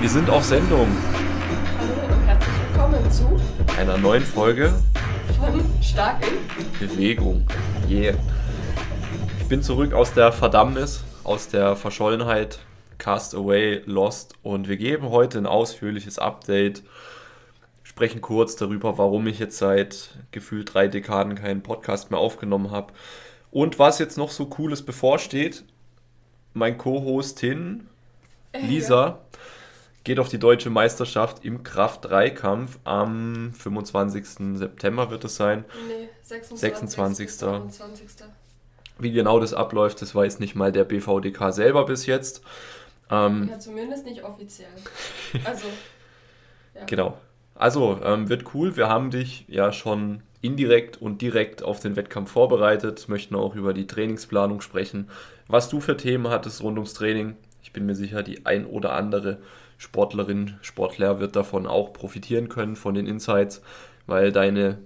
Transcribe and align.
Wir 0.00 0.08
sind 0.08 0.30
auf 0.30 0.44
Sendung. 0.44 0.86
Hallo 1.76 2.14
und 2.14 2.24
herzlich 2.24 2.54
willkommen 2.72 3.10
zu 3.10 3.76
einer 3.76 3.98
neuen 3.98 4.22
Folge 4.22 4.72
von 5.36 5.60
Stark 5.82 6.24
in 6.24 6.88
Bewegung. 6.88 7.44
Yeah. 7.90 8.14
Ich 9.40 9.48
bin 9.48 9.60
zurück 9.60 9.92
aus 9.94 10.14
der 10.14 10.30
Verdammnis, 10.30 11.02
aus 11.24 11.48
der 11.48 11.74
Verschollenheit, 11.74 12.60
Cast 12.98 13.34
Away, 13.34 13.82
Lost 13.86 14.34
und 14.44 14.68
wir 14.68 14.76
geben 14.76 15.10
heute 15.10 15.38
ein 15.38 15.46
ausführliches 15.46 16.20
Update, 16.20 16.84
sprechen 17.82 18.20
kurz 18.20 18.54
darüber, 18.54 18.98
warum 18.98 19.26
ich 19.26 19.40
jetzt 19.40 19.58
seit 19.58 20.10
gefühlt 20.30 20.72
drei 20.72 20.86
Dekaden 20.86 21.34
keinen 21.34 21.64
Podcast 21.64 22.12
mehr 22.12 22.20
aufgenommen 22.20 22.70
habe 22.70 22.92
und 23.50 23.80
was 23.80 23.98
jetzt 23.98 24.16
noch 24.16 24.30
so 24.30 24.46
cooles 24.46 24.82
bevorsteht. 24.82 25.64
Mein 26.54 26.78
Co-Hostin 26.78 27.88
äh, 28.52 28.64
Lisa 28.64 29.18
geht 30.08 30.18
auf 30.18 30.30
die 30.30 30.38
deutsche 30.38 30.70
Meisterschaft 30.70 31.44
im 31.44 31.62
Kraft-3-Kampf. 31.62 32.78
Am 32.84 33.52
25. 33.52 34.56
September 34.56 35.10
wird 35.10 35.22
es 35.24 35.36
sein. 35.36 35.66
Nee, 35.86 36.08
26. 36.22 37.30
26. 37.30 38.26
Wie 38.98 39.12
genau 39.12 39.38
das 39.38 39.52
abläuft, 39.52 40.00
das 40.00 40.14
weiß 40.14 40.38
nicht 40.38 40.54
mal 40.54 40.72
der 40.72 40.84
BVDK 40.84 41.52
selber 41.52 41.84
bis 41.84 42.06
jetzt. 42.06 42.40
Ähm, 43.10 43.50
ja, 43.50 43.58
zumindest 43.58 44.06
nicht 44.06 44.24
offiziell. 44.24 44.70
Also, 45.44 45.66
ja. 46.74 46.84
Genau. 46.86 47.18
Also, 47.54 48.00
ähm, 48.02 48.30
wird 48.30 48.54
cool. 48.54 48.78
Wir 48.78 48.88
haben 48.88 49.10
dich 49.10 49.44
ja 49.46 49.72
schon 49.72 50.22
indirekt 50.40 50.96
und 50.96 51.20
direkt 51.20 51.62
auf 51.62 51.80
den 51.80 51.96
Wettkampf 51.96 52.30
vorbereitet, 52.30 53.10
möchten 53.10 53.34
auch 53.34 53.54
über 53.54 53.74
die 53.74 53.86
Trainingsplanung 53.86 54.62
sprechen, 54.62 55.10
was 55.48 55.68
du 55.68 55.80
für 55.80 55.98
Themen 55.98 56.28
hattest 56.28 56.62
rund 56.62 56.78
ums 56.78 56.94
Training. 56.94 57.36
Ich 57.62 57.74
bin 57.74 57.84
mir 57.84 57.94
sicher, 57.94 58.22
die 58.22 58.46
ein 58.46 58.64
oder 58.64 58.94
andere 58.94 59.42
Sportlerin, 59.78 60.58
Sportler 60.60 61.20
wird 61.20 61.36
davon 61.36 61.66
auch 61.66 61.92
profitieren 61.92 62.48
können, 62.48 62.76
von 62.76 62.94
den 62.94 63.06
Insights, 63.06 63.62
weil 64.06 64.32
deine, 64.32 64.78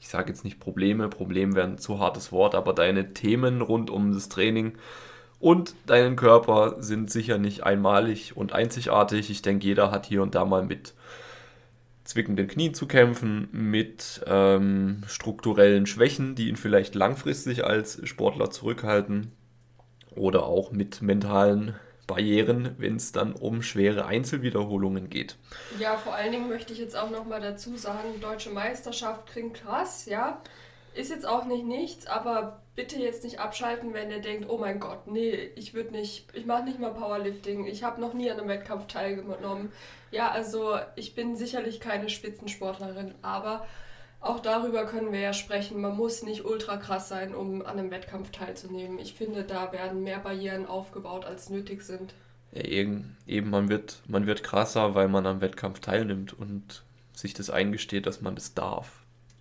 ich 0.00 0.08
sage 0.08 0.30
jetzt 0.30 0.42
nicht 0.42 0.58
Probleme, 0.58 1.08
Problem 1.08 1.54
wäre 1.54 1.68
ein 1.68 1.78
zu 1.78 2.00
hartes 2.00 2.32
Wort, 2.32 2.54
aber 2.54 2.72
deine 2.72 3.12
Themen 3.12 3.60
rund 3.60 3.90
um 3.90 4.12
das 4.12 4.30
Training 4.30 4.72
und 5.38 5.74
deinen 5.86 6.16
Körper 6.16 6.76
sind 6.80 7.10
sicher 7.10 7.38
nicht 7.38 7.64
einmalig 7.64 8.36
und 8.36 8.52
einzigartig. 8.52 9.30
Ich 9.30 9.42
denke, 9.42 9.66
jeder 9.66 9.90
hat 9.90 10.06
hier 10.06 10.22
und 10.22 10.34
da 10.34 10.44
mal 10.44 10.64
mit 10.64 10.94
zwickenden 12.04 12.48
Knien 12.48 12.74
zu 12.74 12.86
kämpfen, 12.86 13.48
mit 13.52 14.22
ähm, 14.26 15.02
strukturellen 15.06 15.86
Schwächen, 15.86 16.34
die 16.34 16.48
ihn 16.48 16.56
vielleicht 16.56 16.94
langfristig 16.94 17.64
als 17.64 18.00
Sportler 18.06 18.50
zurückhalten 18.50 19.32
oder 20.14 20.44
auch 20.44 20.72
mit 20.72 21.02
mentalen 21.02 21.74
Barrieren, 22.10 22.74
wenn 22.78 22.96
es 22.96 23.12
dann 23.12 23.34
um 23.34 23.62
schwere 23.62 24.04
Einzelwiederholungen 24.04 25.10
geht. 25.10 25.36
Ja, 25.78 25.96
vor 25.96 26.12
allen 26.12 26.32
Dingen 26.32 26.48
möchte 26.48 26.72
ich 26.72 26.80
jetzt 26.80 26.96
auch 26.96 27.08
nochmal 27.08 27.40
dazu 27.40 27.76
sagen, 27.76 28.20
deutsche 28.20 28.50
Meisterschaft 28.50 29.28
klingt 29.28 29.54
krass, 29.54 30.06
ja. 30.06 30.42
Ist 30.92 31.10
jetzt 31.10 31.24
auch 31.24 31.44
nicht 31.44 31.64
nichts, 31.64 32.08
aber 32.08 32.62
bitte 32.74 32.98
jetzt 32.98 33.22
nicht 33.22 33.38
abschalten, 33.38 33.94
wenn 33.94 34.10
ihr 34.10 34.20
denkt, 34.20 34.48
oh 34.48 34.58
mein 34.58 34.80
Gott, 34.80 35.06
nee, 35.06 35.50
ich 35.54 35.72
würde 35.72 35.92
nicht, 35.92 36.26
ich 36.32 36.46
mache 36.46 36.64
nicht 36.64 36.80
mal 36.80 36.92
Powerlifting, 36.92 37.64
ich 37.66 37.84
habe 37.84 38.00
noch 38.00 38.12
nie 38.12 38.28
an 38.28 38.40
einem 38.40 38.48
Wettkampf 38.48 38.88
teilgenommen. 38.88 39.70
Ja, 40.10 40.32
also 40.32 40.78
ich 40.96 41.14
bin 41.14 41.36
sicherlich 41.36 41.78
keine 41.78 42.08
Spitzensportlerin, 42.08 43.14
aber 43.22 43.68
auch 44.20 44.40
darüber 44.40 44.84
können 44.84 45.12
wir 45.12 45.20
ja 45.20 45.32
sprechen. 45.32 45.80
Man 45.80 45.96
muss 45.96 46.22
nicht 46.22 46.44
ultra 46.44 46.76
krass 46.76 47.08
sein, 47.08 47.34
um 47.34 47.62
an 47.62 47.78
einem 47.78 47.90
Wettkampf 47.90 48.30
teilzunehmen. 48.30 48.98
Ich 48.98 49.14
finde, 49.14 49.44
da 49.44 49.72
werden 49.72 50.02
mehr 50.02 50.18
Barrieren 50.18 50.66
aufgebaut, 50.66 51.24
als 51.24 51.48
nötig 51.48 51.82
sind. 51.82 52.12
Ja, 52.52 52.62
eben, 52.64 53.16
eben 53.26 53.48
man, 53.48 53.70
wird, 53.70 54.02
man 54.08 54.26
wird 54.26 54.42
krasser, 54.42 54.94
weil 54.94 55.08
man 55.08 55.26
am 55.26 55.40
Wettkampf 55.40 55.80
teilnimmt 55.80 56.34
und 56.34 56.82
sich 57.14 57.32
das 57.32 57.48
eingesteht, 57.48 58.06
dass 58.06 58.20
man 58.20 58.34
das 58.34 58.52
darf. 58.52 58.92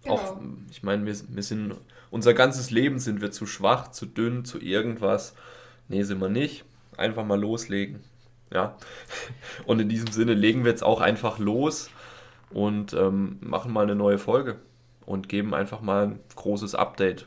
Genau. 0.03 0.15
Auch, 0.15 0.37
ich 0.71 0.81
meine, 0.81 1.05
wir, 1.05 1.15
wir 1.27 1.43
sind, 1.43 1.75
unser 2.09 2.33
ganzes 2.33 2.71
Leben 2.71 2.99
sind 2.99 3.21
wir 3.21 3.31
zu 3.31 3.45
schwach, 3.45 3.91
zu 3.91 4.05
dünn, 4.05 4.45
zu 4.45 4.59
irgendwas. 4.59 5.35
Nee, 5.89 6.03
sind 6.03 6.21
wir 6.21 6.29
nicht. 6.29 6.63
Einfach 6.95 7.25
mal 7.25 7.39
loslegen. 7.39 7.99
Ja. 8.53 8.77
Und 9.65 9.81
in 9.81 9.89
diesem 9.89 10.07
Sinne 10.07 10.35
legen 10.35 10.63
wir 10.63 10.71
jetzt 10.71 10.83
auch 10.83 11.01
einfach 11.01 11.37
los 11.37 11.89
und 12.51 12.93
ähm, 12.93 13.37
machen 13.41 13.71
mal 13.71 13.83
eine 13.83 13.93
neue 13.93 14.17
Folge 14.17 14.55
und 15.09 15.27
geben 15.27 15.55
einfach 15.55 15.81
mal 15.81 16.03
ein 16.03 16.19
großes 16.35 16.75
Update. 16.75 17.25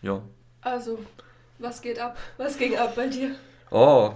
Ja. 0.00 0.22
Also, 0.62 0.98
was 1.58 1.82
geht 1.82 1.98
ab? 1.98 2.16
Was 2.38 2.56
ging 2.56 2.78
ab 2.78 2.94
bei 2.96 3.08
dir? 3.08 3.34
Oh, 3.70 4.12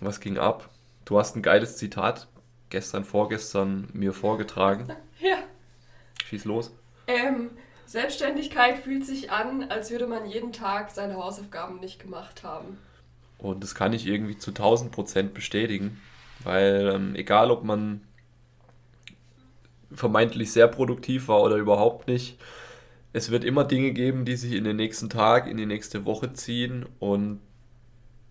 was 0.00 0.20
ging 0.20 0.36
ab? 0.36 0.68
Du 1.06 1.18
hast 1.18 1.34
ein 1.34 1.40
geiles 1.40 1.78
Zitat 1.78 2.28
gestern, 2.68 3.04
vorgestern 3.04 3.88
mir 3.94 4.12
vorgetragen. 4.12 4.86
Ja. 5.18 5.38
Schieß 6.24 6.46
los. 6.46 6.72
Ähm, 7.06 7.50
Selbstständigkeit 7.86 8.78
fühlt 8.78 9.06
sich 9.06 9.30
an, 9.30 9.70
als 9.70 9.92
würde 9.92 10.08
man 10.08 10.26
jeden 10.26 10.52
Tag 10.52 10.90
seine 10.90 11.14
Hausaufgaben 11.14 11.78
nicht 11.78 12.00
gemacht 12.00 12.42
haben. 12.42 12.76
Und 13.38 13.62
das 13.62 13.76
kann 13.76 13.92
ich 13.92 14.04
irgendwie 14.04 14.36
zu 14.36 14.50
1000 14.50 14.90
Prozent 14.90 15.32
bestätigen, 15.32 16.00
weil 16.42 16.90
ähm, 16.92 17.14
egal 17.14 17.52
ob 17.52 17.62
man 17.62 18.00
vermeintlich 19.94 20.52
sehr 20.52 20.68
produktiv 20.68 21.28
war 21.28 21.42
oder 21.42 21.56
überhaupt 21.56 22.08
nicht. 22.08 22.38
Es 23.12 23.30
wird 23.30 23.44
immer 23.44 23.64
Dinge 23.64 23.92
geben, 23.92 24.24
die 24.24 24.36
sich 24.36 24.52
in 24.52 24.64
den 24.64 24.76
nächsten 24.76 25.10
Tag, 25.10 25.46
in 25.46 25.56
die 25.56 25.66
nächste 25.66 26.04
Woche 26.04 26.32
ziehen 26.32 26.86
und 26.98 27.40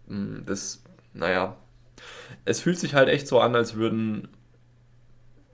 hm, 0.08 0.44
das, 0.46 0.84
naja, 1.14 1.56
es 2.46 2.62
fühlt 2.62 2.80
sich 2.80 2.94
halt 2.94 3.10
echt 3.10 3.28
so 3.28 3.40
an, 3.40 3.56
als 3.56 3.76
würden 3.76 4.28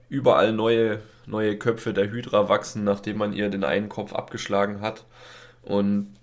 überall 0.08 0.52
neue, 0.52 1.00
neue 1.26 1.58
Köpfe 1.58 1.92
der 1.92 2.10
Hydra 2.10 2.48
wachsen, 2.48 2.84
nachdem 2.84 3.18
man 3.18 3.32
ihr 3.32 3.50
den 3.50 3.64
einen 3.64 3.88
Kopf 3.88 4.12
abgeschlagen 4.12 4.80
hat. 4.80 5.04
Und 5.62 6.14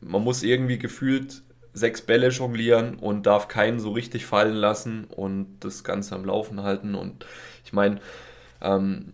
man 0.00 0.22
muss 0.22 0.42
irgendwie 0.42 0.78
gefühlt 0.78 1.42
sechs 1.72 2.02
Bälle 2.02 2.28
jonglieren 2.28 2.94
und 2.96 3.26
darf 3.26 3.48
keinen 3.48 3.80
so 3.80 3.90
richtig 3.90 4.26
fallen 4.26 4.54
lassen 4.54 5.04
und 5.04 5.58
das 5.60 5.82
Ganze 5.82 6.14
am 6.14 6.24
Laufen 6.24 6.62
halten. 6.62 6.94
Und 6.94 7.26
ich 7.64 7.72
meine, 7.72 8.00
ähm, 8.60 9.12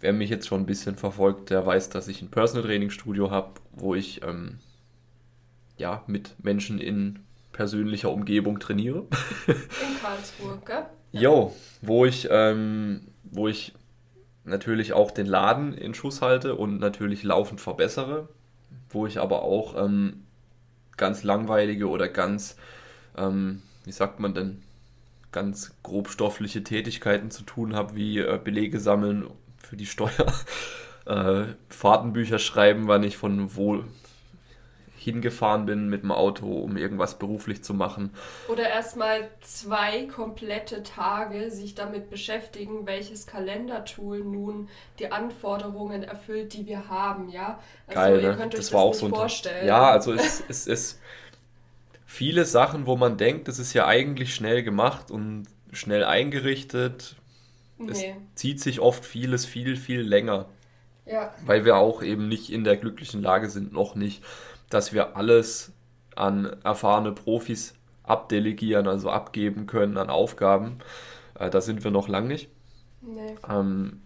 wer 0.00 0.12
mich 0.12 0.30
jetzt 0.30 0.46
schon 0.46 0.62
ein 0.62 0.66
bisschen 0.66 0.96
verfolgt, 0.96 1.50
der 1.50 1.64
weiß, 1.64 1.90
dass 1.90 2.08
ich 2.08 2.22
ein 2.22 2.30
Personal 2.30 2.64
Training 2.64 2.90
Studio 2.90 3.30
habe, 3.30 3.60
wo 3.72 3.94
ich 3.94 4.22
ähm, 4.22 4.58
ja 5.76 6.02
mit 6.06 6.36
Menschen 6.42 6.78
in 6.78 7.20
persönlicher 7.52 8.10
Umgebung 8.10 8.60
trainiere. 8.60 9.06
In 9.48 10.00
Karlsruhe, 10.00 10.62
gell? 10.64 10.86
Jo, 11.10 11.56
wo 11.82 12.04
ich, 12.04 12.28
ähm, 12.30 13.08
wo 13.24 13.48
ich 13.48 13.74
natürlich 14.44 14.92
auch 14.92 15.10
den 15.10 15.26
Laden 15.26 15.74
in 15.74 15.94
Schuss 15.94 16.22
halte 16.22 16.54
und 16.54 16.78
natürlich 16.78 17.22
laufend 17.22 17.60
verbessere, 17.60 18.28
wo 18.90 19.06
ich 19.06 19.18
aber 19.18 19.42
auch 19.42 19.82
ähm, 19.82 20.24
ganz 20.96 21.24
langweilige 21.24 21.88
oder 21.88 22.08
ganz, 22.08 22.56
ähm, 23.16 23.62
wie 23.84 23.92
sagt 23.92 24.20
man 24.20 24.34
denn, 24.34 24.62
ganz 25.32 25.74
grobstoffliche 25.82 26.62
Tätigkeiten 26.62 27.30
zu 27.30 27.42
tun 27.42 27.74
habe, 27.74 27.94
wie 27.94 28.18
äh, 28.18 28.38
Belege 28.42 28.80
sammeln 28.80 29.26
für 29.68 29.76
die 29.76 29.86
Steuer 29.86 30.32
äh, 31.06 31.44
Fahrtenbücher 31.68 32.38
schreiben, 32.38 32.88
wann 32.88 33.02
ich 33.02 33.16
von 33.16 33.54
wo 33.54 33.84
hingefahren 34.96 35.64
bin 35.64 35.88
mit 35.88 36.02
dem 36.02 36.10
Auto, 36.10 36.46
um 36.46 36.76
irgendwas 36.76 37.18
beruflich 37.18 37.62
zu 37.62 37.72
machen. 37.72 38.10
Oder 38.48 38.68
erstmal 38.68 39.28
zwei 39.40 40.06
komplette 40.06 40.82
Tage 40.82 41.50
sich 41.50 41.74
damit 41.74 42.10
beschäftigen, 42.10 42.86
welches 42.86 43.26
Kalendertool 43.26 44.20
nun 44.20 44.68
die 44.98 45.12
Anforderungen 45.12 46.02
erfüllt, 46.02 46.52
die 46.52 46.66
wir 46.66 46.88
haben, 46.88 47.28
ja? 47.28 47.60
Also 47.86 48.00
Geil, 48.00 48.20
ihr 48.20 48.28
ne? 48.30 48.36
könnt 48.36 48.54
euch 48.54 48.60
das, 48.60 48.66
das 48.66 48.72
war 48.72 48.80
auch 48.82 48.94
so 48.94 49.06
ein 49.06 49.12
vorstellen. 49.12 49.66
Ja, 49.66 49.90
also 49.90 50.12
es, 50.12 50.42
es 50.48 50.66
ist 50.66 51.00
viele 52.04 52.44
Sachen, 52.44 52.86
wo 52.86 52.96
man 52.96 53.16
denkt, 53.16 53.48
das 53.48 53.58
ist 53.58 53.72
ja 53.74 53.86
eigentlich 53.86 54.34
schnell 54.34 54.62
gemacht 54.62 55.10
und 55.10 55.46
schnell 55.72 56.04
eingerichtet, 56.04 57.14
Nee. 57.78 57.90
Es 57.90 58.04
zieht 58.34 58.60
sich 58.60 58.80
oft 58.80 59.04
vieles 59.04 59.46
viel, 59.46 59.76
viel 59.76 60.00
länger. 60.00 60.46
Ja. 61.06 61.32
Weil 61.46 61.64
wir 61.64 61.76
auch 61.76 62.02
eben 62.02 62.28
nicht 62.28 62.50
in 62.50 62.64
der 62.64 62.76
glücklichen 62.76 63.22
Lage 63.22 63.48
sind, 63.48 63.72
noch 63.72 63.94
nicht, 63.94 64.22
dass 64.68 64.92
wir 64.92 65.16
alles 65.16 65.72
an 66.14 66.56
erfahrene 66.64 67.12
Profis 67.12 67.74
abdelegieren, 68.02 68.88
also 68.88 69.10
abgeben 69.10 69.66
können 69.66 69.96
an 69.96 70.10
Aufgaben. 70.10 70.78
Äh, 71.38 71.50
da 71.50 71.60
sind 71.60 71.84
wir 71.84 71.90
noch 71.90 72.08
lang 72.08 72.26
nicht. 72.26 72.50
Nee. 73.00 73.36
Ähm, 73.48 74.02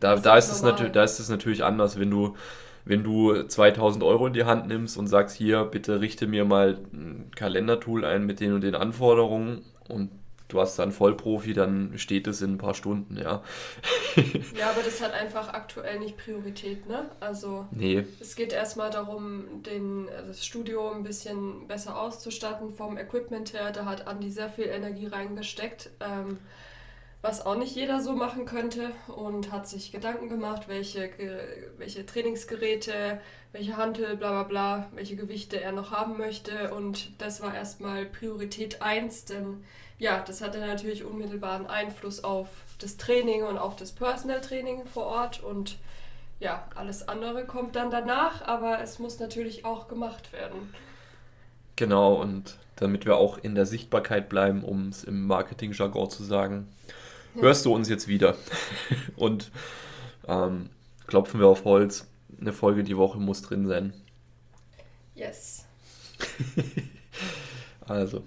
da, 0.00 0.16
da, 0.16 0.36
ist 0.36 0.52
es 0.52 0.60
da 0.60 1.04
ist 1.04 1.18
es 1.18 1.28
natürlich 1.28 1.64
anders, 1.64 1.98
wenn 1.98 2.10
du, 2.10 2.36
wenn 2.84 3.02
du 3.02 3.42
2000 3.42 4.04
Euro 4.04 4.26
in 4.26 4.34
die 4.34 4.44
Hand 4.44 4.68
nimmst 4.68 4.98
und 4.98 5.06
sagst, 5.06 5.36
hier, 5.36 5.64
bitte 5.64 6.00
richte 6.00 6.26
mir 6.26 6.44
mal 6.44 6.78
ein 6.92 7.30
Kalendertool 7.34 8.04
ein 8.04 8.26
mit 8.26 8.40
den 8.40 8.52
und 8.52 8.60
den 8.60 8.74
Anforderungen 8.74 9.62
und 9.88 10.10
du 10.48 10.60
hast 10.60 10.78
dann 10.78 10.92
Vollprofi, 10.92 11.54
dann 11.54 11.98
steht 11.98 12.26
es 12.26 12.42
in 12.42 12.54
ein 12.54 12.58
paar 12.58 12.74
Stunden, 12.74 13.16
ja. 13.16 13.42
ja, 14.58 14.70
aber 14.70 14.82
das 14.82 15.00
hat 15.00 15.12
einfach 15.12 15.48
aktuell 15.52 15.98
nicht 15.98 16.16
Priorität, 16.16 16.86
ne? 16.88 17.10
Also 17.20 17.66
nee. 17.70 18.04
es 18.20 18.36
geht 18.36 18.52
erstmal 18.52 18.90
darum, 18.90 19.62
den, 19.62 20.06
das 20.26 20.44
Studio 20.44 20.90
ein 20.90 21.02
bisschen 21.02 21.66
besser 21.66 21.98
auszustatten 21.98 22.74
vom 22.74 22.98
Equipment 22.98 23.52
her. 23.52 23.70
Da 23.72 23.84
hat 23.86 24.06
Andi 24.06 24.30
sehr 24.30 24.48
viel 24.48 24.66
Energie 24.66 25.06
reingesteckt. 25.06 25.90
Ähm, 26.00 26.38
was 27.24 27.46
auch 27.46 27.56
nicht 27.56 27.74
jeder 27.74 28.02
so 28.02 28.12
machen 28.12 28.44
könnte 28.44 28.90
und 29.16 29.50
hat 29.50 29.66
sich 29.66 29.92
Gedanken 29.92 30.28
gemacht, 30.28 30.68
welche, 30.68 31.08
welche 31.78 32.04
Trainingsgeräte, 32.04 33.18
welche 33.52 33.78
Hantel, 33.78 34.18
bla 34.18 34.28
bla 34.28 34.42
bla, 34.42 34.90
welche 34.94 35.16
Gewichte 35.16 35.58
er 35.58 35.72
noch 35.72 35.90
haben 35.90 36.18
möchte. 36.18 36.74
Und 36.74 37.18
das 37.22 37.40
war 37.40 37.54
erstmal 37.54 38.04
Priorität 38.04 38.82
1, 38.82 39.24
denn 39.24 39.64
ja, 39.98 40.22
das 40.26 40.40
hatte 40.40 40.58
natürlich 40.58 41.04
unmittelbaren 41.04 41.66
Einfluss 41.66 42.24
auf 42.24 42.48
das 42.78 42.96
Training 42.96 43.44
und 43.44 43.58
auf 43.58 43.76
das 43.76 43.92
Personal 43.92 44.40
Training 44.40 44.86
vor 44.86 45.06
Ort 45.06 45.42
und 45.42 45.76
ja, 46.40 46.66
alles 46.74 47.08
andere 47.08 47.46
kommt 47.46 47.76
dann 47.76 47.90
danach, 47.90 48.42
aber 48.42 48.80
es 48.80 48.98
muss 48.98 49.18
natürlich 49.18 49.64
auch 49.64 49.88
gemacht 49.88 50.32
werden. 50.32 50.74
Genau, 51.76 52.14
und 52.14 52.58
damit 52.76 53.06
wir 53.06 53.16
auch 53.16 53.38
in 53.38 53.54
der 53.54 53.66
Sichtbarkeit 53.66 54.28
bleiben, 54.28 54.64
um 54.64 54.88
es 54.88 55.04
im 55.04 55.26
Marketing-Jargon 55.26 56.10
zu 56.10 56.24
sagen, 56.24 56.68
ja. 57.34 57.42
hörst 57.42 57.64
du 57.64 57.74
uns 57.74 57.88
jetzt 57.88 58.08
wieder. 58.08 58.36
und 59.16 59.50
ähm, 60.26 60.70
klopfen 61.06 61.40
wir 61.40 61.46
auf 61.46 61.64
Holz. 61.64 62.06
Eine 62.40 62.52
Folge 62.52 62.82
die 62.82 62.96
Woche 62.96 63.18
muss 63.18 63.42
drin 63.42 63.66
sein. 63.66 63.92
Yes. 65.14 65.64
also. 67.86 68.22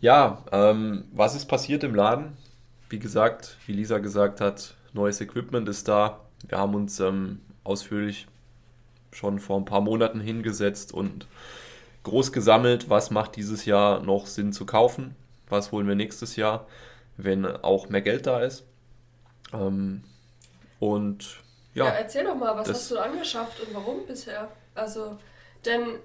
Ja, 0.00 0.44
ähm, 0.52 1.04
was 1.12 1.34
ist 1.34 1.46
passiert 1.46 1.84
im 1.84 1.94
Laden? 1.94 2.36
Wie 2.88 2.98
gesagt, 2.98 3.56
wie 3.66 3.72
Lisa 3.72 3.98
gesagt 3.98 4.40
hat, 4.40 4.74
neues 4.92 5.20
Equipment 5.20 5.68
ist 5.68 5.88
da. 5.88 6.20
Wir 6.48 6.58
haben 6.58 6.74
uns 6.74 7.00
ähm, 7.00 7.40
ausführlich 7.64 8.26
schon 9.12 9.38
vor 9.40 9.58
ein 9.58 9.64
paar 9.64 9.80
Monaten 9.80 10.20
hingesetzt 10.20 10.92
und 10.92 11.26
groß 12.02 12.32
gesammelt, 12.32 12.88
was 12.88 13.10
macht 13.10 13.36
dieses 13.36 13.64
Jahr 13.64 14.00
noch 14.00 14.26
Sinn 14.26 14.52
zu 14.52 14.66
kaufen, 14.66 15.16
was 15.48 15.72
holen 15.72 15.88
wir 15.88 15.94
nächstes 15.94 16.36
Jahr, 16.36 16.66
wenn 17.16 17.46
auch 17.46 17.88
mehr 17.88 18.02
Geld 18.02 18.26
da 18.26 18.40
ist. 18.40 18.64
Ähm, 19.52 20.04
und 20.78 21.38
ja. 21.74 21.86
ja. 21.86 21.90
Erzähl 21.92 22.24
doch 22.24 22.36
mal, 22.36 22.56
was 22.56 22.68
hast 22.68 22.90
du 22.90 22.98
angeschafft 22.98 23.60
und 23.60 23.74
warum 23.74 24.06
bisher? 24.06 24.48
Also, 24.74 25.18
denn 25.64 25.98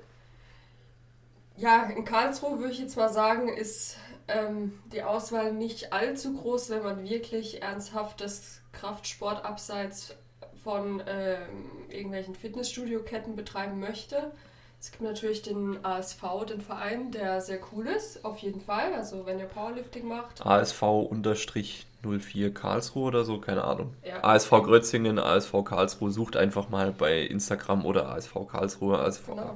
ja, 1.58 1.84
in 1.84 2.06
Karlsruhe 2.06 2.60
würde 2.60 2.74
ich 2.74 2.80
jetzt 2.80 2.98
mal 2.98 3.10
sagen, 3.10 3.50
ist 3.50 3.98
ähm, 4.28 4.80
die 4.92 5.04
Auswahl 5.04 5.54
nicht 5.54 5.94
allzu 5.94 6.34
groß, 6.34 6.70
wenn 6.70 6.84
man 6.84 7.10
wirklich 7.10 7.62
ernsthaftes 7.62 8.62
Kraftsport 8.72 9.46
abseits 9.46 10.16
von 10.64 11.04
ähm, 11.08 11.90
irgendwelchen 11.90 12.36
Fitnessstudio-Ketten 12.36 13.36
betreiben 13.36 13.80
möchte. 13.80 14.32
Es 14.82 14.90
gibt 14.90 15.04
natürlich 15.04 15.44
den 15.44 15.86
ASV, 15.86 16.24
den 16.50 16.60
Verein, 16.60 17.12
der 17.12 17.40
sehr 17.40 17.60
cool 17.72 17.86
ist, 17.86 18.26
auf 18.26 18.40
jeden 18.40 18.62
Fall. 18.62 18.96
Also 18.96 19.28
wenn 19.28 19.38
ihr 19.38 19.46
Powerlifting 19.46 20.08
macht. 20.08 20.42
ASV-04 20.42 22.52
Karlsruhe 22.52 23.04
oder 23.04 23.24
so, 23.24 23.40
keine 23.40 23.64
Ahnung. 23.64 23.94
Ja. 24.04 24.24
ASV 24.24 24.50
Grötzingen, 24.50 25.20
ASV 25.20 25.64
Karlsruhe, 25.64 26.10
sucht 26.10 26.36
einfach 26.36 26.70
mal 26.70 26.92
bei 26.92 27.20
Instagram 27.20 27.86
oder 27.86 28.10
ASV 28.10 28.48
Karlsruhe, 28.52 28.98
ASV. 28.98 29.28
Genau. 29.28 29.56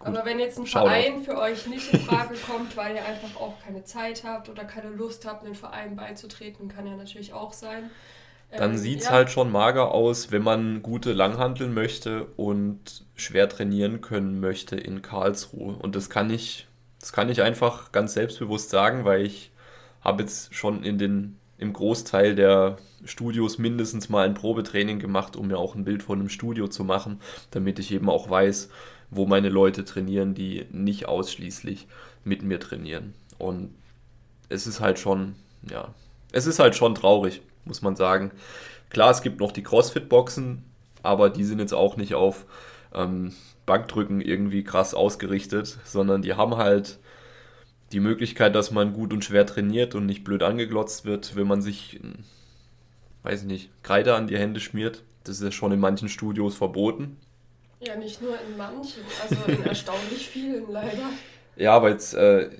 Aber 0.00 0.26
wenn 0.26 0.38
jetzt 0.38 0.58
ein 0.58 0.66
Schau 0.66 0.84
Verein 0.84 1.20
auf. 1.20 1.24
für 1.24 1.38
euch 1.38 1.66
nicht 1.68 1.90
in 1.94 2.00
Frage 2.00 2.34
kommt, 2.34 2.76
weil 2.76 2.94
ihr 2.94 3.06
einfach 3.06 3.40
auch 3.40 3.54
keine 3.64 3.84
Zeit 3.84 4.24
habt 4.24 4.50
oder 4.50 4.66
keine 4.66 4.90
Lust 4.90 5.24
habt, 5.24 5.42
einem 5.42 5.54
Verein 5.54 5.96
beizutreten, 5.96 6.68
kann 6.68 6.86
ja 6.86 6.96
natürlich 6.96 7.32
auch 7.32 7.54
sein. 7.54 7.90
Dann 8.56 8.72
ähm, 8.72 8.78
sieht 8.78 9.00
es 9.00 9.06
ja. 9.06 9.12
halt 9.12 9.30
schon 9.30 9.50
mager 9.50 9.92
aus, 9.92 10.30
wenn 10.30 10.42
man 10.42 10.82
gute 10.82 11.12
Langhanteln 11.12 11.72
möchte 11.72 12.26
und 12.36 13.04
schwer 13.14 13.48
trainieren 13.48 14.00
können 14.00 14.40
möchte 14.40 14.76
in 14.76 15.02
Karlsruhe. 15.02 15.74
Und 15.74 15.96
das 15.96 16.10
kann 16.10 16.30
ich, 16.30 16.66
das 17.00 17.12
kann 17.12 17.28
ich 17.30 17.42
einfach 17.42 17.92
ganz 17.92 18.14
selbstbewusst 18.14 18.70
sagen, 18.70 19.04
weil 19.04 19.24
ich 19.24 19.50
habe 20.02 20.22
jetzt 20.22 20.54
schon 20.54 20.84
in 20.84 20.98
den, 20.98 21.38
im 21.56 21.72
Großteil 21.72 22.34
der 22.34 22.76
Studios 23.04 23.58
mindestens 23.58 24.08
mal 24.08 24.26
ein 24.26 24.34
Probetraining 24.34 24.98
gemacht, 24.98 25.34
um 25.34 25.48
mir 25.48 25.58
auch 25.58 25.74
ein 25.74 25.84
Bild 25.84 26.02
von 26.02 26.20
einem 26.20 26.28
Studio 26.28 26.68
zu 26.68 26.84
machen, 26.84 27.20
damit 27.50 27.78
ich 27.78 27.90
eben 27.90 28.10
auch 28.10 28.28
weiß, 28.28 28.68
wo 29.10 29.26
meine 29.26 29.48
Leute 29.48 29.84
trainieren, 29.84 30.34
die 30.34 30.66
nicht 30.70 31.06
ausschließlich 31.06 31.86
mit 32.24 32.42
mir 32.42 32.60
trainieren. 32.60 33.14
Und 33.38 33.74
es 34.48 34.66
ist 34.66 34.80
halt 34.80 34.98
schon, 34.98 35.36
ja, 35.68 35.94
es 36.32 36.46
ist 36.46 36.58
halt 36.58 36.76
schon 36.76 36.94
traurig, 36.94 37.42
muss 37.64 37.82
man 37.82 37.96
sagen. 37.96 38.32
Klar, 38.90 39.10
es 39.10 39.22
gibt 39.22 39.40
noch 39.40 39.52
die 39.52 39.62
CrossFit-Boxen, 39.62 40.64
aber 41.02 41.30
die 41.30 41.44
sind 41.44 41.58
jetzt 41.58 41.74
auch 41.74 41.96
nicht 41.96 42.14
auf 42.14 42.44
ähm, 42.94 43.32
Bankdrücken 43.66 44.20
irgendwie 44.20 44.64
krass 44.64 44.94
ausgerichtet, 44.94 45.78
sondern 45.84 46.22
die 46.22 46.34
haben 46.34 46.56
halt 46.56 46.98
die 47.92 48.00
Möglichkeit, 48.00 48.54
dass 48.54 48.70
man 48.70 48.92
gut 48.92 49.12
und 49.12 49.24
schwer 49.24 49.46
trainiert 49.46 49.94
und 49.94 50.06
nicht 50.06 50.24
blöd 50.24 50.42
angeglotzt 50.42 51.04
wird, 51.04 51.36
wenn 51.36 51.46
man 51.46 51.62
sich, 51.62 52.00
weiß 53.22 53.42
ich 53.42 53.46
nicht, 53.46 53.70
Kreide 53.82 54.14
an 54.14 54.26
die 54.26 54.38
Hände 54.38 54.60
schmiert. 54.60 55.02
Das 55.24 55.36
ist 55.36 55.44
ja 55.44 55.52
schon 55.52 55.72
in 55.72 55.80
manchen 55.80 56.08
Studios 56.08 56.56
verboten. 56.56 57.16
Ja, 57.80 57.96
nicht 57.96 58.22
nur 58.22 58.34
in 58.34 58.56
manchen, 58.56 59.02
also 59.22 59.36
in 59.46 59.62
erstaunlich 59.66 60.28
vielen 60.28 60.70
leider. 60.70 61.10
Ja, 61.56 61.74
aber 61.74 61.90
jetzt, 61.90 62.14
äh, 62.14 62.50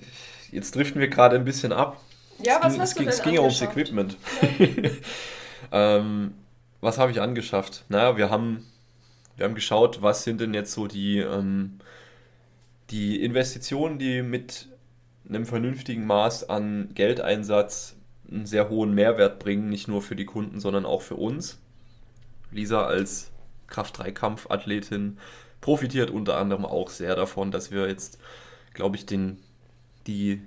jetzt 0.51 0.75
driften 0.75 1.01
wir 1.01 1.07
gerade 1.07 1.35
ein 1.35 1.45
bisschen 1.45 1.73
ab. 1.73 1.99
Ja, 2.45 2.59
es 2.63 2.63
was 2.63 2.73
ging, 2.73 2.81
hast 2.81 2.89
es 2.89 2.93
du 2.93 2.99
ging, 2.99 3.05
denn 3.05 3.13
Es 3.13 3.23
ging 3.23 3.33
ja 3.33 3.41
ums 3.41 3.61
Equipment. 3.61 4.17
Ja. 4.59 4.89
ähm, 5.99 6.33
was 6.81 6.97
habe 6.97 7.11
ich 7.11 7.21
angeschafft? 7.21 7.85
Naja, 7.89 8.17
wir 8.17 8.29
haben, 8.29 8.65
wir 9.37 9.45
haben 9.45 9.55
geschaut, 9.55 10.01
was 10.01 10.23
sind 10.23 10.41
denn 10.41 10.53
jetzt 10.53 10.73
so 10.73 10.87
die, 10.87 11.19
ähm, 11.19 11.79
die 12.89 13.23
Investitionen, 13.23 13.99
die 13.99 14.21
mit 14.21 14.67
einem 15.27 15.45
vernünftigen 15.45 16.05
Maß 16.05 16.49
an 16.49 16.89
Geldeinsatz 16.93 17.95
einen 18.29 18.45
sehr 18.45 18.69
hohen 18.69 18.93
Mehrwert 18.93 19.39
bringen, 19.39 19.69
nicht 19.69 19.87
nur 19.87 20.01
für 20.01 20.15
die 20.15 20.25
Kunden, 20.25 20.59
sondern 20.59 20.85
auch 20.85 21.01
für 21.01 21.15
uns. 21.15 21.59
Lisa 22.51 22.85
als 22.85 23.31
Kraft-3-Kampf-Athletin 23.67 25.17
profitiert 25.61 26.11
unter 26.11 26.37
anderem 26.37 26.65
auch 26.65 26.89
sehr 26.89 27.15
davon, 27.15 27.51
dass 27.51 27.71
wir 27.71 27.87
jetzt, 27.87 28.19
glaube 28.73 28.97
ich, 28.97 29.05
den, 29.05 29.39
die, 30.07 30.41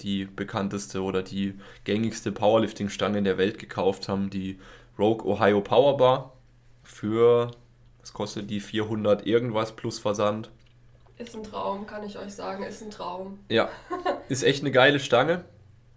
die 0.00 0.24
bekannteste 0.24 1.02
oder 1.02 1.22
die 1.22 1.54
gängigste 1.84 2.32
Powerlifting-Stange 2.32 3.18
in 3.18 3.24
der 3.24 3.38
Welt 3.38 3.58
gekauft 3.58 4.08
haben, 4.08 4.30
die 4.30 4.58
Rogue 4.98 5.26
Ohio 5.26 5.60
Power 5.60 5.96
Bar 5.96 6.32
für, 6.82 7.50
was 8.00 8.12
kostet 8.12 8.50
die, 8.50 8.60
400 8.60 9.26
irgendwas 9.26 9.74
plus 9.74 9.98
Versand. 9.98 10.50
Ist 11.18 11.34
ein 11.34 11.42
Traum, 11.42 11.86
kann 11.86 12.04
ich 12.04 12.18
euch 12.18 12.34
sagen, 12.34 12.62
ist 12.62 12.82
ein 12.82 12.90
Traum. 12.90 13.38
Ja, 13.48 13.68
ist 14.28 14.42
echt 14.42 14.62
eine 14.62 14.70
geile 14.70 15.00
Stange. 15.00 15.44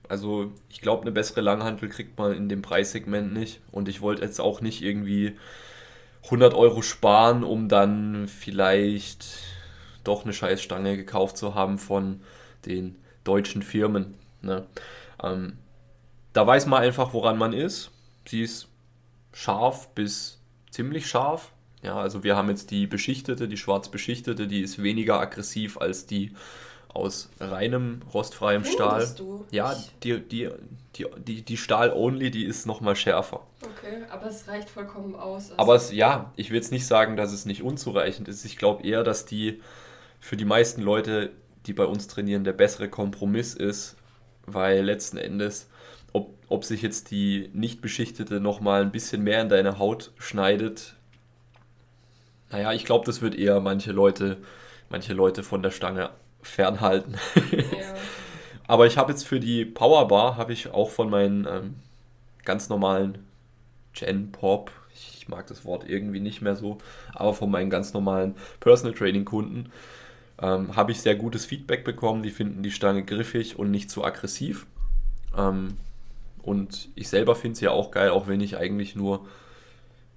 Also 0.08 0.52
ich 0.70 0.82
glaube, 0.82 1.04
eine 1.04 1.12
bessere 1.12 1.42
Langhantel 1.42 1.90
kriegt 1.90 2.18
man 2.18 2.34
in 2.34 2.50
dem 2.50 2.62
Preissegment 2.62 3.34
nicht. 3.34 3.62
Und 3.72 3.88
ich 3.88 4.02
wollte 4.02 4.24
jetzt 4.24 4.40
auch 4.40 4.62
nicht 4.62 4.82
irgendwie 4.82 5.38
100 6.26 6.54
Euro 6.54 6.82
sparen, 6.82 7.44
um 7.44 7.70
dann 7.70 8.28
vielleicht 8.28 9.26
doch 10.04 10.24
eine 10.24 10.34
Scheißstange 10.34 10.98
gekauft 10.98 11.38
zu 11.38 11.54
haben 11.54 11.78
von 11.78 12.22
den 12.66 12.96
deutschen 13.24 13.62
Firmen. 13.62 14.16
Ne? 14.42 14.66
Ähm, 15.22 15.58
da 16.34 16.46
weiß 16.46 16.66
man 16.68 16.82
einfach, 16.82 17.14
woran 17.14 17.38
man 17.38 17.54
ist. 17.54 17.92
Sie 18.28 18.42
ist 18.42 18.68
scharf 19.34 19.90
bis 19.96 20.40
ziemlich 20.70 21.08
scharf. 21.08 21.52
Ja, 21.82 21.96
also 21.96 22.24
wir 22.24 22.36
haben 22.36 22.50
jetzt 22.50 22.72
die 22.72 22.88
beschichtete, 22.88 23.48
die 23.48 23.58
schwarz 23.58 23.90
beschichtete, 23.90 24.48
die 24.48 24.62
ist 24.62 24.84
weniger 24.84 25.20
aggressiv 25.20 25.78
als 25.78 26.06
die 26.06 26.34
aus 26.94 27.30
reinem 27.40 28.02
rostfreiem 28.14 28.66
Stahl. 28.66 29.08
Du? 29.16 29.46
Ja, 29.52 29.76
die, 30.04 30.20
die, 30.20 30.50
die, 30.96 31.06
die, 31.18 31.42
die 31.44 31.58
Stahl-Only, 31.58 32.32
die 32.32 32.46
ist 32.46 32.66
nochmal 32.66 32.96
schärfer. 32.96 33.46
Okay, 33.62 34.04
aber 34.10 34.26
es 34.26 34.48
reicht 34.48 34.70
vollkommen 34.70 35.16
aus. 35.16 35.52
Also. 35.52 35.58
Aber 35.58 35.76
es, 35.76 35.92
ja, 35.92 36.34
ich 36.36 36.50
will 36.50 36.58
jetzt 36.58 36.72
nicht 36.72 36.88
sagen, 36.88 37.16
dass 37.16 37.32
es 37.32 37.46
nicht 37.46 37.62
unzureichend 37.62 38.28
ist. 38.28 38.44
Ich 38.44 38.58
glaube 38.58 38.84
eher, 38.84 39.04
dass 39.04 39.26
die 39.26 39.62
für 40.20 40.36
die 40.36 40.46
meisten 40.46 40.82
Leute, 40.82 41.32
die 41.70 41.74
bei 41.74 41.86
uns 41.86 42.08
trainieren, 42.08 42.44
der 42.44 42.54
bessere 42.54 42.90
Kompromiss 42.90 43.54
ist, 43.54 43.96
weil 44.48 44.84
letzten 44.84 45.18
Endes, 45.18 45.70
ob, 46.14 46.34
ob 46.48 46.66
sich 46.66 46.82
jetzt 46.82 47.12
die 47.12 47.52
nicht 47.54 47.80
beschichtete 47.80 48.40
nochmal 48.40 48.82
ein 48.82 48.92
bisschen 48.92 49.24
mehr 49.24 49.42
in 49.42 49.50
deine 49.50 49.78
Haut 49.78 50.12
schneidet, 50.18 50.96
naja, 52.50 52.74
ich 52.74 52.86
glaube, 52.86 53.06
das 53.06 53.22
wird 53.22 53.36
eher 53.36 53.60
manche 53.60 53.92
Leute, 53.92 54.38
manche 54.90 55.14
Leute 55.14 55.44
von 55.44 55.62
der 55.62 55.70
Stange 55.70 56.10
fernhalten. 56.42 57.16
Ja. 57.52 57.62
Aber 58.68 58.88
ich 58.88 58.98
habe 58.98 59.12
jetzt 59.12 59.28
für 59.28 59.40
die 59.40 59.66
Powerbar, 59.66 60.38
habe 60.38 60.54
ich 60.54 60.72
auch 60.72 60.90
von 60.90 61.10
meinen 61.10 61.48
ähm, 61.48 61.76
ganz 62.46 62.70
normalen 62.70 63.20
Gen 63.94 64.32
Pop, 64.32 64.72
ich 64.94 65.28
mag 65.28 65.46
das 65.46 65.66
Wort 65.66 65.88
irgendwie 65.88 66.20
nicht 66.20 66.42
mehr 66.42 66.56
so, 66.56 66.78
aber 67.14 67.34
von 67.34 67.50
meinen 67.50 67.70
ganz 67.70 67.94
normalen 67.94 68.36
Personal 68.60 68.96
Training 68.96 69.26
Kunden 69.26 69.72
ähm, 70.42 70.76
habe 70.76 70.92
ich 70.92 71.02
sehr 71.02 71.16
gutes 71.16 71.46
Feedback 71.46 71.84
bekommen. 71.84 72.24
Die 72.24 72.32
finden 72.32 72.64
die 72.64 72.72
Stange 72.72 73.04
griffig 73.04 73.58
und 73.58 73.72
nicht 73.72 73.90
zu 73.90 74.04
aggressiv. 74.04 74.66
Ähm, 75.38 75.78
und 76.42 76.90
ich 76.96 77.10
selber 77.10 77.36
finde 77.36 77.54
es 77.54 77.62
ja 77.62 77.72
auch 77.72 77.92
geil, 77.92 78.10
auch 78.10 78.28
wenn 78.28 78.42
ich 78.42 78.58
eigentlich 78.58 78.96
nur, 78.96 79.28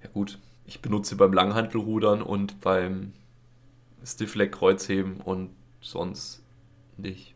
ja 0.01 0.09
gut, 0.13 0.39
ich 0.65 0.81
benutze 0.81 1.15
beim 1.15 1.33
Langhantelrudern 1.33 2.21
und 2.21 2.61
beim 2.61 3.13
Stiffleg 4.05 4.51
Kreuzheben 4.51 5.17
und 5.17 5.49
sonst 5.81 6.41
nicht. 6.97 7.33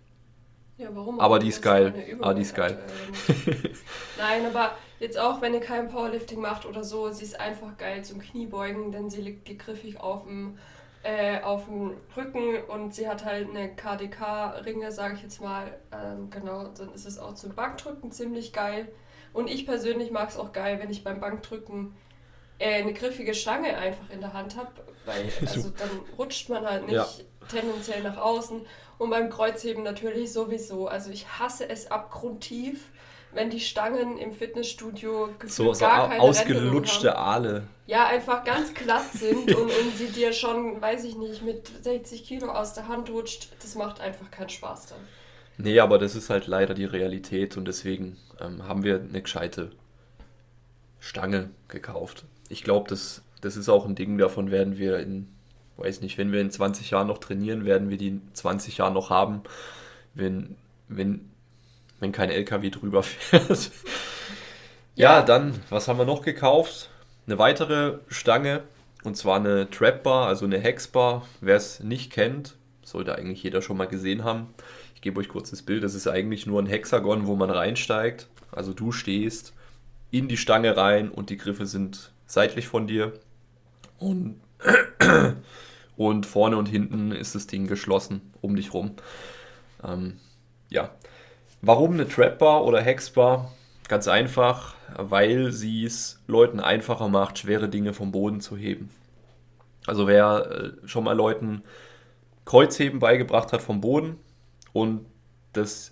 Ja, 0.78 0.90
warum? 0.94 1.20
Aber 1.20 1.40
die 1.40 1.48
ist 1.48 1.62
geil. 1.62 1.94
Ah, 2.22 2.34
die 2.34 2.44
ist 2.44 2.56
geil. 2.56 2.80
Nein, 4.18 4.46
aber 4.46 4.76
jetzt 5.00 5.18
auch, 5.18 5.42
wenn 5.42 5.54
ihr 5.54 5.60
kein 5.60 5.90
Powerlifting 5.90 6.40
macht 6.40 6.66
oder 6.66 6.84
so, 6.84 7.10
sie 7.12 7.24
ist 7.24 7.40
einfach 7.40 7.78
geil 7.78 8.06
zum 8.06 8.20
Kniebeugen, 8.20 8.92
denn 8.92 9.10
sie 9.10 9.22
liegt 9.22 9.60
griffig 9.60 10.00
auf 10.00 10.24
dem, 10.26 10.58
äh, 11.04 11.42
auf 11.42 11.66
dem 11.66 11.96
Rücken 12.16 12.58
und 12.68 12.94
sie 12.94 13.08
hat 13.08 13.24
halt 13.24 13.50
eine 13.50 13.74
KDK-Ringe, 13.76 14.92
sage 14.92 15.16
ich 15.16 15.24
jetzt 15.24 15.42
mal. 15.42 15.78
Ähm, 15.92 16.30
genau, 16.30 16.68
dann 16.78 16.94
ist 16.94 17.06
es 17.06 17.18
auch 17.18 17.34
zum 17.36 17.56
Bankdrücken 17.56 18.12
ziemlich 18.12 18.54
geil. 18.54 18.88
Und 19.34 19.50
ich 19.50 19.66
persönlich 19.66 20.12
mag 20.12 20.30
es 20.30 20.38
auch 20.38 20.52
geil, 20.52 20.80
wenn 20.80 20.90
ich 20.90 21.04
beim 21.04 21.20
Bankdrücken 21.20 21.96
äh, 22.60 22.82
eine 22.82 22.94
griffige 22.94 23.34
Stange 23.34 23.78
einfach 23.78 24.10
in 24.10 24.20
der 24.20 24.34
Hand 24.34 24.58
habe, 24.58 24.72
weil 25.06 25.32
also 25.42 25.70
dann 25.70 25.90
rutscht 26.18 26.50
man 26.50 26.66
halt 26.66 26.86
nicht 26.86 26.96
ja. 26.96 27.08
tendenziell 27.50 28.02
nach 28.04 28.18
außen. 28.18 28.66
Und 28.98 29.12
beim 29.12 29.30
Kreuzheben 29.30 29.84
natürlich 29.84 30.34
sowieso. 30.34 30.88
Also 30.88 31.12
ich 31.12 31.28
hasse 31.40 31.70
es 31.70 31.92
abgrundtief, 31.92 32.90
wenn 33.38 33.52
die 33.52 33.60
Stangen 33.60 34.18
im 34.18 34.34
Fitnessstudio 34.34 35.30
so, 35.46 35.72
so 35.72 35.80
gar 35.80 36.10
keine 36.10 36.20
ausgelutschte 36.20 37.16
Aale. 37.16 37.68
Ja, 37.86 38.08
einfach 38.08 38.44
ganz 38.44 38.74
glatt 38.74 39.14
sind 39.14 39.56
und, 39.56 39.66
und 39.66 39.96
sie 39.96 40.08
dir 40.08 40.34
schon, 40.34 40.82
weiß 40.82 41.04
ich 41.04 41.16
nicht, 41.16 41.44
mit 41.44 41.72
60 41.84 42.26
Kilo 42.26 42.48
aus 42.48 42.74
der 42.74 42.88
Hand 42.88 43.12
rutscht. 43.12 43.50
Das 43.62 43.76
macht 43.76 44.02
einfach 44.02 44.32
keinen 44.32 44.50
Spaß 44.50 44.88
dann. 44.88 45.00
Nee, 45.60 45.80
aber 45.80 46.00
das 46.00 46.16
ist 46.16 46.32
halt 46.32 46.48
leider 46.48 46.74
die 46.74 46.86
Realität 46.86 47.58
und 47.58 47.68
deswegen 47.68 48.18
ähm, 48.42 48.68
haben 48.68 48.84
wir 48.84 49.00
eine 49.00 49.22
gescheite 49.22 49.72
Stange 51.00 51.52
gekauft. 51.68 52.26
Ich 52.50 52.64
glaube, 52.64 52.90
das, 52.90 53.22
das 53.42 53.56
ist 53.56 53.70
auch 53.70 53.86
ein 53.86 53.94
Ding, 53.94 54.18
davon 54.18 54.50
werden 54.50 54.80
wir 54.80 54.98
in, 54.98 55.28
weiß 55.78 56.02
nicht, 56.02 56.18
wenn 56.18 56.32
wir 56.32 56.42
in 56.42 56.50
20 56.50 56.90
Jahren 56.90 57.08
noch 57.08 57.20
trainieren, 57.20 57.66
werden 57.66 57.92
wir 57.92 57.98
die 57.98 58.08
in 58.08 58.22
20 58.34 58.78
Jahren 58.78 58.94
noch 58.94 59.12
haben, 59.12 59.44
wenn, 60.16 60.56
wenn, 60.88 61.30
wenn 62.00 62.12
kein 62.12 62.30
LKW 62.30 62.70
drüber 62.70 63.04
fährt. 63.04 63.72
ja, 64.96 65.22
dann, 65.22 65.60
was 65.70 65.88
haben 65.88 65.98
wir 65.98 66.06
noch 66.06 66.22
gekauft? 66.22 66.90
Eine 67.26 67.38
weitere 67.38 68.00
Stange 68.10 68.64
und 69.04 69.16
zwar 69.16 69.38
eine 69.38 69.70
Trapbar, 69.70 70.28
also 70.28 70.46
eine 70.46 70.60
Hexbar. 70.60 71.26
Wer 71.42 71.56
es 71.56 71.80
nicht 71.80 72.12
kennt, 72.12 72.56
sollte 72.84 73.16
eigentlich 73.16 73.44
jeder 73.44 73.62
schon 73.62 73.78
mal 73.78 73.88
gesehen 73.88 74.24
haben. 74.24 74.54
Ich 74.96 75.02
gebe 75.02 75.20
euch 75.20 75.30
kurz 75.30 75.50
das 75.50 75.62
Bild. 75.62 75.84
Das 75.84 75.94
ist 75.94 76.08
eigentlich 76.08 76.48
nur 76.48 76.62
ein 76.62 76.68
Hexagon, 76.68 77.28
wo 77.28 77.36
man 77.36 77.50
reinsteigt. 77.50 78.28
Also 78.52 78.74
du 78.74 78.92
stehst 78.92 79.54
in 80.10 80.28
die 80.28 80.38
Stange 80.38 80.76
rein 80.78 81.10
und 81.10 81.30
die 81.30 81.38
Griffe 81.38 81.66
sind 81.66 82.12
seitlich 82.26 82.68
von 82.68 82.88
dir. 82.88 83.14
Und, 84.00 84.42
und 85.98 86.26
vorne 86.26 86.58
und 86.58 86.68
hinten 86.68 87.12
ist 87.12 87.36
das 87.36 87.48
Ding 87.48 87.68
geschlossen 87.68 88.34
um 88.42 88.56
dich 88.56 88.74
rum. 88.74 88.96
Ähm, 89.84 90.20
ja. 90.70 90.92
Warum 91.62 91.94
eine 91.94 92.08
Trapbar 92.08 92.66
oder 92.66 92.82
Hexbar? 92.82 93.52
Ganz 93.88 94.08
einfach, 94.08 94.76
weil 94.96 95.52
sie 95.52 95.86
es 95.86 96.22
Leuten 96.28 96.60
einfacher 96.60 97.10
macht, 97.10 97.40
schwere 97.40 97.70
Dinge 97.70 97.94
vom 97.94 98.12
Boden 98.12 98.42
zu 98.42 98.58
heben. 98.58 98.90
Also 99.86 100.08
wer 100.08 100.74
äh, 100.84 100.88
schon 100.88 101.06
mal 101.06 101.16
Leuten 101.16 101.62
Kreuzheben 102.46 103.00
beigebracht 103.00 103.54
hat 103.54 103.62
vom 103.62 103.82
Boden, 103.82 104.18
und 104.78 105.06
das 105.54 105.92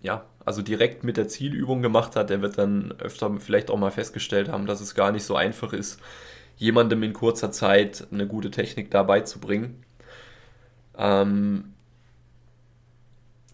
ja, 0.00 0.24
also 0.46 0.62
direkt 0.62 1.04
mit 1.04 1.18
der 1.18 1.28
Zielübung 1.28 1.82
gemacht 1.82 2.16
hat, 2.16 2.30
der 2.30 2.40
wird 2.40 2.56
dann 2.56 2.92
öfter 2.98 3.30
vielleicht 3.38 3.70
auch 3.70 3.76
mal 3.76 3.90
festgestellt 3.90 4.48
haben, 4.48 4.66
dass 4.66 4.80
es 4.80 4.94
gar 4.94 5.12
nicht 5.12 5.24
so 5.24 5.36
einfach 5.36 5.74
ist, 5.74 6.00
jemandem 6.56 7.02
in 7.02 7.12
kurzer 7.12 7.50
Zeit 7.50 8.06
eine 8.10 8.26
gute 8.26 8.50
Technik 8.50 8.90
dabei 8.90 9.20
zu 9.20 9.40
bringen. 9.40 9.84
Ähm, 10.96 11.74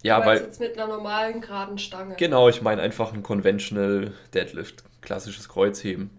ja, 0.03 0.25
weil 0.25 0.39
jetzt 0.39 0.61
mit 0.61 0.77
einer 0.77 0.89
normalen 0.89 1.41
geraden 1.41 1.79
Stange. 1.79 2.17
Genau, 2.17 2.49
ich 2.49 2.63
meine 2.63 2.83
einfach 2.83 3.13
ein 3.13 3.23
Conventional 3.23 4.13
Deadlift, 4.35 4.85
klassisches 5.01 5.49
Kreuzheben. 5.49 6.11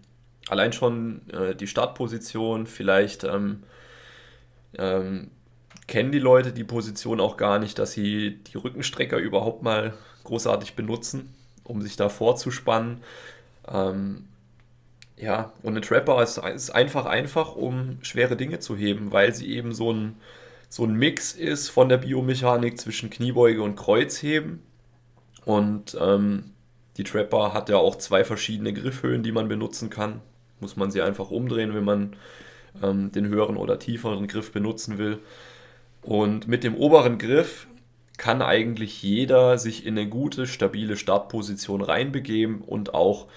Allein 0.48 0.72
schon 0.72 1.22
äh, 1.30 1.54
die 1.54 1.66
Startposition, 1.66 2.66
vielleicht 2.66 3.24
ähm, 3.24 3.62
ähm, 4.76 5.30
kennen 5.86 6.12
die 6.12 6.18
Leute 6.18 6.52
die 6.52 6.64
Position 6.64 7.20
auch 7.20 7.36
gar 7.36 7.58
nicht, 7.58 7.78
dass 7.78 7.92
sie 7.92 8.42
die 8.44 8.56
Rückenstrecker 8.56 9.18
überhaupt 9.18 9.62
mal 9.62 9.94
großartig 10.24 10.74
benutzen, 10.74 11.34
um 11.64 11.82
sich 11.82 11.96
da 11.96 12.08
vorzuspannen. 12.08 13.02
Ähm, 13.68 14.24
ja, 15.16 15.52
und 15.62 15.74
eine 15.74 15.80
Trapper 15.80 16.22
ist, 16.22 16.38
ist, 16.38 16.70
einfach 16.70 17.06
einfach, 17.06 17.54
um 17.54 17.98
schwere 18.02 18.36
Dinge 18.36 18.58
zu 18.58 18.76
heben, 18.76 19.12
weil 19.12 19.34
sie 19.34 19.48
eben 19.50 19.72
so 19.72 19.92
ein, 19.92 20.16
so 20.74 20.82
ein 20.82 20.96
Mix 20.96 21.30
ist 21.30 21.68
von 21.68 21.88
der 21.88 21.98
Biomechanik 21.98 22.80
zwischen 22.80 23.08
Kniebeuge 23.08 23.62
und 23.62 23.76
Kreuzheben. 23.76 24.60
Und 25.44 25.96
ähm, 26.00 26.50
die 26.96 27.04
Trapper 27.04 27.54
hat 27.54 27.68
ja 27.68 27.76
auch 27.76 27.94
zwei 27.94 28.24
verschiedene 28.24 28.72
Griffhöhen, 28.72 29.22
die 29.22 29.30
man 29.30 29.46
benutzen 29.46 29.88
kann. 29.88 30.20
Muss 30.58 30.74
man 30.74 30.90
sie 30.90 31.00
einfach 31.00 31.30
umdrehen, 31.30 31.76
wenn 31.76 31.84
man 31.84 32.16
ähm, 32.82 33.12
den 33.12 33.28
höheren 33.28 33.56
oder 33.56 33.78
tieferen 33.78 34.26
Griff 34.26 34.50
benutzen 34.50 34.98
will. 34.98 35.20
Und 36.02 36.48
mit 36.48 36.64
dem 36.64 36.74
oberen 36.74 37.18
Griff 37.18 37.68
kann 38.16 38.42
eigentlich 38.42 39.00
jeder 39.00 39.58
sich 39.58 39.86
in 39.86 39.96
eine 39.96 40.08
gute, 40.08 40.48
stabile 40.48 40.96
Startposition 40.96 41.82
reinbegeben 41.82 42.62
und 42.62 42.94
auch 42.94 43.28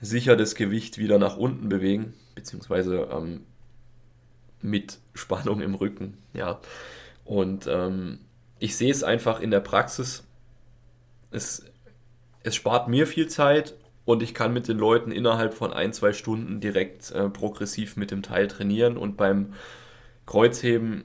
sicher 0.00 0.34
das 0.34 0.56
Gewicht 0.56 0.98
wieder 0.98 1.20
nach 1.20 1.36
unten 1.36 1.68
bewegen, 1.68 2.14
beziehungsweise 2.34 3.08
ähm, 3.12 3.42
mit 4.62 4.98
Spannung 5.14 5.60
im 5.60 5.74
Rücken. 5.74 6.18
Ja. 6.32 6.60
Und 7.24 7.66
ähm, 7.66 8.20
ich 8.58 8.76
sehe 8.76 8.90
es 8.90 9.02
einfach 9.02 9.40
in 9.40 9.50
der 9.50 9.60
Praxis. 9.60 10.24
Es, 11.30 11.64
es 12.42 12.54
spart 12.54 12.88
mir 12.88 13.06
viel 13.06 13.28
Zeit 13.28 13.74
und 14.04 14.22
ich 14.22 14.34
kann 14.34 14.52
mit 14.52 14.68
den 14.68 14.78
Leuten 14.78 15.12
innerhalb 15.12 15.54
von 15.54 15.72
ein, 15.72 15.92
zwei 15.92 16.12
Stunden 16.12 16.60
direkt 16.60 17.10
äh, 17.12 17.28
progressiv 17.28 17.96
mit 17.96 18.10
dem 18.10 18.22
Teil 18.22 18.48
trainieren 18.48 18.96
und 18.96 19.16
beim 19.16 19.54
Kreuzheben 20.26 21.04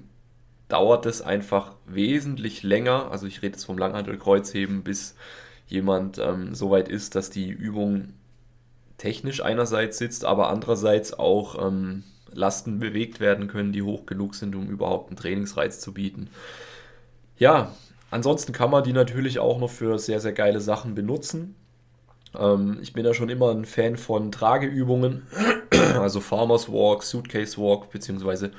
dauert 0.67 1.05
es 1.05 1.21
einfach 1.21 1.75
wesentlich 1.85 2.63
länger. 2.63 3.11
Also 3.11 3.25
ich 3.25 3.41
rede 3.41 3.53
jetzt 3.53 3.65
vom 3.65 3.77
Langhantelkreuzheben, 3.77 4.83
bis 4.83 5.15
jemand 5.67 6.17
ähm, 6.17 6.55
so 6.55 6.71
weit 6.71 6.89
ist, 6.89 7.15
dass 7.15 7.29
die 7.29 7.49
Übung 7.49 8.13
technisch 8.97 9.43
einerseits 9.43 9.97
sitzt, 9.97 10.25
aber 10.25 10.49
andererseits 10.49 11.13
auch 11.13 11.67
ähm, 11.67 12.03
Lasten 12.34 12.79
bewegt 12.79 13.19
werden 13.19 13.48
können, 13.48 13.72
die 13.72 13.81
hoch 13.81 14.05
genug 14.05 14.36
sind, 14.36 14.55
um 14.55 14.69
überhaupt 14.69 15.10
einen 15.10 15.17
Trainingsreiz 15.17 15.79
zu 15.79 15.93
bieten. 15.93 16.29
Ja, 17.38 17.74
ansonsten 18.12 18.53
kann 18.53 18.72
man 18.72 18.84
die 18.84 18.93
natürlich 18.93 19.39
auch 19.39 19.60
noch 19.60 19.69
für 19.69 20.00
sehr, 20.00 20.19
sehr 20.19 20.34
geile 20.34 20.62
Sachen 20.62 20.96
benutzen. 20.96 21.55
Ähm, 22.38 22.79
ich 22.81 22.93
bin 22.93 23.03
da 23.03 23.13
schon 23.13 23.29
immer 23.29 23.51
ein 23.51 23.65
Fan 23.65 23.98
von 23.98 24.31
Trageübungen, 24.31 25.24
also 26.00 26.19
Farmers 26.19 26.69
Walk, 26.72 27.03
Suitcase 27.03 27.57
Walk, 27.57 27.91
beziehungsweise 27.91 28.51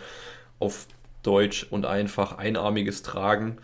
auf 0.59 0.87
Deutsch 1.23 1.67
und 1.71 1.87
einfach 1.87 2.39
einarmiges 2.39 3.03
Tragen, 3.03 3.59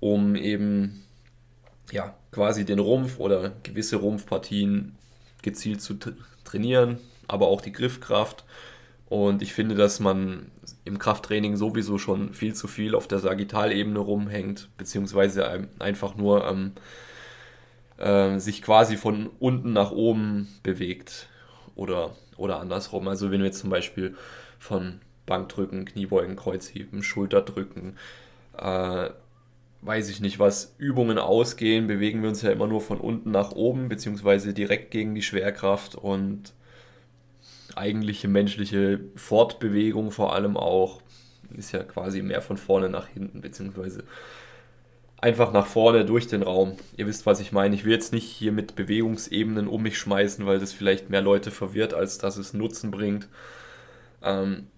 um 0.00 0.36
eben 0.36 1.04
ja, 1.92 2.14
quasi 2.32 2.64
den 2.64 2.78
Rumpf 2.78 3.18
oder 3.18 3.52
gewisse 3.62 3.96
Rumpfpartien 3.96 4.96
gezielt 5.42 5.80
zu 5.80 5.94
trainieren, 6.44 6.98
aber 7.28 7.48
auch 7.48 7.60
die 7.60 7.72
Griffkraft. 7.72 8.44
Und 9.10 9.42
ich 9.42 9.52
finde, 9.52 9.74
dass 9.74 9.98
man 9.98 10.52
im 10.84 11.00
Krafttraining 11.00 11.56
sowieso 11.56 11.98
schon 11.98 12.32
viel 12.32 12.54
zu 12.54 12.68
viel 12.68 12.94
auf 12.94 13.08
der 13.08 13.18
Sagittalebene 13.18 13.98
rumhängt, 13.98 14.68
beziehungsweise 14.78 15.66
einfach 15.80 16.14
nur 16.14 16.46
ähm, 16.46 16.72
äh, 17.98 18.38
sich 18.38 18.62
quasi 18.62 18.96
von 18.96 19.28
unten 19.40 19.72
nach 19.72 19.90
oben 19.90 20.46
bewegt 20.62 21.26
oder, 21.74 22.14
oder 22.36 22.60
andersrum. 22.60 23.08
Also 23.08 23.32
wenn 23.32 23.42
wir 23.42 23.50
zum 23.50 23.68
Beispiel 23.68 24.14
von 24.60 25.00
Bankdrücken, 25.26 25.86
Kniebeugen, 25.86 26.36
Kreuzheben, 26.36 27.02
Schulterdrücken, 27.02 27.96
äh, 28.56 29.10
weiß 29.82 30.08
ich 30.08 30.20
nicht 30.20 30.38
was, 30.38 30.76
Übungen 30.78 31.18
ausgehen, 31.18 31.88
bewegen 31.88 32.22
wir 32.22 32.28
uns 32.28 32.42
ja 32.42 32.52
immer 32.52 32.68
nur 32.68 32.80
von 32.80 33.00
unten 33.00 33.32
nach 33.32 33.50
oben, 33.50 33.88
beziehungsweise 33.88 34.54
direkt 34.54 34.92
gegen 34.92 35.16
die 35.16 35.22
Schwerkraft 35.22 35.96
und 35.96 36.52
eigentliche 37.76 38.28
menschliche 38.28 39.00
Fortbewegung 39.16 40.10
vor 40.10 40.34
allem 40.34 40.56
auch 40.56 41.02
ist 41.56 41.72
ja 41.72 41.82
quasi 41.82 42.22
mehr 42.22 42.42
von 42.42 42.56
vorne 42.56 42.88
nach 42.88 43.08
hinten, 43.08 43.40
beziehungsweise 43.40 44.04
einfach 45.20 45.52
nach 45.52 45.66
vorne 45.66 46.04
durch 46.04 46.28
den 46.28 46.42
Raum. 46.42 46.76
Ihr 46.96 47.06
wisst, 47.06 47.26
was 47.26 47.40
ich 47.40 47.52
meine. 47.52 47.74
Ich 47.74 47.84
will 47.84 47.92
jetzt 47.92 48.12
nicht 48.12 48.28
hier 48.28 48.52
mit 48.52 48.76
Bewegungsebenen 48.76 49.68
um 49.68 49.82
mich 49.82 49.98
schmeißen, 49.98 50.46
weil 50.46 50.58
das 50.58 50.72
vielleicht 50.72 51.10
mehr 51.10 51.20
Leute 51.20 51.50
verwirrt, 51.50 51.94
als 51.94 52.18
dass 52.18 52.36
es 52.36 52.52
Nutzen 52.54 52.90
bringt. 52.90 53.28
Ähm, 54.22 54.68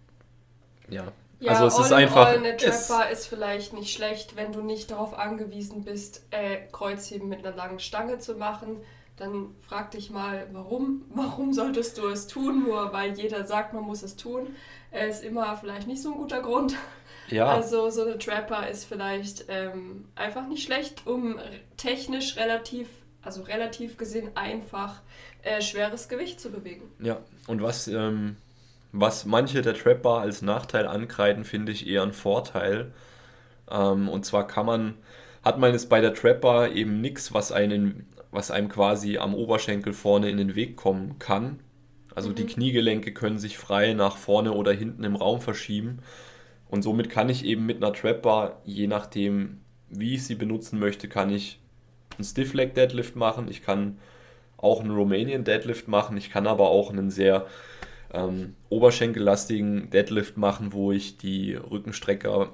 ja. 0.89 1.05
Ja, 1.41 1.53
also 1.53 1.67
es 1.67 1.87
ist 1.87 1.93
einfach. 1.93 2.27
All 2.27 2.39
eine 2.39 2.57
Trapper 2.57 3.11
ist 3.11 3.27
vielleicht 3.27 3.73
nicht 3.73 3.93
schlecht, 3.93 4.37
wenn 4.37 4.53
du 4.53 4.63
nicht 4.63 4.93
darauf 4.93 5.19
angewiesen 5.19 5.83
bist, 5.83 6.25
äh, 6.31 6.59
Kreuzheben 6.71 7.29
mit 7.29 7.45
einer 7.45 7.57
langen 7.57 7.81
Stange 7.81 8.21
zu 8.21 8.37
machen. 8.37 8.77
Dann 9.23 9.55
frag 9.61 9.93
dich 9.93 10.11
mal, 10.11 10.49
warum? 10.51 11.05
Warum 11.15 11.53
solltest 11.53 11.97
du 11.97 12.09
es 12.09 12.27
tun? 12.27 12.65
Nur 12.65 12.93
weil 12.93 13.13
jeder 13.17 13.47
sagt, 13.47 13.73
man 13.73 13.85
muss 13.85 14.03
es 14.03 14.17
tun. 14.17 14.49
Äh, 14.91 15.09
ist 15.09 15.23
immer 15.23 15.57
vielleicht 15.57 15.87
nicht 15.87 16.03
so 16.03 16.11
ein 16.11 16.19
guter 16.19 16.43
Grund. 16.43 16.75
Ja. 17.29 17.47
Also 17.47 17.89
so 17.89 18.03
eine 18.03 18.19
Trapper 18.19 18.69
ist 18.69 18.85
vielleicht 18.85 19.45
ähm, 19.47 20.07
einfach 20.17 20.49
nicht 20.49 20.65
schlecht, 20.65 21.07
um 21.07 21.39
technisch 21.77 22.37
relativ, 22.37 22.89
also 23.23 23.43
relativ 23.43 23.97
gesehen 23.97 24.31
einfach 24.35 25.01
äh, 25.43 25.63
schweres 25.63 26.09
Gewicht 26.09 26.41
zu 26.41 26.51
bewegen. 26.51 26.91
Ja, 26.99 27.19
und 27.47 27.63
was, 27.63 27.87
ähm, 27.87 28.35
was 28.91 29.25
manche 29.25 29.63
der 29.63 29.75
Trapper 29.75 30.19
als 30.19 30.43
Nachteil 30.43 30.89
ankreiden, 30.89 31.45
finde 31.45 31.71
ich 31.71 31.87
eher 31.87 32.03
ein 32.03 32.13
Vorteil. 32.13 32.93
Ähm, 33.71 34.09
und 34.09 34.27
zwar 34.27 34.49
kann 34.49 34.67
man, 34.67 34.95
hat 35.45 35.61
man 35.61 35.73
es 35.73 35.89
bei 35.89 36.01
der 36.01 36.13
Trapper 36.13 36.73
eben 36.73 37.01
nichts, 37.01 37.33
was 37.33 37.53
einen, 37.53 38.09
was 38.33 38.51
einem 38.51 38.69
quasi 38.69 39.19
am 39.19 39.35
Oberschenkel 39.35 39.93
vorne 39.93 40.31
in 40.31 40.39
den 40.39 40.57
Weg 40.57 40.77
kommen 40.77 41.19
kann. 41.21 41.61
Also 42.15 42.31
mhm. 42.31 42.35
die 42.35 42.47
Kniegelenke 42.47 43.13
können 43.13 43.39
sich 43.39 43.59
frei 43.59 43.93
nach 43.93 44.17
vorne 44.17 44.53
oder 44.53 44.73
hinten 44.73 45.05
im 45.05 45.15
Raum 45.15 45.41
verschieben. 45.41 46.01
Und 46.69 46.83
somit 46.83 47.11
kann 47.11 47.29
ich 47.29 47.45
eben 47.45 47.67
mit 47.67 47.77
einer 47.77 47.93
Trapper, 47.93 48.61
je 48.65 48.87
nachdem, 48.87 49.61
wie 49.91 50.15
ich 50.15 50.25
sie 50.25 50.35
benutzen 50.35 50.79
möchte, 50.79 51.07
kann 51.07 51.31
ich 51.31 51.61
einen 52.17 52.25
Stiff 52.25 52.55
Leg 52.55 52.75
Deadlift 52.75 53.15
machen. 53.15 53.49
Ich 53.49 53.63
kann 53.63 53.99
auch 54.57 54.81
einen 54.81 54.95
Romanian 54.95 55.45
Deadlift 55.45 55.87
machen. 55.87 56.17
Ich 56.17 56.31
kann 56.31 56.47
aber 56.47 56.71
auch 56.71 56.91
einen 56.91 57.11
sehr 57.11 57.47
ähm, 58.15 58.55
oberschenkellastigen 58.71 59.91
Deadlift 59.91 60.39
machen, 60.39 60.73
wo 60.73 60.93
ich 60.93 61.19
die 61.19 61.55
Rückenstrecker 61.55 62.51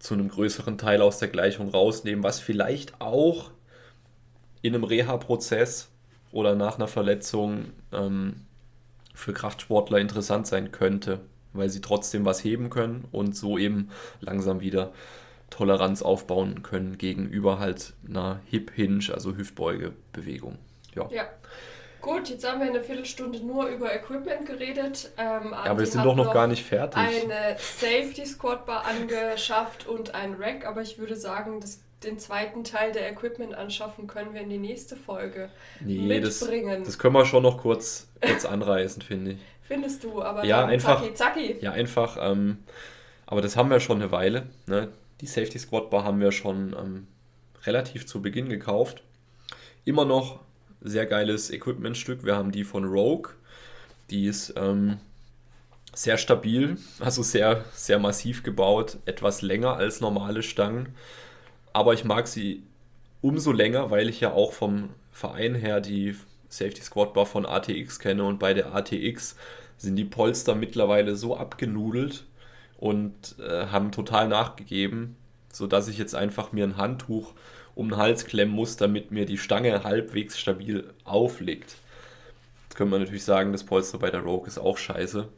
zu 0.00 0.14
einem 0.14 0.28
größeren 0.28 0.78
Teil 0.78 1.00
aus 1.00 1.18
der 1.18 1.28
Gleichung 1.28 1.68
rausnehme, 1.68 2.24
was 2.24 2.40
vielleicht 2.40 3.00
auch 3.00 3.52
in 4.62 4.74
einem 4.74 4.84
Reha-Prozess 4.84 5.90
oder 6.30 6.54
nach 6.54 6.76
einer 6.76 6.88
Verletzung 6.88 7.72
ähm, 7.92 8.46
für 9.14 9.32
Kraftsportler 9.32 9.98
interessant 9.98 10.46
sein 10.46 10.72
könnte, 10.72 11.20
weil 11.52 11.68
sie 11.68 11.80
trotzdem 11.80 12.24
was 12.24 12.42
heben 12.42 12.70
können 12.70 13.04
und 13.12 13.36
so 13.36 13.58
eben 13.58 13.90
langsam 14.20 14.60
wieder 14.60 14.92
Toleranz 15.50 16.00
aufbauen 16.00 16.62
können 16.62 16.96
gegenüber 16.96 17.58
halt 17.58 17.92
einer 18.08 18.40
Hip-Hinge, 18.46 19.12
also 19.12 19.36
Hüftbeugebewegung. 19.36 20.58
Ja. 20.94 21.08
ja. 21.10 21.28
Gut, 22.00 22.30
jetzt 22.30 22.48
haben 22.48 22.60
wir 22.60 22.66
eine 22.66 22.82
Viertelstunde 22.82 23.38
nur 23.46 23.66
über 23.66 23.94
Equipment 23.94 24.44
geredet. 24.44 25.12
Ähm, 25.16 25.50
ja, 25.52 25.64
aber 25.66 25.78
wir 25.80 25.86
sind 25.86 26.04
doch 26.04 26.16
noch, 26.16 26.24
noch 26.24 26.34
gar 26.34 26.48
nicht 26.48 26.64
fertig. 26.64 26.98
Eine 26.98 27.56
Safety 27.58 28.26
Squad 28.26 28.66
Bar 28.66 28.86
angeschafft 28.86 29.86
und 29.86 30.14
ein 30.14 30.34
Rack, 30.34 30.66
aber 30.66 30.82
ich 30.82 30.98
würde 30.98 31.14
sagen, 31.14 31.60
das, 31.60 31.80
den 32.04 32.18
zweiten 32.18 32.64
Teil 32.64 32.92
der 32.92 33.10
Equipment 33.10 33.54
anschaffen 33.54 34.06
können 34.06 34.34
wir 34.34 34.40
in 34.40 34.50
die 34.50 34.58
nächste 34.58 34.96
Folge 34.96 35.50
nee, 35.80 35.98
mitbringen. 35.98 36.80
Das, 36.80 36.88
das 36.88 36.98
können 36.98 37.14
wir 37.14 37.24
schon 37.24 37.42
noch 37.42 37.58
kurz, 37.58 38.08
kurz 38.20 38.44
anreißen, 38.44 39.02
finde 39.02 39.32
ich. 39.32 39.38
Findest 39.62 40.04
du, 40.04 40.22
aber 40.22 40.44
ja, 40.44 40.64
einfach, 40.64 41.00
zacki, 41.00 41.14
zacki. 41.14 41.56
Ja, 41.60 41.72
einfach, 41.72 42.18
ähm, 42.20 42.58
aber 43.26 43.40
das 43.40 43.56
haben 43.56 43.70
wir 43.70 43.80
schon 43.80 44.02
eine 44.02 44.12
Weile. 44.12 44.48
Ne? 44.66 44.88
Die 45.20 45.26
Safety 45.26 45.58
Squad 45.58 45.88
Bar 45.88 46.04
haben 46.04 46.20
wir 46.20 46.32
schon 46.32 46.76
ähm, 46.78 47.06
relativ 47.64 48.06
zu 48.06 48.20
Beginn 48.20 48.48
gekauft. 48.48 49.02
Immer 49.84 50.04
noch 50.04 50.40
sehr 50.80 51.06
geiles 51.06 51.50
Equipmentstück. 51.50 52.24
Wir 52.24 52.36
haben 52.36 52.52
die 52.52 52.64
von 52.64 52.84
Rogue. 52.84 53.30
Die 54.10 54.26
ist 54.26 54.54
ähm, 54.56 54.98
sehr 55.94 56.16
stabil, 56.16 56.76
also 57.00 57.22
sehr, 57.22 57.64
sehr 57.72 57.98
massiv 57.98 58.42
gebaut, 58.42 58.98
etwas 59.04 59.42
länger 59.42 59.76
als 59.76 60.00
normale 60.00 60.42
Stangen. 60.42 60.94
Aber 61.72 61.94
ich 61.94 62.04
mag 62.04 62.26
sie 62.26 62.62
umso 63.20 63.52
länger, 63.52 63.90
weil 63.90 64.08
ich 64.08 64.20
ja 64.20 64.32
auch 64.32 64.52
vom 64.52 64.90
Verein 65.10 65.54
her 65.54 65.80
die 65.80 66.16
Safety 66.48 66.82
Squad 66.82 67.14
Bar 67.14 67.26
von 67.26 67.46
ATX 67.46 67.98
kenne 67.98 68.24
und 68.24 68.38
bei 68.38 68.52
der 68.52 68.74
ATX 68.74 69.36
sind 69.78 69.96
die 69.96 70.04
Polster 70.04 70.54
mittlerweile 70.54 71.16
so 71.16 71.36
abgenudelt 71.36 72.24
und 72.78 73.36
äh, 73.38 73.66
haben 73.66 73.92
total 73.92 74.28
nachgegeben, 74.28 75.16
sodass 75.52 75.88
ich 75.88 75.98
jetzt 75.98 76.14
einfach 76.14 76.52
mir 76.52 76.64
ein 76.64 76.76
Handtuch 76.76 77.32
um 77.74 77.88
den 77.88 77.96
Hals 77.96 78.26
klemmen 78.26 78.54
muss, 78.54 78.76
damit 78.76 79.10
mir 79.10 79.24
die 79.24 79.38
Stange 79.38 79.82
halbwegs 79.84 80.38
stabil 80.38 80.92
aufliegt. 81.04 81.76
Jetzt 82.64 82.76
könnte 82.76 82.90
man 82.90 83.00
natürlich 83.00 83.24
sagen, 83.24 83.52
das 83.52 83.64
Polster 83.64 83.98
bei 83.98 84.10
der 84.10 84.20
Rogue 84.20 84.46
ist 84.46 84.58
auch 84.58 84.78
scheiße. 84.78 85.28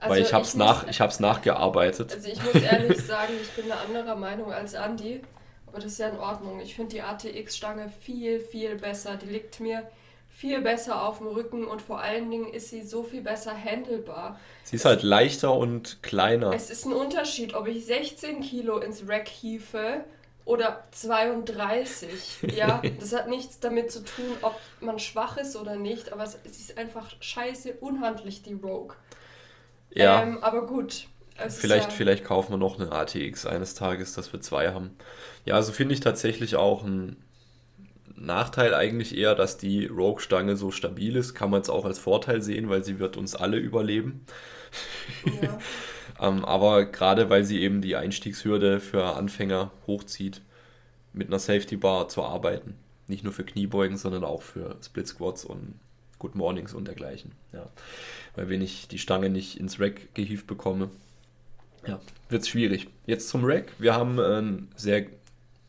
Also 0.00 0.14
weil 0.14 0.22
ich 0.22 0.32
habe 0.32 0.44
es 0.44 0.54
nach, 0.54 0.86
nachgearbeitet. 1.20 2.12
Also 2.12 2.28
ich 2.28 2.42
muss 2.42 2.54
ehrlich 2.62 2.98
sagen, 3.06 3.32
ich 3.40 3.50
bin 3.50 3.70
eine 3.70 3.80
anderer 3.80 4.16
Meinung 4.16 4.52
als 4.52 4.74
Andy. 4.74 5.20
Aber 5.72 5.80
das 5.80 5.92
ist 5.92 5.98
ja 5.98 6.08
in 6.08 6.18
Ordnung. 6.18 6.60
Ich 6.60 6.74
finde 6.74 6.92
die 6.92 7.00
ATX-Stange 7.00 7.90
viel, 8.00 8.40
viel 8.40 8.76
besser. 8.76 9.16
Die 9.16 9.26
liegt 9.26 9.58
mir 9.58 9.88
viel 10.28 10.60
besser 10.60 11.02
auf 11.02 11.18
dem 11.18 11.28
Rücken 11.28 11.66
und 11.66 11.80
vor 11.80 12.00
allen 12.00 12.30
Dingen 12.30 12.52
ist 12.52 12.68
sie 12.68 12.82
so 12.82 13.02
viel 13.02 13.22
besser 13.22 13.52
handelbar. 13.56 14.38
Sie 14.64 14.76
ist 14.76 14.84
halt 14.84 15.02
leichter 15.02 15.54
und 15.54 16.02
kleiner. 16.02 16.52
Es 16.52 16.68
ist 16.68 16.84
ein 16.84 16.92
Unterschied, 16.92 17.54
ob 17.54 17.68
ich 17.68 17.86
16 17.86 18.40
Kilo 18.42 18.78
ins 18.78 19.08
Rack 19.08 19.28
hiefe 19.28 20.04
oder 20.44 20.84
32. 20.90 22.40
Ja, 22.54 22.82
das 23.00 23.14
hat 23.14 23.28
nichts 23.28 23.60
damit 23.60 23.90
zu 23.90 24.04
tun, 24.04 24.36
ob 24.42 24.58
man 24.80 24.98
schwach 24.98 25.38
ist 25.38 25.56
oder 25.56 25.76
nicht, 25.76 26.12
aber 26.12 26.24
es, 26.24 26.34
ist 26.44 26.76
einfach 26.76 27.10
scheiße 27.20 27.74
unhandlich, 27.80 28.42
die 28.42 28.54
Rogue. 28.54 28.94
Ja. 29.90 30.22
Ähm, 30.22 30.38
aber 30.42 30.66
gut. 30.66 31.06
Vielleicht, 31.48 31.90
ja 31.90 31.96
vielleicht 31.96 32.24
kaufen 32.24 32.52
wir 32.52 32.58
noch 32.58 32.78
eine 32.78 32.92
ATX 32.92 33.46
eines 33.46 33.74
Tages, 33.74 34.12
dass 34.12 34.32
wir 34.32 34.40
zwei 34.40 34.72
haben. 34.72 34.96
Ja, 35.44 35.54
also 35.54 35.72
finde 35.72 35.94
ich 35.94 36.00
tatsächlich 36.00 36.56
auch 36.56 36.84
ein 36.84 37.16
Nachteil 38.14 38.74
eigentlich 38.74 39.16
eher, 39.16 39.34
dass 39.34 39.58
die 39.58 39.86
Rogue-Stange 39.86 40.56
so 40.56 40.70
stabil 40.70 41.16
ist. 41.16 41.34
Kann 41.34 41.50
man 41.50 41.60
es 41.60 41.70
auch 41.70 41.84
als 41.84 41.98
Vorteil 41.98 42.40
sehen, 42.42 42.68
weil 42.68 42.84
sie 42.84 42.98
wird 42.98 43.16
uns 43.16 43.34
alle 43.34 43.58
überleben. 43.58 44.24
Ja. 45.42 45.58
Ähm, 46.20 46.44
aber 46.44 46.84
gerade 46.84 47.30
weil 47.30 47.42
sie 47.42 47.60
eben 47.62 47.80
die 47.80 47.96
Einstiegshürde 47.96 48.78
für 48.78 49.16
Anfänger 49.16 49.72
hochzieht, 49.88 50.40
mit 51.12 51.28
einer 51.28 51.40
Safety 51.40 51.76
Bar 51.76 52.08
zu 52.08 52.22
arbeiten. 52.22 52.74
Nicht 53.08 53.24
nur 53.24 53.32
für 53.32 53.44
Kniebeugen, 53.44 53.96
sondern 53.96 54.22
auch 54.22 54.42
für 54.42 54.76
Split 54.82 55.08
Squats 55.08 55.44
und 55.44 55.74
Good 56.18 56.36
Mornings 56.36 56.74
und 56.74 56.86
dergleichen. 56.86 57.32
Ja. 57.52 57.68
Weil 58.36 58.48
wenn 58.48 58.62
ich 58.62 58.86
die 58.86 58.98
Stange 58.98 59.30
nicht 59.30 59.58
ins 59.58 59.80
Rack 59.80 60.14
gehievt 60.14 60.46
bekomme, 60.46 60.90
ja, 61.86 62.00
wird 62.28 62.42
es 62.42 62.48
schwierig. 62.48 62.86
Jetzt 63.06 63.28
zum 63.28 63.44
Rack. 63.44 63.72
Wir 63.78 63.94
haben 63.94 64.20
ein 64.20 64.68
sehr 64.76 65.06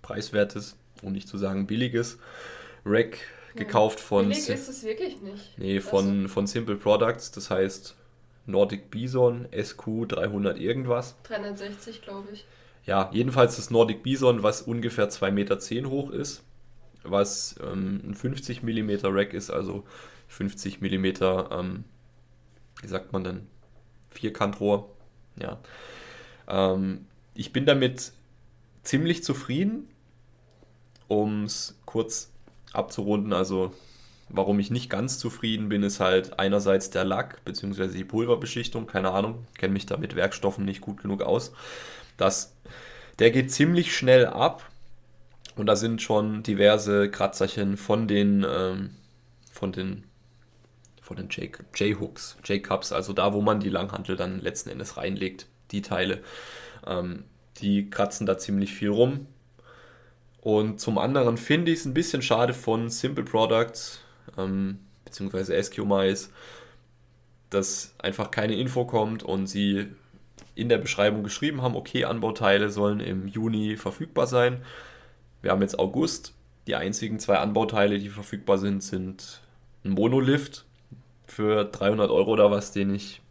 preiswertes, 0.04 0.76
um 1.02 1.14
nicht 1.14 1.28
zu 1.28 1.40
sagen 1.40 1.66
billiges 1.66 2.20
Rack 2.86 3.18
gekauft 3.56 4.00
von. 4.00 4.30
Billig 4.30 4.50
ist 4.50 4.70
es 4.70 4.84
wirklich 4.84 5.20
nicht. 5.22 5.58
Nee, 5.58 5.80
von, 5.80 6.22
also. 6.24 6.28
von 6.28 6.48
Simple 6.48 6.76
Products. 6.76 7.32
Das 7.32 7.50
heißt, 7.50 7.96
Nordic 8.46 8.92
Bison 8.92 9.48
SQ 9.52 10.08
300 10.08 10.60
irgendwas. 10.60 11.16
360, 11.24 12.02
glaube 12.02 12.28
ich. 12.34 12.46
Ja, 12.86 13.10
jedenfalls 13.14 13.56
das 13.56 13.72
Nordic 13.72 14.04
Bison, 14.04 14.44
was 14.44 14.62
ungefähr 14.62 15.10
2,10 15.10 15.32
Meter 15.32 15.90
hoch 15.90 16.12
ist, 16.12 16.44
was 17.04 17.56
ähm, 17.64 18.02
ein 18.06 18.14
50 18.14 18.62
mm 18.62 19.06
Rack 19.06 19.34
ist, 19.34 19.50
also 19.50 19.86
50 20.28 20.82
mm, 20.82 21.06
ähm, 21.52 21.84
wie 22.82 22.88
sagt 22.88 23.14
man 23.14 23.24
denn, 23.24 23.48
Vierkantrohr. 24.10 24.90
Ja. 25.40 25.60
Ähm, 26.48 27.06
ich 27.36 27.54
bin 27.54 27.66
damit 27.66 28.12
ziemlich 28.84 29.24
zufrieden, 29.24 29.88
um 31.22 31.44
es 31.44 31.78
kurz 31.86 32.32
abzurunden. 32.74 33.34
Also 33.34 33.72
Warum 34.36 34.60
ich 34.60 34.72
nicht 34.72 34.90
ganz 34.90 35.20
zufrieden 35.20 35.70
bin, 35.70 35.84
ist 35.84 36.00
halt 36.00 36.40
einerseits 36.40 36.90
der 36.90 37.04
Lack 37.04 37.46
bzw. 37.46 37.90
die 37.90 38.04
Pulverbeschichtung, 38.04 38.88
keine 38.88 39.12
Ahnung, 39.12 39.46
kenne 39.58 39.74
mich 39.74 39.86
da 39.86 39.96
mit 39.98 40.16
Werkstoffen 40.16 40.66
nicht 40.66 40.82
gut 40.82 41.04
genug 41.04 41.22
aus. 41.22 41.54
Das, 42.18 42.56
der 43.20 43.30
geht 43.30 43.52
ziemlich 43.52 43.96
schnell 43.96 44.26
ab 44.26 44.68
und 45.56 45.68
da 45.68 45.76
sind 45.76 46.02
schon 46.02 46.42
diverse 46.42 47.12
Kratzerchen 47.12 47.78
von 47.78 48.08
den, 48.08 48.44
ähm, 48.50 48.96
von 49.52 49.72
den, 49.72 50.06
von 51.00 51.18
den 51.18 51.30
J-Hooks, 51.30 52.38
J-Cups, 52.44 52.92
also 52.92 53.14
da, 53.14 53.34
wo 53.34 53.42
man 53.42 53.60
die 53.60 53.70
Langhantel 53.70 54.16
dann 54.16 54.40
letzten 54.40 54.70
Endes 54.70 54.98
reinlegt, 54.98 55.46
die 55.70 55.84
Teile. 55.84 56.24
Ähm, 56.88 57.26
die 57.58 57.88
kratzen 57.88 58.26
da 58.26 58.40
ziemlich 58.40 58.74
viel 58.74 58.90
rum. 58.90 59.28
Und 60.44 60.82
zum 60.82 60.98
anderen 60.98 61.38
finde 61.38 61.72
ich 61.72 61.80
es 61.80 61.86
ein 61.86 61.94
bisschen 61.94 62.22
schade 62.22 62.54
von 62.54 62.90
Simple 62.90 63.24
Products, 63.24 64.02
ähm, 64.38 64.80
beziehungsweise 65.06 65.62
SQMIs, 65.64 66.32
dass 67.50 67.96
einfach 68.00 68.30
keine 68.30 68.56
Info 68.56 68.84
kommt 68.84 69.24
und 69.24 69.48
sie 69.48 69.88
in 70.54 70.68
der 70.68 70.80
Beschreibung 70.80 71.24
geschrieben 71.24 71.62
haben, 71.62 71.78
okay, 71.78 72.04
Anbauteile 72.04 72.70
sollen 72.72 73.00
im 73.00 73.26
Juni 73.26 73.78
verfügbar 73.78 74.28
sein. 74.28 74.62
Wir 75.42 75.52
haben 75.52 75.62
jetzt 75.62 75.80
August. 75.80 76.34
Die 76.68 76.76
einzigen 76.76 77.20
zwei 77.20 77.38
Anbauteile, 77.38 77.98
die 77.98 78.10
verfügbar 78.10 78.58
sind, 78.58 78.84
sind 78.84 79.40
ein 79.86 79.92
Monolift 79.92 80.66
für 81.26 81.64
300 81.64 82.12
Euro 82.12 82.32
oder 82.32 82.52
was, 82.52 82.74
den 82.74 82.94
ich 82.94 83.22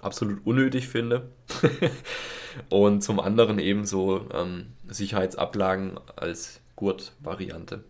absolut 0.00 0.46
unnötig 0.46 0.88
finde. 0.88 1.28
und 2.68 3.02
zum 3.02 3.20
anderen 3.20 3.58
ebenso 3.58 4.26
ähm, 4.32 4.66
Sicherheitsablagen 4.88 5.98
als 6.16 6.60
Gurtvariante. 6.76 7.84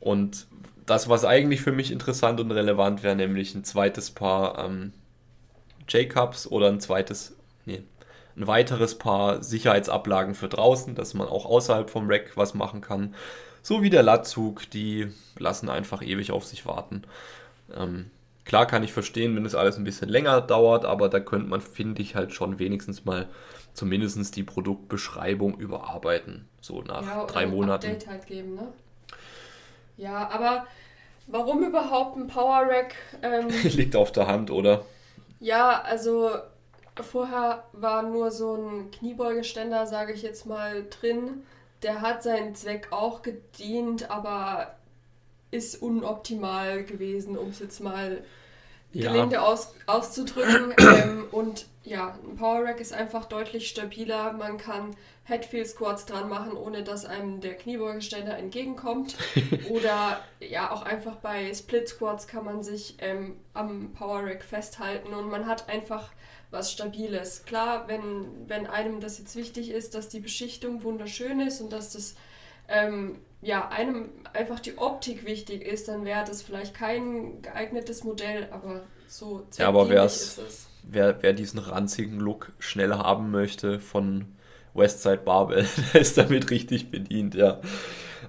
Und 0.00 0.46
das, 0.86 1.08
was 1.08 1.24
eigentlich 1.24 1.60
für 1.60 1.72
mich 1.72 1.92
interessant 1.92 2.40
und 2.40 2.50
relevant 2.50 3.02
wäre, 3.02 3.16
nämlich 3.16 3.54
ein 3.54 3.64
zweites 3.64 4.10
Paar 4.10 4.64
ähm, 4.64 4.92
J-Cups 5.88 6.46
oder 6.46 6.68
ein 6.68 6.80
zweites, 6.80 7.36
nee, 7.66 7.82
ein 8.36 8.46
weiteres 8.46 8.96
Paar 8.96 9.42
Sicherheitsablagen 9.42 10.34
für 10.34 10.48
draußen, 10.48 10.94
dass 10.94 11.14
man 11.14 11.28
auch 11.28 11.46
außerhalb 11.46 11.90
vom 11.90 12.08
Rack 12.08 12.36
was 12.36 12.54
machen 12.54 12.80
kann. 12.80 13.14
So 13.62 13.82
wie 13.82 13.90
der 13.90 14.02
Latzug, 14.02 14.70
die 14.70 15.08
lassen 15.38 15.68
einfach 15.68 16.02
ewig 16.02 16.32
auf 16.32 16.46
sich 16.46 16.64
warten. 16.64 17.02
Ähm, 17.74 18.10
klar 18.50 18.66
kann 18.66 18.82
ich 18.82 18.92
verstehen, 18.92 19.36
wenn 19.36 19.46
es 19.46 19.54
alles 19.54 19.76
ein 19.76 19.84
bisschen 19.84 20.08
länger 20.08 20.40
dauert, 20.40 20.84
aber 20.84 21.08
da 21.08 21.20
könnte 21.20 21.46
man, 21.46 21.60
finde 21.60 22.02
ich, 22.02 22.16
halt 22.16 22.34
schon 22.34 22.58
wenigstens 22.58 23.04
mal 23.04 23.28
zumindest 23.74 24.34
die 24.34 24.42
Produktbeschreibung 24.42 25.56
überarbeiten. 25.56 26.48
So 26.60 26.82
nach 26.82 27.06
ja, 27.06 27.26
drei 27.26 27.46
Monaten. 27.46 27.86
Update 27.86 28.08
halt 28.08 28.26
geben, 28.26 28.56
ne? 28.56 28.72
Ja, 29.96 30.28
aber 30.32 30.66
warum 31.28 31.62
überhaupt 31.62 32.16
ein 32.16 32.26
Power 32.26 32.66
Rack? 32.68 32.96
Ähm, 33.22 33.50
Liegt 33.62 33.94
auf 33.94 34.10
der 34.10 34.26
Hand, 34.26 34.50
oder? 34.50 34.84
Ja, 35.38 35.82
also 35.82 36.32
vorher 37.00 37.62
war 37.70 38.02
nur 38.02 38.32
so 38.32 38.56
ein 38.56 38.90
Kniebeugeständer, 38.90 39.86
sage 39.86 40.12
ich 40.12 40.22
jetzt 40.22 40.44
mal, 40.44 40.84
drin. 40.90 41.44
Der 41.84 42.00
hat 42.00 42.24
seinen 42.24 42.56
Zweck 42.56 42.88
auch 42.90 43.22
gedient, 43.22 44.10
aber 44.10 44.74
ist 45.52 45.80
unoptimal 45.80 46.82
gewesen, 46.82 47.38
um 47.38 47.50
es 47.50 47.60
jetzt 47.60 47.78
mal 47.78 48.24
ja. 48.92 49.12
gelinde 49.12 49.42
aus, 49.42 49.74
auszudrücken. 49.86 50.74
ähm, 50.78 51.26
und 51.30 51.66
ja, 51.82 52.18
ein 52.24 52.36
Power 52.36 52.64
Rack 52.64 52.80
ist 52.80 52.92
einfach 52.92 53.24
deutlich 53.24 53.68
stabiler. 53.68 54.32
Man 54.32 54.58
kann 54.58 54.94
Headfield 55.24 55.66
Squats 55.66 56.06
dran 56.06 56.28
machen, 56.28 56.52
ohne 56.52 56.82
dass 56.82 57.04
einem 57.04 57.40
der 57.40 57.54
Kniebeugeständer 57.54 58.36
entgegenkommt. 58.36 59.16
Oder 59.70 60.20
ja, 60.40 60.70
auch 60.70 60.82
einfach 60.82 61.16
bei 61.16 61.52
Split 61.54 61.88
Squats 61.88 62.26
kann 62.26 62.44
man 62.44 62.62
sich 62.62 62.96
ähm, 62.98 63.36
am 63.54 63.92
Power 63.92 64.24
Rack 64.24 64.44
festhalten 64.44 65.14
und 65.14 65.30
man 65.30 65.46
hat 65.46 65.68
einfach 65.68 66.10
was 66.50 66.72
Stabiles. 66.72 67.44
Klar, 67.44 67.86
wenn, 67.86 68.48
wenn 68.48 68.66
einem 68.66 69.00
das 69.00 69.18
jetzt 69.18 69.36
wichtig 69.36 69.70
ist, 69.70 69.94
dass 69.94 70.08
die 70.08 70.20
Beschichtung 70.20 70.82
wunderschön 70.82 71.40
ist 71.40 71.60
und 71.60 71.72
dass 71.72 71.92
das 71.92 72.16
ähm, 72.70 73.18
ja, 73.42 73.68
einem 73.68 74.10
einfach 74.32 74.60
die 74.60 74.78
Optik 74.78 75.24
wichtig 75.24 75.62
ist, 75.62 75.88
dann 75.88 76.04
wäre 76.04 76.24
das 76.24 76.42
vielleicht 76.42 76.74
kein 76.74 77.42
geeignetes 77.42 78.04
Modell, 78.04 78.48
aber 78.50 78.82
so 79.08 79.46
ja, 79.56 79.68
aber 79.68 80.04
ist 80.04 80.38
es. 80.38 80.66
Wer, 80.82 81.22
wer 81.22 81.32
diesen 81.32 81.58
ranzigen 81.58 82.20
Look 82.20 82.52
schnell 82.58 82.92
haben 82.94 83.30
möchte 83.30 83.80
von 83.80 84.26
Westside 84.74 85.18
Barbell, 85.18 85.66
der 85.94 86.00
ist 86.00 86.16
damit 86.16 86.50
richtig 86.50 86.90
bedient, 86.90 87.34
ja. 87.34 87.60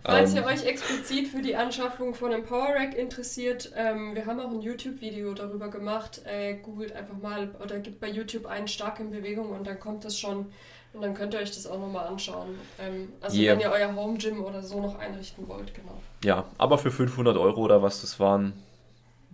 Falls 0.04 0.34
ihr 0.34 0.42
ähm, 0.42 0.48
euch 0.48 0.66
explizit 0.66 1.28
für 1.28 1.42
die 1.42 1.56
Anschaffung 1.56 2.16
von 2.16 2.34
einem 2.34 2.44
Power 2.44 2.74
Rack 2.74 2.98
interessiert, 2.98 3.72
ähm, 3.76 4.16
wir 4.16 4.26
haben 4.26 4.40
auch 4.40 4.50
ein 4.50 4.62
YouTube-Video 4.62 5.34
darüber 5.34 5.70
gemacht. 5.70 6.22
Äh, 6.26 6.56
googelt 6.56 6.94
einfach 6.94 7.18
mal 7.18 7.54
oder 7.62 7.80
gibt 7.80 8.00
bei 8.00 8.10
YouTube 8.10 8.48
einen 8.48 8.68
stark 8.68 9.00
in 9.00 9.12
Bewegung 9.12 9.52
und 9.52 9.68
dann 9.68 9.80
kommt 9.80 10.04
das 10.06 10.18
schon 10.18 10.48
und 10.94 11.02
dann 11.02 11.14
könnt 11.14 11.34
ihr 11.34 11.40
euch 11.40 11.52
das 11.52 11.68
auch 11.68 11.80
nochmal 11.80 12.08
anschauen. 12.08 12.60
Ähm, 12.80 13.14
also 13.22 13.38
yeah. 13.38 13.54
wenn 13.54 13.62
ihr 13.62 13.72
euer 13.72 13.96
Home 13.96 14.18
Gym 14.18 14.44
oder 14.44 14.62
so 14.62 14.82
noch 14.82 15.00
einrichten 15.00 15.48
wollt, 15.48 15.74
genau. 15.74 16.02
Ja, 16.24 16.46
aber 16.58 16.78
für 16.78 16.92
500 16.92 17.38
Euro 17.38 17.62
oder 17.62 17.82
was 17.82 18.02
das 18.02 18.20
waren, 18.20 18.54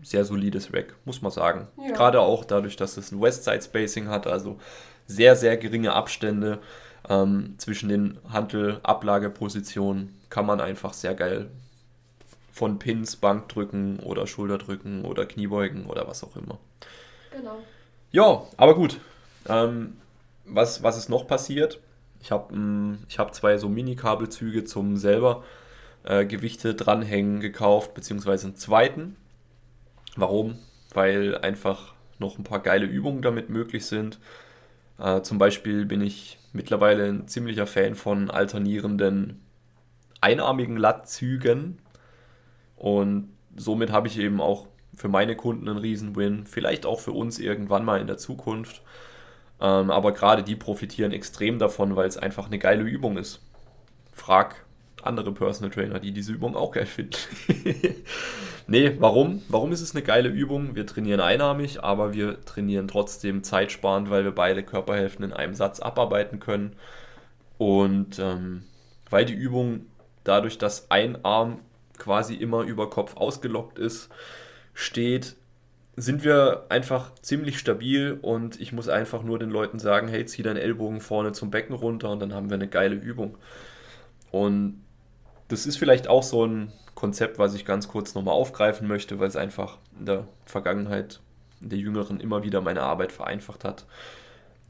sehr 0.03 0.23
solides 0.25 0.73
Rack, 0.73 0.95
muss 1.05 1.21
man 1.21 1.31
sagen. 1.31 1.67
Ja. 1.77 1.93
Gerade 1.93 2.21
auch 2.21 2.45
dadurch, 2.45 2.75
dass 2.75 2.97
es 2.97 3.11
ein 3.11 3.21
Westside 3.21 3.61
Spacing 3.61 4.07
hat, 4.07 4.27
also 4.27 4.59
sehr, 5.07 5.35
sehr 5.35 5.57
geringe 5.57 5.93
Abstände 5.93 6.59
ähm, 7.09 7.55
zwischen 7.57 7.89
den 7.89 8.19
Hantel-Ablagepositionen, 8.29 10.15
kann 10.29 10.45
man 10.45 10.61
einfach 10.61 10.93
sehr 10.93 11.15
geil 11.15 11.49
von 12.51 12.79
Pins, 12.79 13.15
Bankdrücken 13.15 13.99
oder 13.99 14.27
Schulterdrücken 14.27 15.05
oder 15.05 15.25
Kniebeugen 15.25 15.85
oder 15.85 16.07
was 16.07 16.23
auch 16.23 16.35
immer. 16.35 16.57
Genau. 17.31 17.57
Ja, 18.11 18.43
aber 18.57 18.75
gut. 18.75 18.99
Ähm, 19.47 19.97
was, 20.47 20.83
was 20.83 20.97
ist 20.97 21.10
noch 21.10 21.27
passiert? 21.27 21.79
Ich 22.21 22.31
habe 22.31 22.55
mm, 22.55 23.05
ich 23.10 23.19
hab 23.19 23.33
zwei 23.33 23.57
so 23.57 23.69
Mini-Kabelzüge 23.69 24.63
zum 24.63 24.97
selber 24.97 25.43
äh, 26.03 26.25
Gewichte 26.25 26.73
dranhängen 26.75 27.39
gekauft, 27.39 27.93
beziehungsweise 27.93 28.47
einen 28.47 28.55
zweiten. 28.55 29.15
Warum? 30.15 30.57
Weil 30.93 31.38
einfach 31.38 31.93
noch 32.19 32.38
ein 32.38 32.43
paar 32.43 32.60
geile 32.60 32.86
Übungen 32.86 33.21
damit 33.21 33.49
möglich 33.49 33.86
sind. 33.86 34.19
Äh, 34.99 35.21
zum 35.21 35.38
Beispiel 35.38 35.86
bin 35.86 36.01
ich 36.01 36.39
mittlerweile 36.53 37.05
ein 37.05 37.27
ziemlicher 37.27 37.67
Fan 37.67 37.95
von 37.95 38.31
alternierenden 38.31 39.41
einarmigen 40.21 40.77
Lattzügen. 40.77 41.77
Und 42.75 43.29
somit 43.55 43.91
habe 43.91 44.07
ich 44.07 44.17
eben 44.17 44.41
auch 44.41 44.67
für 44.95 45.10
meine 45.10 45.36
Kunden 45.36 45.69
einen 45.69 45.77
Riesen-Win. 45.77 46.45
Vielleicht 46.45 46.86
auch 46.86 46.99
für 46.99 47.12
uns 47.12 47.39
irgendwann 47.39 47.86
mal 47.86 48.01
in 48.01 48.07
der 48.07 48.17
Zukunft. 48.17 48.81
Ähm, 49.59 49.89
aber 49.91 50.11
gerade 50.11 50.43
die 50.43 50.55
profitieren 50.55 51.11
extrem 51.11 51.59
davon, 51.59 51.95
weil 51.95 52.07
es 52.07 52.17
einfach 52.17 52.47
eine 52.47 52.59
geile 52.59 52.83
Übung 52.83 53.17
ist. 53.17 53.41
Frag 54.13 54.65
andere 55.03 55.31
Personal 55.31 55.71
Trainer, 55.71 55.99
die 55.99 56.11
diese 56.11 56.33
Übung 56.33 56.55
auch 56.55 56.71
geil 56.71 56.85
finden. 56.85 57.17
nee, 58.67 58.95
warum? 58.99 59.41
Warum 59.47 59.71
ist 59.71 59.81
es 59.81 59.95
eine 59.95 60.03
geile 60.03 60.29
Übung? 60.29 60.75
Wir 60.75 60.85
trainieren 60.85 61.21
einarmig, 61.21 61.83
aber 61.83 62.13
wir 62.13 62.43
trainieren 62.45 62.87
trotzdem 62.87 63.43
zeitsparend, 63.43 64.09
weil 64.09 64.23
wir 64.23 64.33
beide 64.33 64.63
Körperhälften 64.63 65.25
in 65.25 65.33
einem 65.33 65.53
Satz 65.53 65.79
abarbeiten 65.79 66.39
können. 66.39 66.75
Und 67.57 68.19
ähm, 68.19 68.63
weil 69.09 69.25
die 69.25 69.33
Übung 69.33 69.85
dadurch, 70.23 70.57
dass 70.57 70.91
ein 70.91 71.23
Arm 71.23 71.59
quasi 71.97 72.35
immer 72.35 72.61
über 72.61 72.89
Kopf 72.89 73.15
ausgelockt 73.15 73.79
ist, 73.79 74.09
steht, 74.73 75.35
sind 75.99 76.23
wir 76.23 76.67
einfach 76.69 77.12
ziemlich 77.21 77.57
stabil 77.57 78.19
und 78.21 78.62
ich 78.62 78.71
muss 78.71 78.88
einfach 78.88 79.23
nur 79.23 79.39
den 79.39 79.49
Leuten 79.49 79.79
sagen, 79.79 80.07
hey, 80.07 80.25
zieh 80.27 80.43
deinen 80.43 80.57
Ellbogen 80.57 81.01
vorne 81.01 81.33
zum 81.33 81.49
Becken 81.49 81.75
runter 81.75 82.12
und 82.12 82.19
dann 82.19 82.36
haben 82.36 82.51
wir 82.51 82.55
eine 82.55 82.67
geile 82.67 82.95
Übung. 82.95 83.36
Und 84.29 84.83
das 85.47 85.65
ist 85.65 85.77
vielleicht 85.77 86.07
auch 86.07 86.21
so 86.21 86.45
ein 86.45 86.71
Konzept, 86.93 87.39
was 87.39 87.55
ich 87.55 87.65
ganz 87.65 87.88
kurz 87.88 88.13
nochmal 88.13 88.36
aufgreifen 88.36 88.88
möchte, 88.88 89.17
weil 89.19 89.27
es 89.27 89.36
einfach 89.36 89.79
in 89.99 90.05
der 90.05 90.27
Vergangenheit 90.45 91.19
der 91.62 91.79
Jüngeren 91.79 92.19
immer 92.19 92.43
wieder 92.43 92.62
meine 92.62 92.83
Arbeit 92.83 93.12
vereinfacht 93.12 93.63
hat, 93.63 93.88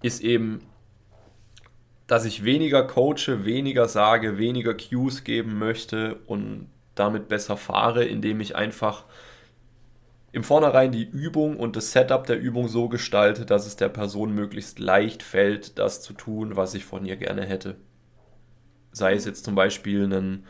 ist 0.01 0.21
eben, 0.21 0.61
dass 2.07 2.23
ich 2.23 2.45
weniger 2.45 2.83
coache, 2.83 3.43
weniger 3.43 3.89
sage, 3.89 4.37
weniger 4.37 4.73
Cues 4.73 5.25
geben 5.25 5.59
möchte 5.59 6.15
und 6.25 6.69
damit 6.95 7.27
besser 7.27 7.57
fahre, 7.57 8.05
indem 8.05 8.39
ich 8.39 8.55
einfach 8.55 9.03
im 10.31 10.43
Vornherein 10.43 10.91
die 10.91 11.05
Übung 11.05 11.57
und 11.57 11.75
das 11.75 11.91
Setup 11.91 12.25
der 12.25 12.39
Übung 12.39 12.67
so 12.67 12.89
gestalte, 12.89 13.45
dass 13.45 13.65
es 13.65 13.75
der 13.75 13.89
Person 13.89 14.33
möglichst 14.33 14.79
leicht 14.79 15.23
fällt, 15.23 15.79
das 15.79 16.01
zu 16.01 16.13
tun, 16.13 16.55
was 16.55 16.73
ich 16.73 16.85
von 16.85 17.05
ihr 17.05 17.15
gerne 17.15 17.45
hätte. 17.45 17.75
Sei 18.91 19.13
es 19.13 19.25
jetzt 19.25 19.45
zum 19.45 19.55
Beispiel 19.55 20.03
ein 20.03 20.45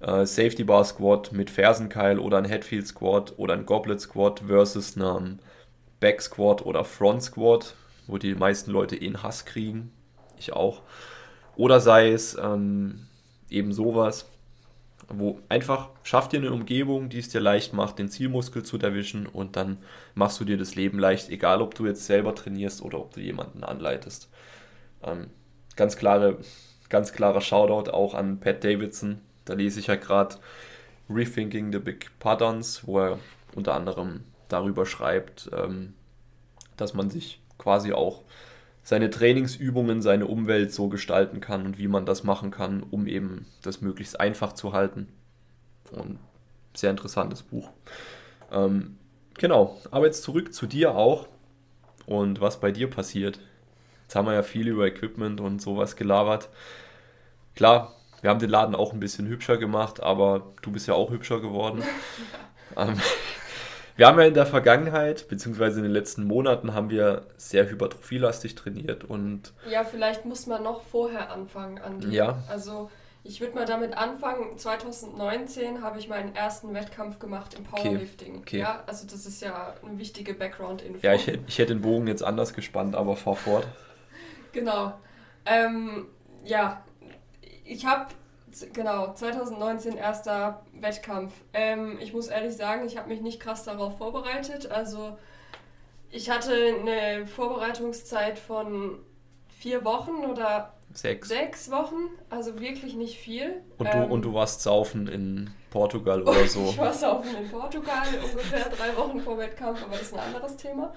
äh, 0.00 0.26
Safety 0.26 0.64
Bar 0.64 0.84
Squat 0.84 1.32
mit 1.32 1.50
Fersenkeil 1.50 2.18
oder 2.18 2.38
ein 2.38 2.44
Headfield 2.44 2.86
Squat 2.86 3.34
oder 3.36 3.54
ein 3.54 3.66
Goblet 3.66 4.00
Squat 4.00 4.42
versus 4.46 4.96
einen 4.96 5.40
Back 6.00 6.20
Squat 6.20 6.64
oder 6.66 6.84
Front 6.84 7.22
Squat, 7.22 7.74
wo 8.06 8.18
die 8.18 8.34
meisten 8.34 8.70
Leute 8.70 8.96
eh 8.96 9.06
einen 9.06 9.22
Hass 9.22 9.44
kriegen. 9.44 9.92
Ich 10.38 10.52
auch. 10.52 10.82
Oder 11.56 11.80
sei 11.80 12.10
es 12.10 12.36
ähm, 12.36 13.06
eben 13.48 13.72
sowas, 13.72 14.28
wo 15.08 15.40
einfach 15.48 15.90
schaff 16.02 16.28
dir 16.28 16.40
eine 16.40 16.52
Umgebung, 16.52 17.08
die 17.08 17.18
es 17.18 17.28
dir 17.28 17.40
leicht 17.40 17.72
macht, 17.72 17.98
den 17.98 18.08
Zielmuskel 18.08 18.62
zu 18.62 18.78
erwischen 18.78 19.26
und 19.26 19.56
dann 19.56 19.78
machst 20.14 20.40
du 20.40 20.44
dir 20.44 20.56
das 20.56 20.74
Leben 20.74 20.98
leicht, 20.98 21.30
egal 21.30 21.62
ob 21.62 21.74
du 21.74 21.86
jetzt 21.86 22.06
selber 22.06 22.34
trainierst 22.34 22.82
oder 22.82 22.98
ob 22.98 23.12
du 23.14 23.20
jemanden 23.20 23.64
anleitest. 23.64 24.30
Ähm, 25.02 25.30
ganz 25.76 25.96
klare, 25.96 26.38
ganz 26.88 27.12
klarer 27.12 27.40
Shoutout 27.40 27.90
auch 27.90 28.14
an 28.14 28.40
Pat 28.40 28.64
Davidson. 28.64 29.20
Da 29.44 29.54
lese 29.54 29.80
ich 29.80 29.88
ja 29.88 29.96
gerade 29.96 30.36
Rethinking 31.10 31.72
the 31.72 31.78
Big 31.78 32.10
Patterns, 32.18 32.86
wo 32.86 33.00
er 33.00 33.18
unter 33.54 33.74
anderem 33.74 34.24
darüber 34.48 34.86
schreibt, 34.86 35.50
ähm, 35.56 35.94
dass 36.76 36.94
man 36.94 37.10
sich 37.10 37.40
quasi 37.58 37.92
auch 37.92 38.22
seine 38.84 39.08
Trainingsübungen, 39.08 40.02
seine 40.02 40.26
Umwelt 40.26 40.72
so 40.72 40.88
gestalten 40.88 41.40
kann 41.40 41.64
und 41.64 41.78
wie 41.78 41.88
man 41.88 42.04
das 42.04 42.22
machen 42.22 42.50
kann, 42.50 42.82
um 42.82 43.06
eben 43.06 43.46
das 43.62 43.80
möglichst 43.80 44.20
einfach 44.20 44.52
zu 44.52 44.74
halten. 44.74 45.08
Und 45.90 46.18
sehr 46.74 46.90
interessantes 46.90 47.42
Buch. 47.42 47.70
Ähm, 48.52 48.98
genau, 49.34 49.80
aber 49.90 50.06
jetzt 50.06 50.22
zurück 50.22 50.52
zu 50.52 50.66
dir 50.66 50.94
auch 50.94 51.26
und 52.06 52.42
was 52.42 52.60
bei 52.60 52.70
dir 52.70 52.90
passiert. 52.90 53.40
Jetzt 54.02 54.16
haben 54.16 54.26
wir 54.26 54.34
ja 54.34 54.42
viel 54.42 54.68
über 54.68 54.86
Equipment 54.86 55.40
und 55.40 55.62
sowas 55.62 55.96
gelabert. 55.96 56.50
Klar, 57.54 57.94
wir 58.20 58.28
haben 58.28 58.40
den 58.40 58.50
Laden 58.50 58.74
auch 58.74 58.92
ein 58.92 59.00
bisschen 59.00 59.26
hübscher 59.28 59.56
gemacht, 59.56 60.02
aber 60.02 60.52
du 60.60 60.70
bist 60.70 60.88
ja 60.88 60.94
auch 60.94 61.10
hübscher 61.10 61.40
geworden. 61.40 61.82
ähm, 62.76 63.00
wir 63.96 64.06
haben 64.06 64.18
ja 64.18 64.26
in 64.26 64.34
der 64.34 64.46
Vergangenheit, 64.46 65.28
beziehungsweise 65.28 65.78
in 65.78 65.84
den 65.84 65.92
letzten 65.92 66.24
Monaten, 66.24 66.74
haben 66.74 66.90
wir 66.90 67.26
sehr 67.36 67.68
hypertrophielastig 67.68 68.54
trainiert 68.54 69.04
und. 69.04 69.52
Ja, 69.70 69.84
vielleicht 69.84 70.24
muss 70.24 70.46
man 70.46 70.62
noch 70.62 70.82
vorher 70.82 71.30
anfangen, 71.30 71.78
Andi. 71.78 72.08
Ja. 72.08 72.38
Also 72.48 72.90
ich 73.26 73.40
würde 73.40 73.54
mal 73.54 73.64
damit 73.64 73.96
anfangen. 73.96 74.58
2019 74.58 75.82
habe 75.82 75.98
ich 75.98 76.08
meinen 76.08 76.36
ersten 76.36 76.74
Wettkampf 76.74 77.18
gemacht 77.18 77.54
im 77.54 77.64
Powerlifting. 77.64 78.32
Okay. 78.32 78.40
okay. 78.40 78.58
Ja, 78.58 78.84
also 78.86 79.06
das 79.06 79.24
ist 79.24 79.40
ja 79.40 79.74
eine 79.82 79.98
wichtige 79.98 80.34
Background-Info. 80.34 80.98
Ja, 81.00 81.14
ich, 81.14 81.26
ich 81.28 81.58
hätte 81.58 81.74
den 81.74 81.80
Bogen 81.80 82.06
jetzt 82.06 82.22
anders 82.22 82.52
gespannt, 82.52 82.94
aber 82.94 83.16
fahr 83.16 83.36
fort. 83.36 83.66
Genau. 84.52 84.94
Ähm, 85.46 86.06
ja, 86.44 86.84
ich 87.64 87.84
habe, 87.84 88.06
genau, 88.72 89.12
2019 89.12 89.96
erster 89.96 90.62
Wettkampf. 90.80 91.32
Ähm, 91.52 91.98
ich 92.00 92.12
muss 92.12 92.28
ehrlich 92.28 92.56
sagen, 92.56 92.86
ich 92.86 92.96
habe 92.96 93.08
mich 93.08 93.20
nicht 93.20 93.40
krass 93.40 93.64
darauf 93.64 93.98
vorbereitet. 93.98 94.70
Also 94.70 95.16
ich 96.10 96.30
hatte 96.30 96.52
eine 96.52 97.26
Vorbereitungszeit 97.26 98.38
von 98.38 98.98
vier 99.48 99.84
Wochen 99.84 100.24
oder 100.30 100.74
sechs, 100.92 101.28
sechs 101.28 101.70
Wochen, 101.70 102.10
also 102.30 102.60
wirklich 102.60 102.94
nicht 102.94 103.18
viel. 103.18 103.62
Und 103.78 103.92
du, 103.92 103.98
ähm, 103.98 104.10
und 104.10 104.22
du 104.22 104.34
warst 104.34 104.62
saufen 104.62 105.08
in 105.08 105.50
Portugal 105.70 106.22
oder 106.22 106.46
so. 106.46 106.66
ich 106.70 106.78
war 106.78 106.92
saufen 106.92 107.36
in 107.42 107.50
Portugal, 107.50 108.06
ungefähr 108.22 108.68
drei 108.68 108.96
Wochen 108.96 109.20
vor 109.20 109.38
Wettkampf, 109.38 109.82
aber 109.82 109.92
das 109.92 110.02
ist 110.02 110.14
ein 110.14 110.20
anderes 110.20 110.56
Thema. 110.56 110.92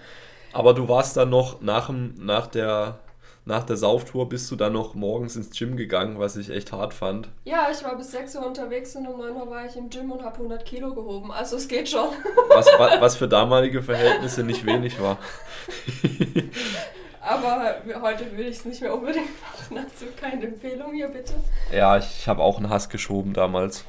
Aber 0.53 0.73
du 0.73 0.87
warst 0.87 1.17
dann 1.17 1.29
noch 1.29 1.61
nach, 1.61 1.87
dem, 1.87 2.13
nach 2.19 2.47
der 2.47 2.99
nach 3.47 3.63
der 3.63 3.77
Sauftour 3.77 4.27
bist 4.27 4.51
du 4.51 4.57
dann 4.57 4.73
noch 4.73 4.93
morgens 4.93 5.37
ins 5.37 5.57
Gym 5.57 5.77
gegangen, 5.77 6.19
was 6.19 6.35
ich 6.35 6.49
echt 6.49 6.73
hart 6.73 6.93
fand. 6.93 7.29
Ja, 7.45 7.69
ich 7.71 7.83
war 7.83 7.95
bis 7.95 8.11
6 8.11 8.35
Uhr 8.35 8.45
unterwegs 8.45 8.95
und 8.95 9.07
um 9.07 9.19
9 9.19 9.35
Uhr 9.35 9.49
war 9.49 9.65
ich 9.65 9.75
im 9.77 9.89
Gym 9.89 10.11
und 10.11 10.21
habe 10.21 10.35
100 10.35 10.65
Kilo 10.65 10.93
gehoben. 10.93 11.31
Also 11.31 11.55
es 11.55 11.67
geht 11.67 11.87
schon. 11.87 12.09
Was, 12.49 12.67
was 12.99 13.15
für 13.15 13.27
damalige 13.27 13.81
Verhältnisse 13.81 14.43
nicht 14.43 14.65
wenig 14.65 15.01
war. 15.01 15.17
Aber 17.21 17.75
heute 18.01 18.29
würde 18.31 18.49
ich 18.49 18.57
es 18.57 18.65
nicht 18.65 18.81
mehr 18.81 18.93
unbedingt 18.93 19.29
machen. 19.41 19.85
Hast 19.85 20.01
du 20.01 20.05
keine 20.19 20.45
Empfehlung 20.45 20.93
hier, 20.93 21.07
bitte? 21.07 21.33
Ja, 21.73 21.97
ich 21.97 22.27
habe 22.27 22.41
auch 22.41 22.57
einen 22.57 22.69
Hass 22.69 22.89
geschoben 22.89 23.33
damals. 23.33 23.85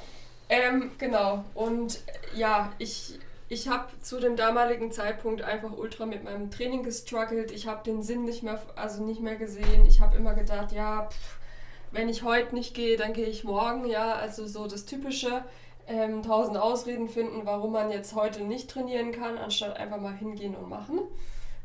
Ähm, 0.49 0.93
genau. 0.99 1.45
Und 1.55 2.01
ja, 2.35 2.73
ich 2.79 3.19
ich 3.49 3.69
habe 3.69 3.87
zu 4.03 4.21
dem 4.21 4.37
damaligen 4.37 4.93
Zeitpunkt 4.93 5.43
einfach 5.43 5.73
ultra 5.73 6.05
mit 6.05 6.23
meinem 6.25 6.51
Training 6.51 6.83
gestruggelt. 6.83 7.51
Ich 7.51 7.67
habe 7.67 7.83
den 7.83 8.03
Sinn 8.03 8.25
nicht 8.25 8.43
mehr, 8.43 8.61
also 8.77 9.03
nicht 9.03 9.21
mehr 9.21 9.37
gesehen. 9.37 9.87
Ich 9.87 10.01
habe 10.01 10.17
immer 10.17 10.35
gedacht, 10.35 10.73
ja, 10.73 11.09
pff, 11.09 11.39
wenn 11.91 12.09
ich 12.09 12.23
heute 12.23 12.55
nicht 12.55 12.75
gehe, 12.75 12.99
dann 12.99 13.15
gehe 13.15 13.27
ich 13.27 13.45
morgen. 13.45 13.87
Ja, 13.87 14.15
also 14.15 14.47
so 14.47 14.67
das 14.67 14.85
typische. 14.85 15.45
Ähm, 15.87 16.23
tausend 16.23 16.59
Ausreden 16.59 17.09
finden, 17.09 17.47
warum 17.47 17.73
man 17.73 17.91
jetzt 17.91 18.15
heute 18.15 18.43
nicht 18.43 18.69
trainieren 18.69 19.11
kann, 19.11 19.39
anstatt 19.39 19.79
einfach 19.79 19.99
mal 19.99 20.15
hingehen 20.15 20.55
und 20.55 20.69
machen. 20.69 21.01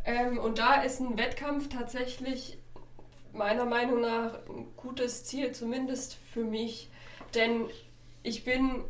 Ähm, 0.06 0.39
und 0.39 0.60
da 0.60 0.82
ist 0.82 1.02
ein 1.02 1.17
Wettkampf 1.17 1.67
tatsächlich 1.67 2.58
meiner 3.34 3.65
Meinung 3.65 4.00
nach 4.00 4.36
ein 4.48 4.67
gutes 4.78 5.26
Ziel, 5.26 5.52
zumindest 5.52 6.17
für 6.32 6.46
mich. 6.46 6.89
Denn 7.36 7.65
ich 8.22 8.46
bin 8.46 8.86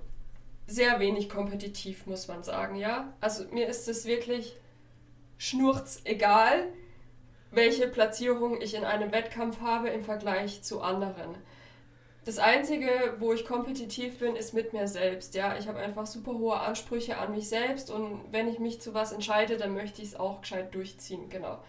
sehr 0.67 0.99
wenig 0.99 1.30
kompetitiv, 1.30 2.06
muss 2.06 2.28
man 2.28 2.43
sagen, 2.43 2.76
ja. 2.76 3.13
Also 3.21 3.45
mir 3.52 3.67
ist 3.67 3.88
es 3.88 4.06
wirklich 4.06 4.56
schnurz 5.38 6.02
egal, 6.06 6.67
welche 7.52 7.88
Platzierung 7.88 8.62
ich 8.62 8.73
in 8.73 8.84
einem 8.84 9.12
Wettkampf 9.12 9.62
habe 9.62 9.89
im 9.89 10.04
Vergleich 10.04 10.63
zu 10.63 10.82
anderen. 10.82 11.36
Das 12.26 12.39
Einzige, 12.39 12.88
wo 13.19 13.34
ich 13.34 13.45
kompetitiv 13.45 14.19
bin, 14.19 14.38
ist 14.38 14.54
mit 14.54 14.71
mir 14.71 14.88
selbst. 14.88 15.36
Ja, 15.36 15.58
ich 15.58 15.67
habe 15.67 15.80
einfach 15.80 16.08
super 16.08 16.32
hohe 16.32 16.58
Ansprüche 16.58 17.17
an 17.17 17.32
mich 17.32 17.49
selbst 17.49 17.91
und 17.91 18.21
wenn 18.32 18.47
ich 18.47 18.60
mich 18.60 18.80
zu 18.80 18.93
was 18.93 19.12
entscheide, 19.12 19.58
dann 19.58 19.73
möchte 19.73 20.02
ich 20.02 20.10
es 20.10 20.15
auch 20.15 20.41
gescheit 20.41 20.73
durchziehen. 20.73 21.30
Genau. 21.30 21.60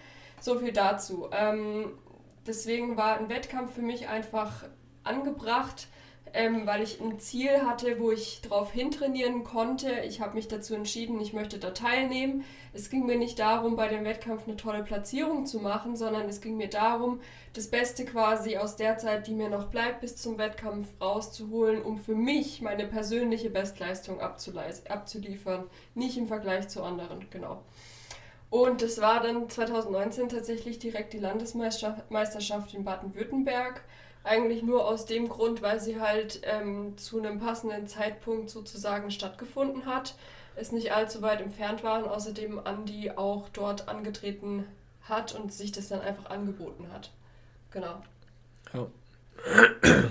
So 0.41 0.59
viel 0.61 0.73
dazu. 0.73 1.29
Ähm, 1.33 1.99
deswegen 2.47 2.97
war 2.97 3.19
ein 3.19 3.29
Wettkampf 3.29 3.75
für 3.75 3.83
mich 3.83 4.09
einfach 4.09 4.65
angebracht 5.03 5.89
ähm, 6.35 6.66
weil 6.66 6.83
ich 6.83 7.01
ein 7.01 7.20
Ziel 7.20 7.62
hatte, 7.64 8.01
wo 8.01 8.11
ich 8.11 8.40
drauf 8.42 8.73
hintrainieren 8.73 9.44
konnte. 9.44 9.90
Ich 10.01 10.20
habe 10.20 10.35
mich 10.35 10.49
dazu 10.49 10.75
entschieden, 10.75 11.20
ich 11.20 11.33
möchte 11.33 11.59
da 11.59 11.70
teilnehmen. 11.70 12.44
Es 12.73 12.90
ging 12.90 13.07
mir 13.07 13.16
nicht 13.16 13.38
darum, 13.38 13.77
bei 13.77 13.87
dem 13.87 14.05
Wettkampf 14.05 14.49
eine 14.49 14.57
tolle 14.57 14.83
Platzierung 14.83 15.47
zu 15.47 15.61
machen, 15.61 15.97
sondern 15.97 16.29
es 16.29 16.40
ging 16.40 16.57
mir 16.57 16.68
darum, 16.68 17.20
das 17.53 17.68
Beste 17.68 18.05
quasi 18.05 18.57
aus 18.57 18.75
der 18.75 18.99
Zeit, 18.99 19.29
die 19.29 19.33
mir 19.33 19.49
noch 19.49 19.68
bleibt, 19.68 20.01
bis 20.01 20.16
zum 20.16 20.37
Wettkampf 20.37 20.88
rauszuholen, 21.01 21.83
um 21.83 21.99
für 21.99 22.16
mich 22.16 22.61
meine 22.61 22.87
persönliche 22.87 23.49
Bestleistung 23.49 24.20
abzuliefern. 24.20 25.64
Nicht 25.94 26.18
im 26.18 26.27
Vergleich 26.27 26.66
zu 26.68 26.83
anderen, 26.83 27.27
genau. 27.31 27.62
Und 28.51 28.83
es 28.83 29.01
war 29.01 29.20
dann 29.20 29.49
2019 29.49 30.29
tatsächlich 30.29 30.81
direkt 30.81 31.12
die 31.12 31.18
Landesmeisterschaft 31.18 32.75
in 32.75 32.85
Baden-Württemberg. 32.85 33.85
Eigentlich 34.25 34.63
nur 34.63 34.89
aus 34.89 35.05
dem 35.05 35.29
Grund, 35.29 35.61
weil 35.61 35.81
sie 35.81 36.01
halt 36.01 36.41
ähm, 36.45 36.97
zu 36.97 37.19
einem 37.19 37.39
passenden 37.39 37.87
Zeitpunkt 37.87 38.49
sozusagen 38.49 39.11
stattgefunden 39.11 39.85
hat, 39.85 40.15
es 40.57 40.73
nicht 40.73 40.93
allzu 40.93 41.21
weit 41.21 41.41
entfernt 41.41 41.85
war 41.85 42.03
und 42.03 42.09
außerdem 42.09 42.59
Andi 42.65 43.11
auch 43.11 43.49
dort 43.51 43.89
angetreten 43.89 44.65
hat 45.03 45.35
und 45.35 45.53
sich 45.53 45.73
das 45.73 45.89
dann 45.89 46.01
einfach 46.01 46.31
angeboten 46.31 46.87
hat. 46.93 47.11
Genau. 47.71 48.03
Ja, 48.73 48.87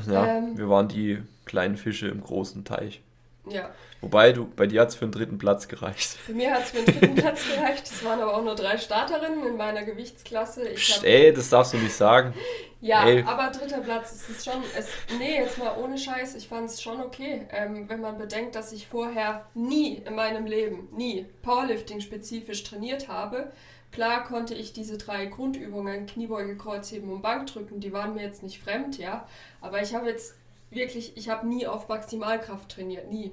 ja 0.12 0.38
ähm, 0.38 0.58
wir 0.58 0.70
waren 0.70 0.88
die 0.88 1.24
kleinen 1.46 1.78
Fische 1.78 2.08
im 2.08 2.22
großen 2.22 2.66
Teich. 2.66 3.02
Ja. 3.50 3.72
Wobei, 4.02 4.32
du, 4.32 4.48
bei 4.56 4.68
dir 4.68 4.82
hat 4.82 4.90
es 4.90 4.96
für 4.96 5.06
den 5.06 5.12
dritten 5.12 5.38
Platz 5.38 5.68
gereicht. 5.68 6.12
Für 6.26 6.34
mich 6.34 6.50
hat 6.50 6.64
es 6.64 6.72
für 6.72 6.82
den 6.82 7.00
dritten 7.00 7.16
Platz 7.16 7.42
gereicht. 7.48 7.84
Es 7.86 8.04
waren 8.04 8.22
aber 8.22 8.38
auch 8.38 8.44
nur 8.44 8.56
drei 8.56 8.78
Starterinnen 8.78 9.46
in 9.46 9.58
meiner 9.58 9.84
Gewichtsklasse. 9.84 10.68
Ich 10.70 10.80
Psst, 10.80 11.04
ey, 11.04 11.34
das 11.34 11.50
darfst 11.50 11.74
du 11.74 11.78
nicht 11.78 11.94
sagen. 11.94 12.34
ja, 12.82 13.06
ey. 13.06 13.24
aber 13.24 13.52
dritter 13.52 13.82
Platz 13.82 14.12
ist 14.14 14.30
es 14.30 14.46
schon. 14.46 14.62
Es, 14.78 14.88
nee, 15.18 15.38
jetzt 15.38 15.58
mal 15.58 15.76
ohne 15.78 15.98
Scheiß, 15.98 16.36
ich 16.36 16.48
fand 16.48 16.70
es 16.70 16.82
schon 16.82 17.02
okay. 17.02 17.48
Ähm, 17.52 17.90
wenn 17.90 18.02
man 18.02 18.18
bedenkt, 18.18 18.56
dass 18.56 18.72
ich 18.72 18.88
vorher 18.88 19.46
nie 19.54 19.96
in 19.96 20.16
meinem 20.16 20.46
Leben, 20.46 20.88
nie 20.96 21.26
Powerlifting 21.42 22.02
spezifisch 22.02 22.64
trainiert 22.64 23.08
habe. 23.08 23.52
Klar 23.92 24.24
konnte 24.24 24.56
ich 24.56 24.74
diese 24.74 24.98
drei 24.98 25.28
Grundübungen, 25.28 26.08
Kniebeuge, 26.08 26.58
Kreuzheben 26.58 27.12
und 27.12 27.22
Bankdrücken, 27.22 27.80
die 27.80 27.94
waren 27.94 28.16
mir 28.16 28.24
jetzt 28.24 28.42
nicht 28.42 28.60
fremd, 28.60 28.98
ja. 28.98 29.28
Aber 29.62 29.82
ich 29.82 29.94
habe 29.94 30.08
jetzt 30.08 30.36
wirklich, 30.76 31.16
ich 31.16 31.30
habe 31.30 31.48
nie 31.48 31.68
auf 31.68 31.88
Maximalkraft 31.88 32.70
trainiert, 32.70 33.12
nie. 33.12 33.32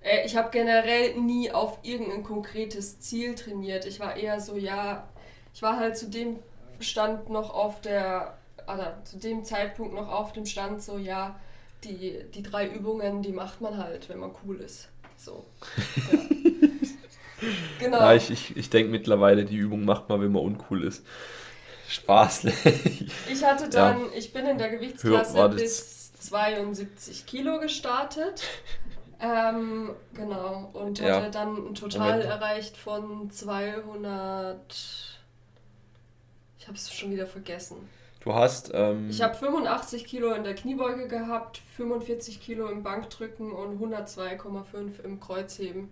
Äh, 0.00 0.24
ich 0.24 0.36
habe 0.36 0.50
generell 0.50 1.16
nie 1.16 1.50
auf 1.50 1.78
irgendein 1.82 2.22
konkretes 2.22 3.00
Ziel 3.00 3.34
trainiert. 3.34 3.84
Ich 3.86 4.00
war 4.00 4.16
eher 4.16 4.40
so, 4.40 4.56
ja, 4.56 5.08
ich 5.52 5.62
war 5.62 5.78
halt 5.78 5.96
zu 5.96 6.08
dem 6.08 6.38
Stand 6.80 7.30
noch 7.30 7.52
auf 7.52 7.80
der, 7.80 8.38
also 8.66 8.84
zu 9.04 9.18
dem 9.18 9.44
Zeitpunkt 9.44 9.94
noch 9.94 10.08
auf 10.08 10.32
dem 10.32 10.46
Stand 10.46 10.82
so, 10.82 10.98
ja, 10.98 11.38
die, 11.84 12.24
die 12.34 12.42
drei 12.42 12.68
Übungen, 12.68 13.22
die 13.22 13.32
macht 13.32 13.60
man 13.60 13.78
halt, 13.78 14.08
wenn 14.08 14.18
man 14.18 14.32
cool 14.44 14.60
ist. 14.60 14.88
So. 15.16 15.44
Ja. 16.12 16.18
genau. 17.78 17.98
Ja, 17.98 18.14
ich 18.14 18.30
ich, 18.30 18.56
ich 18.56 18.70
denke 18.70 18.90
mittlerweile, 18.90 19.44
die 19.44 19.56
Übung 19.56 19.84
macht 19.84 20.08
man, 20.08 20.20
wenn 20.20 20.32
man 20.32 20.42
uncool 20.42 20.84
ist. 20.84 21.04
Spaß. 21.88 22.44
ich 23.30 23.44
hatte 23.44 23.68
dann, 23.68 24.00
ja. 24.00 24.06
ich 24.16 24.32
bin 24.32 24.46
in 24.46 24.58
der 24.58 24.70
Gewichtsklasse 24.70 25.48
bis 25.50 25.95
72 26.18 27.26
Kilo 27.26 27.60
gestartet. 27.60 28.42
Ähm, 29.18 29.92
genau, 30.12 30.68
und 30.74 30.98
ja. 30.98 31.16
hatte 31.16 31.30
dann 31.30 31.68
ein 31.68 31.74
Total 31.74 32.18
Moment. 32.18 32.24
erreicht 32.24 32.76
von 32.76 33.30
200. 33.30 34.58
Ich 36.58 36.66
habe 36.66 36.76
es 36.76 36.92
schon 36.92 37.12
wieder 37.12 37.26
vergessen. 37.26 37.88
Du 38.20 38.34
hast. 38.34 38.72
Ähm, 38.74 39.08
ich 39.08 39.22
habe 39.22 39.34
85 39.34 40.04
Kilo 40.04 40.34
in 40.34 40.44
der 40.44 40.54
Kniebeuge 40.54 41.08
gehabt, 41.08 41.62
45 41.76 42.40
Kilo 42.40 42.68
im 42.68 42.82
Bankdrücken 42.82 43.52
und 43.52 43.80
102,5 43.80 45.02
im 45.02 45.20
Kreuzheben. 45.20 45.90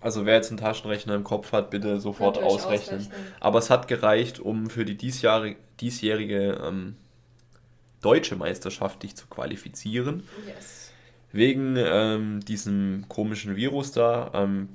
Also 0.00 0.24
wer 0.24 0.36
jetzt 0.36 0.50
einen 0.50 0.58
Taschenrechner 0.58 1.14
im 1.14 1.24
Kopf 1.24 1.52
hat, 1.52 1.70
bitte 1.70 2.00
sofort 2.00 2.38
ausrechnen. 2.38 3.00
ausrechnen. 3.00 3.34
Aber 3.40 3.58
es 3.58 3.68
hat 3.68 3.86
gereicht, 3.86 4.40
um 4.40 4.70
für 4.70 4.84
die 4.84 4.96
diesjährige, 4.96 5.58
diesjährige 5.80 6.60
ähm, 6.64 6.96
deutsche 8.02 8.36
Meisterschaft 8.36 9.02
dich 9.02 9.16
zu 9.16 9.26
qualifizieren. 9.26 10.24
Yes. 10.46 10.90
Wegen 11.32 11.76
ähm, 11.78 12.40
diesem 12.40 13.06
komischen 13.08 13.56
Virus 13.56 13.92
da 13.92 14.30
ähm, 14.34 14.68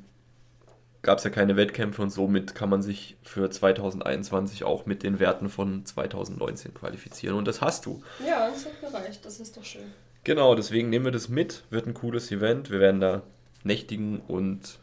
gab 1.04 1.20
es 1.20 1.24
ja 1.24 1.30
keine 1.30 1.56
Wettkämpfe 1.56 2.02
und 2.02 2.10
somit 2.10 2.56
kann 2.56 2.70
man 2.70 2.82
sich 2.82 3.16
für 3.22 3.50
2021 3.50 4.64
auch 4.64 4.86
mit 4.86 5.04
den 5.04 5.20
Werten 5.20 5.50
von 5.50 5.86
2019 5.86 6.74
qualifizieren. 6.74 7.38
Und 7.38 7.48
das 7.48 7.62
hast 7.62 7.86
du. 7.86 8.02
Ja, 8.28 8.50
das 8.50 8.66
hat 8.66 8.82
gereicht. 8.82 9.24
Das 9.24 9.40
ist 9.40 9.56
doch 9.56 9.64
schön. 9.64 9.86
Genau, 10.24 10.56
deswegen 10.56 10.90
nehmen 10.90 11.06
wir 11.06 11.12
das 11.12 11.30
mit. 11.30 11.64
Wird 11.70 11.86
ein 11.86 11.94
cooles 11.94 12.32
Event. 12.32 12.72
Wir 12.72 12.80
werden 12.80 13.00
da 13.00 13.22
nächtigen 13.64 14.20
und 14.20 14.80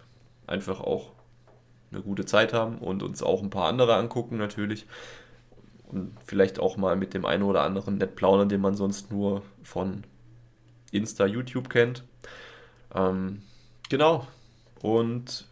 einfach 0.47 0.81
auch 0.81 1.13
eine 1.91 2.03
gute 2.03 2.25
Zeit 2.25 2.53
haben 2.53 2.79
und 2.79 3.03
uns 3.03 3.23
auch 3.23 3.43
ein 3.43 3.51
paar 3.51 3.69
andere 3.69 3.97
angucken 3.97 4.37
natürlich 4.37 4.87
vielleicht 6.25 6.59
auch 6.59 6.77
mal 6.77 6.97
mit 6.97 7.15
dem 7.15 7.25
einen 7.25 7.43
oder 7.43 7.63
anderen 7.63 7.99
nett 7.99 8.17
plaudern, 8.17 8.49
den 8.49 8.61
man 8.61 8.75
sonst 8.75 9.11
nur 9.11 9.43
von 9.63 10.05
Insta, 10.91 11.27
YouTube 11.27 11.69
kennt. 11.69 12.05
Ähm, 12.95 13.43
genau. 13.89 14.27
Und 14.81 15.47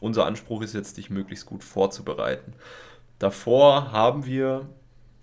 unser 0.00 0.26
Anspruch 0.26 0.62
ist 0.62 0.74
jetzt, 0.74 0.96
dich 0.96 1.10
möglichst 1.10 1.46
gut 1.46 1.64
vorzubereiten. 1.64 2.52
Davor 3.18 3.92
haben 3.92 4.26
wir 4.26 4.68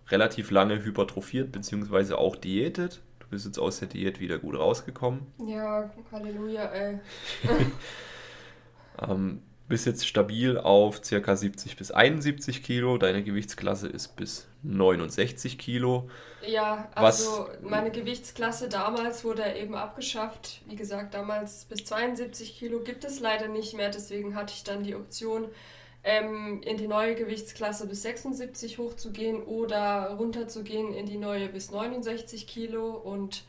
relativ 0.10 0.52
lange 0.52 0.84
hypertrophiert 0.84 1.52
bzw. 1.52 2.14
auch 2.14 2.36
diätet. 2.36 3.02
Du 3.20 3.28
bist 3.28 3.46
jetzt 3.46 3.58
aus 3.58 3.80
der 3.80 3.88
Diät 3.88 4.20
wieder 4.20 4.38
gut 4.38 4.58
rausgekommen. 4.58 5.22
Ja, 5.48 5.90
Halleluja, 6.12 6.66
ey. 6.66 7.00
ähm, 9.10 9.42
bist 9.68 9.86
jetzt 9.86 10.08
stabil 10.08 10.58
auf 10.58 11.02
ca. 11.02 11.36
70 11.36 11.76
bis 11.76 11.92
71 11.92 12.64
Kilo. 12.64 12.98
Deine 12.98 13.24
Gewichtsklasse 13.24 13.88
ist 13.88 14.16
bis 14.16 14.48
69 14.64 15.58
Kilo. 15.58 16.10
Ja, 16.46 16.90
also 16.94 17.48
Was, 17.48 17.62
meine 17.62 17.92
Gewichtsklasse 17.92 18.70
damals 18.70 19.24
wurde 19.24 19.56
eben 19.56 19.76
abgeschafft. 19.76 20.62
Wie 20.68 20.76
gesagt, 20.76 21.14
damals 21.14 21.66
bis 21.66 21.86
72 21.86 22.58
Kilo 22.58 22.82
gibt 22.82 23.04
es 23.06 23.20
leider 23.20 23.48
nicht 23.48 23.76
mehr. 23.76 23.90
Deswegen 23.90 24.36
hatte 24.36 24.54
ich 24.56 24.64
dann 24.64 24.84
die 24.84 24.96
Option, 24.96 25.48
ähm, 26.06 26.62
in 26.62 26.78
die 26.78 26.88
neue 26.88 27.16
Gewichtsklasse 27.16 27.88
bis 27.88 28.04
76 28.04 28.78
hochzugehen 28.78 29.42
oder 29.42 30.12
runterzugehen 30.20 30.94
in 30.94 31.08
die 31.08 31.18
neue 31.18 31.50
bis 31.50 31.72
69 31.72 32.46
Kilo. 32.46 32.92
Und 32.92 33.44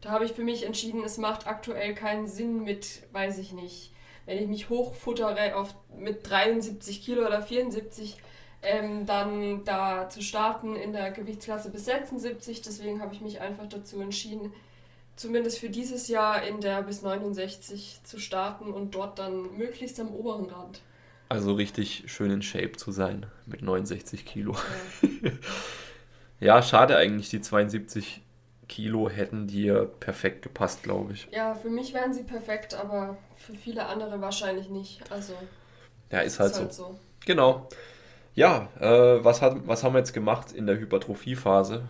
da 0.00 0.10
habe 0.10 0.24
ich 0.24 0.32
für 0.32 0.42
mich 0.42 0.64
entschieden, 0.64 1.04
es 1.04 1.18
macht 1.18 1.46
aktuell 1.46 1.94
keinen 1.94 2.26
Sinn 2.26 2.64
mit, 2.64 3.02
weiß 3.12 3.36
ich 3.36 3.52
nicht, 3.52 3.92
wenn 4.26 4.38
ich 4.38 4.48
mich 4.48 4.68
hochfuttere 4.68 5.54
auf, 5.56 5.74
mit 5.96 6.28
73 6.28 7.02
Kilo 7.04 7.26
oder 7.26 7.42
74 7.42 8.16
ähm, 8.62 9.06
dann 9.06 9.64
da 9.64 10.08
zu 10.08 10.22
starten 10.22 10.76
in 10.76 10.92
der 10.92 11.10
Gewichtsklasse 11.10 11.70
bis 11.70 11.86
76. 11.86 12.62
Deswegen 12.62 13.00
habe 13.00 13.14
ich 13.14 13.20
mich 13.20 13.40
einfach 13.40 13.66
dazu 13.68 14.00
entschieden, 14.00 14.52
zumindest 15.16 15.58
für 15.58 15.70
dieses 15.70 16.08
Jahr 16.08 16.42
in 16.42 16.60
der 16.60 16.82
bis 16.82 17.02
69 17.02 18.00
zu 18.04 18.18
starten 18.18 18.72
und 18.72 18.94
dort 18.94 19.18
dann 19.18 19.56
möglichst 19.56 19.98
am 20.00 20.14
oberen 20.14 20.46
Rand. 20.46 20.80
Also 21.28 21.54
richtig 21.54 22.04
schön 22.06 22.30
in 22.30 22.42
Shape 22.42 22.72
zu 22.72 22.90
sein 22.90 23.26
mit 23.46 23.62
69 23.62 24.26
Kilo. 24.26 24.56
Ja, 25.20 25.30
ja 26.56 26.62
schade 26.62 26.96
eigentlich, 26.96 27.30
die 27.30 27.40
72 27.40 28.20
Kilo 28.70 29.10
hätten 29.10 29.48
dir 29.48 29.90
perfekt 29.98 30.42
gepasst, 30.42 30.84
glaube 30.84 31.12
ich. 31.12 31.28
Ja, 31.32 31.54
für 31.56 31.68
mich 31.68 31.92
wären 31.92 32.14
sie 32.14 32.22
perfekt, 32.22 32.72
aber 32.74 33.18
für 33.36 33.54
viele 33.54 33.86
andere 33.86 34.20
wahrscheinlich 34.20 34.70
nicht. 34.70 35.02
Also. 35.10 35.34
Ja, 36.10 36.20
ist 36.20 36.38
halt, 36.38 36.52
ist 36.52 36.60
halt 36.60 36.72
so. 36.72 36.84
so. 36.84 37.00
Genau. 37.26 37.68
Ja, 38.34 38.68
äh, 38.78 39.24
was, 39.24 39.42
hat, 39.42 39.66
was 39.66 39.82
haben 39.82 39.94
wir 39.94 39.98
jetzt 39.98 40.14
gemacht 40.14 40.52
in 40.52 40.66
der 40.66 40.78
Hypertrophiephase? 40.78 41.82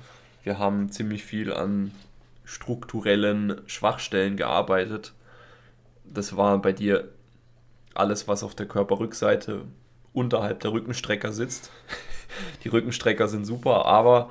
Wir 0.42 0.58
haben 0.58 0.90
ziemlich 0.90 1.22
viel 1.22 1.52
an 1.52 1.92
strukturellen 2.44 3.60
Schwachstellen 3.66 4.38
gearbeitet. 4.38 5.12
Das 6.04 6.34
war 6.36 6.58
bei 6.62 6.72
dir 6.72 7.10
alles, 7.92 8.26
was 8.26 8.42
auf 8.42 8.54
der 8.54 8.66
Körperrückseite 8.66 9.66
unterhalb 10.14 10.60
der 10.60 10.72
Rückenstrecker 10.72 11.30
sitzt. 11.30 11.70
Die 12.64 12.68
Rückenstrecker 12.68 13.28
sind 13.28 13.44
super, 13.44 13.84
aber 13.84 14.30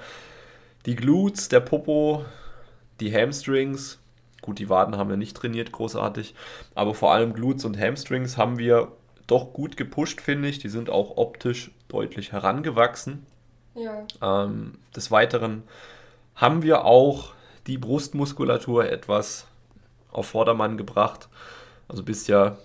die 0.85 0.95
Glutes, 0.95 1.49
der 1.49 1.59
Popo, 1.59 2.25
die 2.99 3.13
Hamstrings, 3.13 3.99
gut, 4.41 4.59
die 4.59 4.69
Waden 4.69 4.97
haben 4.97 5.09
wir 5.09 5.17
nicht 5.17 5.35
trainiert, 5.35 5.71
großartig, 5.71 6.35
aber 6.75 6.93
vor 6.93 7.13
allem 7.13 7.33
Glutes 7.33 7.65
und 7.65 7.79
Hamstrings 7.79 8.37
haben 8.37 8.57
wir 8.57 8.91
doch 9.29 9.53
gut 9.53 9.77
gepusht, 9.77 10.21
finde 10.21 10.49
ich. 10.49 10.59
Die 10.59 10.69
sind 10.69 10.89
auch 10.89 11.17
optisch 11.17 11.71
deutlich 11.87 12.31
herangewachsen. 12.31 13.25
Ja. 13.75 14.05
Ähm, 14.21 14.79
des 14.95 15.11
Weiteren 15.11 15.63
haben 16.35 16.63
wir 16.63 16.85
auch 16.85 17.33
die 17.67 17.77
Brustmuskulatur 17.77 18.89
etwas 18.89 19.45
auf 20.11 20.27
Vordermann 20.27 20.77
gebracht. 20.77 21.29
Also 21.87 22.03
bist 22.03 22.27
ja, 22.27 22.57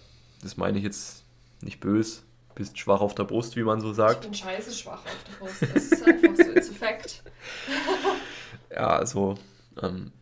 das 0.42 0.56
meine 0.56 0.78
ich 0.78 0.84
jetzt 0.84 1.24
nicht 1.60 1.80
böse, 1.80 2.22
bist 2.54 2.78
schwach 2.78 3.00
auf 3.00 3.14
der 3.14 3.24
Brust, 3.24 3.56
wie 3.56 3.62
man 3.62 3.80
so 3.80 3.92
sagt. 3.92 4.24
Ich 4.24 4.30
bin 4.30 4.34
scheiße 4.34 4.72
schwach 4.72 5.04
auf 5.04 5.24
der 5.28 5.44
Brust. 5.44 5.62
Das 5.62 5.84
ist 5.84 6.06
einfach 6.06 6.36
so, 6.36 6.50
it's 6.50 6.70
a 6.70 6.72
fact. 6.72 7.22
ja, 8.70 8.88
also 8.88 9.34
ähm, 9.82 10.12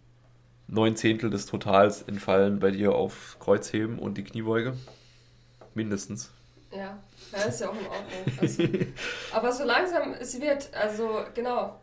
neun 0.66 0.96
Zehntel 0.96 1.30
des 1.30 1.46
Totals 1.46 2.02
entfallen 2.02 2.58
bei 2.58 2.70
dir 2.70 2.94
auf 2.94 3.36
Kreuzheben 3.40 3.98
und 3.98 4.18
die 4.18 4.24
Kniebeuge. 4.24 4.76
Mindestens. 5.74 6.30
Ja, 6.70 6.98
ja 7.32 7.38
ist 7.44 7.60
ja 7.60 7.68
auch 7.68 7.74
in 7.74 7.86
Ordnung. 7.86 8.38
Also, 8.40 8.62
aber 9.32 9.52
so 9.52 9.64
langsam 9.64 10.14
es 10.18 10.40
wird, 10.40 10.72
also 10.74 11.24
genau, 11.34 11.80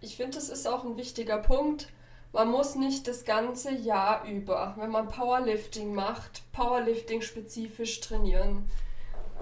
ich 0.00 0.16
finde, 0.16 0.36
das 0.36 0.48
ist 0.48 0.66
auch 0.66 0.84
ein 0.84 0.96
wichtiger 0.96 1.38
Punkt. 1.38 1.88
Man 2.32 2.48
muss 2.48 2.76
nicht 2.76 3.06
das 3.08 3.24
ganze 3.24 3.72
Jahr 3.72 4.26
über, 4.26 4.74
wenn 4.78 4.90
man 4.90 5.08
Powerlifting 5.08 5.94
macht, 5.94 6.42
Powerlifting 6.52 7.20
spezifisch 7.20 8.00
trainieren. 8.00 8.70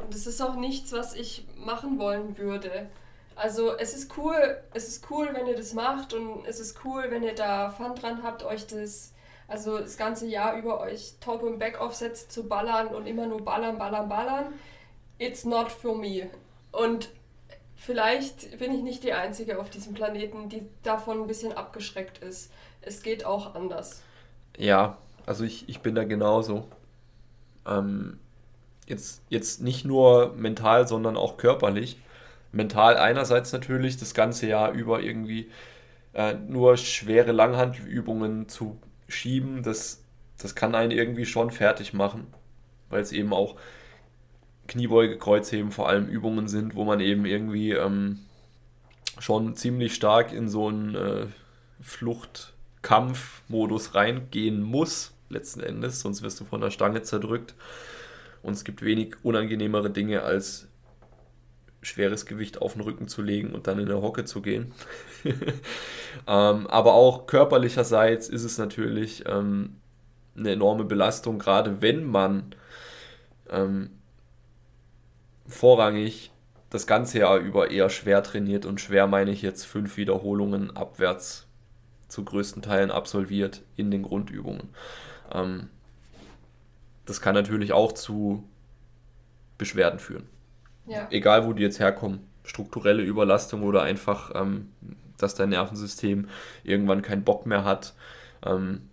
Und 0.02 0.12
das 0.12 0.26
ist 0.26 0.40
auch 0.40 0.56
nichts, 0.56 0.92
was 0.92 1.14
ich 1.14 1.46
machen 1.56 1.98
wollen 1.98 2.36
würde. 2.36 2.88
Also 3.40 3.74
es 3.78 3.94
ist 3.94 4.18
cool, 4.18 4.58
es 4.74 4.86
ist 4.86 5.10
cool, 5.10 5.30
wenn 5.32 5.46
ihr 5.46 5.56
das 5.56 5.72
macht 5.72 6.12
und 6.12 6.44
es 6.46 6.60
ist 6.60 6.84
cool, 6.84 7.06
wenn 7.08 7.22
ihr 7.22 7.34
da 7.34 7.70
Fun 7.70 7.94
dran 7.94 8.22
habt, 8.22 8.44
euch 8.44 8.66
das 8.66 9.14
also 9.48 9.78
das 9.78 9.96
ganze 9.96 10.26
Jahr 10.26 10.56
über 10.56 10.80
euch 10.80 11.14
Top- 11.20 11.42
und 11.42 11.58
Back-Aufsätze 11.58 12.28
zu 12.28 12.46
ballern 12.46 12.88
und 12.88 13.06
immer 13.06 13.26
nur 13.26 13.44
ballern, 13.44 13.78
ballern, 13.78 14.08
ballern. 14.08 14.46
It's 15.18 15.44
not 15.44 15.72
for 15.72 15.96
me. 15.96 16.30
Und 16.70 17.08
vielleicht 17.74 18.58
bin 18.58 18.72
ich 18.72 18.82
nicht 18.82 19.02
die 19.02 19.12
Einzige 19.12 19.58
auf 19.58 19.68
diesem 19.68 19.94
Planeten, 19.94 20.48
die 20.48 20.68
davon 20.82 21.22
ein 21.22 21.26
bisschen 21.26 21.52
abgeschreckt 21.52 22.18
ist. 22.18 22.52
Es 22.82 23.02
geht 23.02 23.24
auch 23.24 23.56
anders. 23.56 24.02
Ja, 24.56 24.98
also 25.26 25.42
ich, 25.44 25.68
ich 25.68 25.80
bin 25.80 25.96
da 25.96 26.04
genauso. 26.04 26.68
Ähm, 27.66 28.20
jetzt, 28.86 29.22
jetzt 29.30 29.62
nicht 29.62 29.84
nur 29.84 30.34
mental, 30.36 30.86
sondern 30.86 31.16
auch 31.16 31.38
körperlich. 31.38 31.98
Mental 32.52 32.96
einerseits 32.96 33.52
natürlich 33.52 33.96
das 33.96 34.14
ganze 34.14 34.46
Jahr 34.46 34.72
über 34.72 35.00
irgendwie 35.00 35.50
äh, 36.12 36.34
nur 36.34 36.76
schwere 36.76 37.32
Langhandelübungen 37.32 38.48
zu 38.48 38.78
schieben, 39.08 39.62
das, 39.62 40.02
das 40.38 40.54
kann 40.54 40.74
einen 40.74 40.90
irgendwie 40.90 41.26
schon 41.26 41.50
fertig 41.50 41.92
machen, 41.92 42.26
weil 42.88 43.02
es 43.02 43.12
eben 43.12 43.32
auch 43.32 43.56
Kniebeuge, 44.66 45.18
Kreuzheben 45.18 45.72
vor 45.72 45.88
allem 45.88 46.06
Übungen 46.06 46.48
sind, 46.48 46.74
wo 46.74 46.84
man 46.84 47.00
eben 47.00 47.26
irgendwie 47.26 47.72
ähm, 47.72 48.20
schon 49.18 49.56
ziemlich 49.56 49.94
stark 49.94 50.32
in 50.32 50.48
so 50.48 50.68
einen 50.68 50.94
äh, 50.94 51.26
Fluchtkampfmodus 51.80 53.94
reingehen 53.94 54.62
muss, 54.62 55.14
letzten 55.28 55.60
Endes, 55.60 56.00
sonst 56.00 56.22
wirst 56.22 56.40
du 56.40 56.44
von 56.44 56.60
der 56.60 56.70
Stange 56.70 57.02
zerdrückt. 57.02 57.54
Und 58.42 58.54
es 58.54 58.64
gibt 58.64 58.82
wenig 58.82 59.16
unangenehmere 59.22 59.90
Dinge, 59.90 60.22
als 60.22 60.69
schweres 61.82 62.26
Gewicht 62.26 62.60
auf 62.60 62.74
den 62.74 62.82
Rücken 62.82 63.08
zu 63.08 63.22
legen 63.22 63.54
und 63.54 63.66
dann 63.66 63.78
in 63.78 63.86
der 63.86 64.02
Hocke 64.02 64.24
zu 64.24 64.42
gehen. 64.42 64.72
ähm, 65.24 66.66
aber 66.66 66.94
auch 66.94 67.26
körperlicherseits 67.26 68.28
ist 68.28 68.44
es 68.44 68.58
natürlich 68.58 69.24
ähm, 69.26 69.76
eine 70.36 70.52
enorme 70.52 70.84
Belastung, 70.84 71.38
gerade 71.38 71.80
wenn 71.80 72.04
man 72.04 72.54
ähm, 73.48 73.90
vorrangig 75.46 76.30
das 76.68 76.86
ganze 76.86 77.20
Jahr 77.20 77.38
über 77.38 77.70
eher 77.70 77.90
schwer 77.90 78.22
trainiert 78.22 78.64
und 78.64 78.80
schwer 78.80 79.06
meine 79.06 79.32
ich 79.32 79.42
jetzt 79.42 79.64
fünf 79.64 79.96
Wiederholungen 79.96 80.76
abwärts 80.76 81.46
zu 82.08 82.24
größten 82.24 82.62
Teilen 82.62 82.90
absolviert 82.90 83.62
in 83.76 83.90
den 83.90 84.02
Grundübungen. 84.02 84.68
Ähm, 85.32 85.68
das 87.06 87.20
kann 87.20 87.34
natürlich 87.34 87.72
auch 87.72 87.92
zu 87.92 88.44
Beschwerden 89.58 89.98
führen. 89.98 90.28
Ja. 90.86 91.06
Egal, 91.10 91.46
wo 91.46 91.52
die 91.52 91.62
jetzt 91.62 91.80
herkommen. 91.80 92.20
Strukturelle 92.44 93.02
Überlastung 93.02 93.62
oder 93.62 93.82
einfach, 93.82 94.32
ähm, 94.34 94.70
dass 95.18 95.34
dein 95.34 95.50
Nervensystem 95.50 96.28
irgendwann 96.64 97.02
keinen 97.02 97.24
Bock 97.24 97.46
mehr 97.46 97.64
hat. 97.64 97.94
Ähm, 98.44 98.88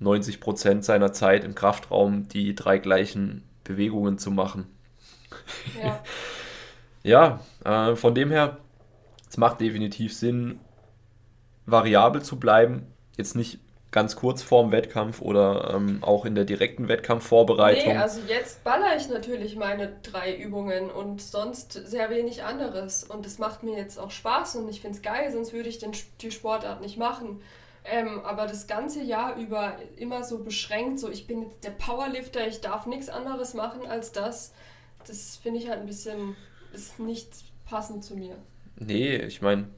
90% 0.00 0.82
seiner 0.82 1.12
Zeit 1.12 1.44
im 1.44 1.54
Kraftraum 1.54 2.28
die 2.28 2.54
drei 2.54 2.78
gleichen 2.78 3.44
Bewegungen 3.64 4.18
zu 4.18 4.30
machen. 4.30 4.66
Ja, 5.82 6.02
ja 7.64 7.90
äh, 7.90 7.96
von 7.96 8.14
dem 8.14 8.30
her, 8.30 8.58
es 9.28 9.36
macht 9.36 9.60
definitiv 9.60 10.14
Sinn, 10.16 10.58
variabel 11.66 12.22
zu 12.22 12.38
bleiben. 12.38 12.86
Jetzt 13.16 13.36
nicht 13.36 13.60
ganz 13.90 14.16
kurz 14.16 14.42
vorm 14.42 14.70
Wettkampf 14.72 15.20
oder 15.20 15.74
ähm, 15.74 15.98
auch 16.02 16.24
in 16.24 16.34
der 16.34 16.44
direkten 16.44 16.88
Wettkampfvorbereitung? 16.88 17.92
Nee, 17.92 17.98
also 17.98 18.20
jetzt 18.28 18.62
baller 18.62 18.96
ich 18.96 19.08
natürlich 19.08 19.56
meine 19.56 19.92
drei 20.02 20.36
Übungen 20.36 20.90
und 20.90 21.20
sonst 21.20 21.72
sehr 21.72 22.10
wenig 22.10 22.44
anderes. 22.44 23.04
Und 23.04 23.26
es 23.26 23.38
macht 23.38 23.62
mir 23.62 23.76
jetzt 23.76 23.98
auch 23.98 24.10
Spaß 24.10 24.56
und 24.56 24.68
ich 24.68 24.80
finde 24.80 24.96
es 24.96 25.02
geil, 25.02 25.30
sonst 25.32 25.52
würde 25.52 25.68
ich 25.68 25.78
den, 25.78 25.92
die 26.20 26.30
Sportart 26.30 26.80
nicht 26.80 26.98
machen. 26.98 27.40
Ähm, 27.84 28.20
aber 28.24 28.46
das 28.46 28.66
ganze 28.66 29.02
Jahr 29.02 29.36
über 29.36 29.76
immer 29.96 30.22
so 30.22 30.44
beschränkt, 30.44 30.98
so 31.00 31.10
ich 31.10 31.26
bin 31.26 31.42
jetzt 31.42 31.64
der 31.64 31.70
Powerlifter, 31.70 32.46
ich 32.46 32.60
darf 32.60 32.86
nichts 32.86 33.08
anderes 33.08 33.54
machen 33.54 33.86
als 33.86 34.12
das, 34.12 34.52
das 35.06 35.36
finde 35.42 35.60
ich 35.60 35.68
halt 35.68 35.80
ein 35.80 35.86
bisschen, 35.86 36.36
ist 36.74 36.98
nicht 37.00 37.30
passend 37.64 38.04
zu 38.04 38.16
mir. 38.16 38.36
Nee, 38.76 39.16
ich 39.16 39.40
meine, 39.40 39.68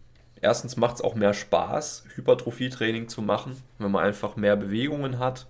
Erstens 0.42 0.76
macht 0.76 0.96
es 0.96 1.00
auch 1.00 1.14
mehr 1.14 1.34
Spaß, 1.34 2.04
Hypertrophietraining 2.16 3.08
zu 3.08 3.22
machen, 3.22 3.56
wenn 3.78 3.92
man 3.92 4.04
einfach 4.04 4.34
mehr 4.34 4.56
Bewegungen 4.56 5.20
hat, 5.20 5.46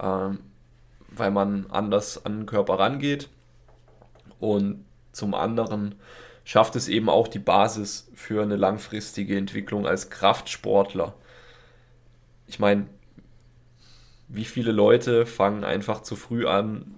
ähm, 0.00 0.38
weil 1.08 1.32
man 1.32 1.66
anders 1.70 2.24
an 2.24 2.38
den 2.38 2.46
Körper 2.46 2.78
rangeht. 2.78 3.28
Und 4.38 4.84
zum 5.10 5.34
anderen 5.34 5.96
schafft 6.44 6.76
es 6.76 6.86
eben 6.88 7.08
auch 7.08 7.26
die 7.26 7.40
Basis 7.40 8.10
für 8.14 8.42
eine 8.42 8.54
langfristige 8.54 9.36
Entwicklung 9.36 9.88
als 9.88 10.08
Kraftsportler. 10.08 11.14
Ich 12.46 12.60
meine, 12.60 12.86
wie 14.28 14.44
viele 14.44 14.70
Leute 14.70 15.26
fangen 15.26 15.64
einfach 15.64 16.00
zu 16.00 16.14
früh 16.14 16.46
an, 16.46 16.94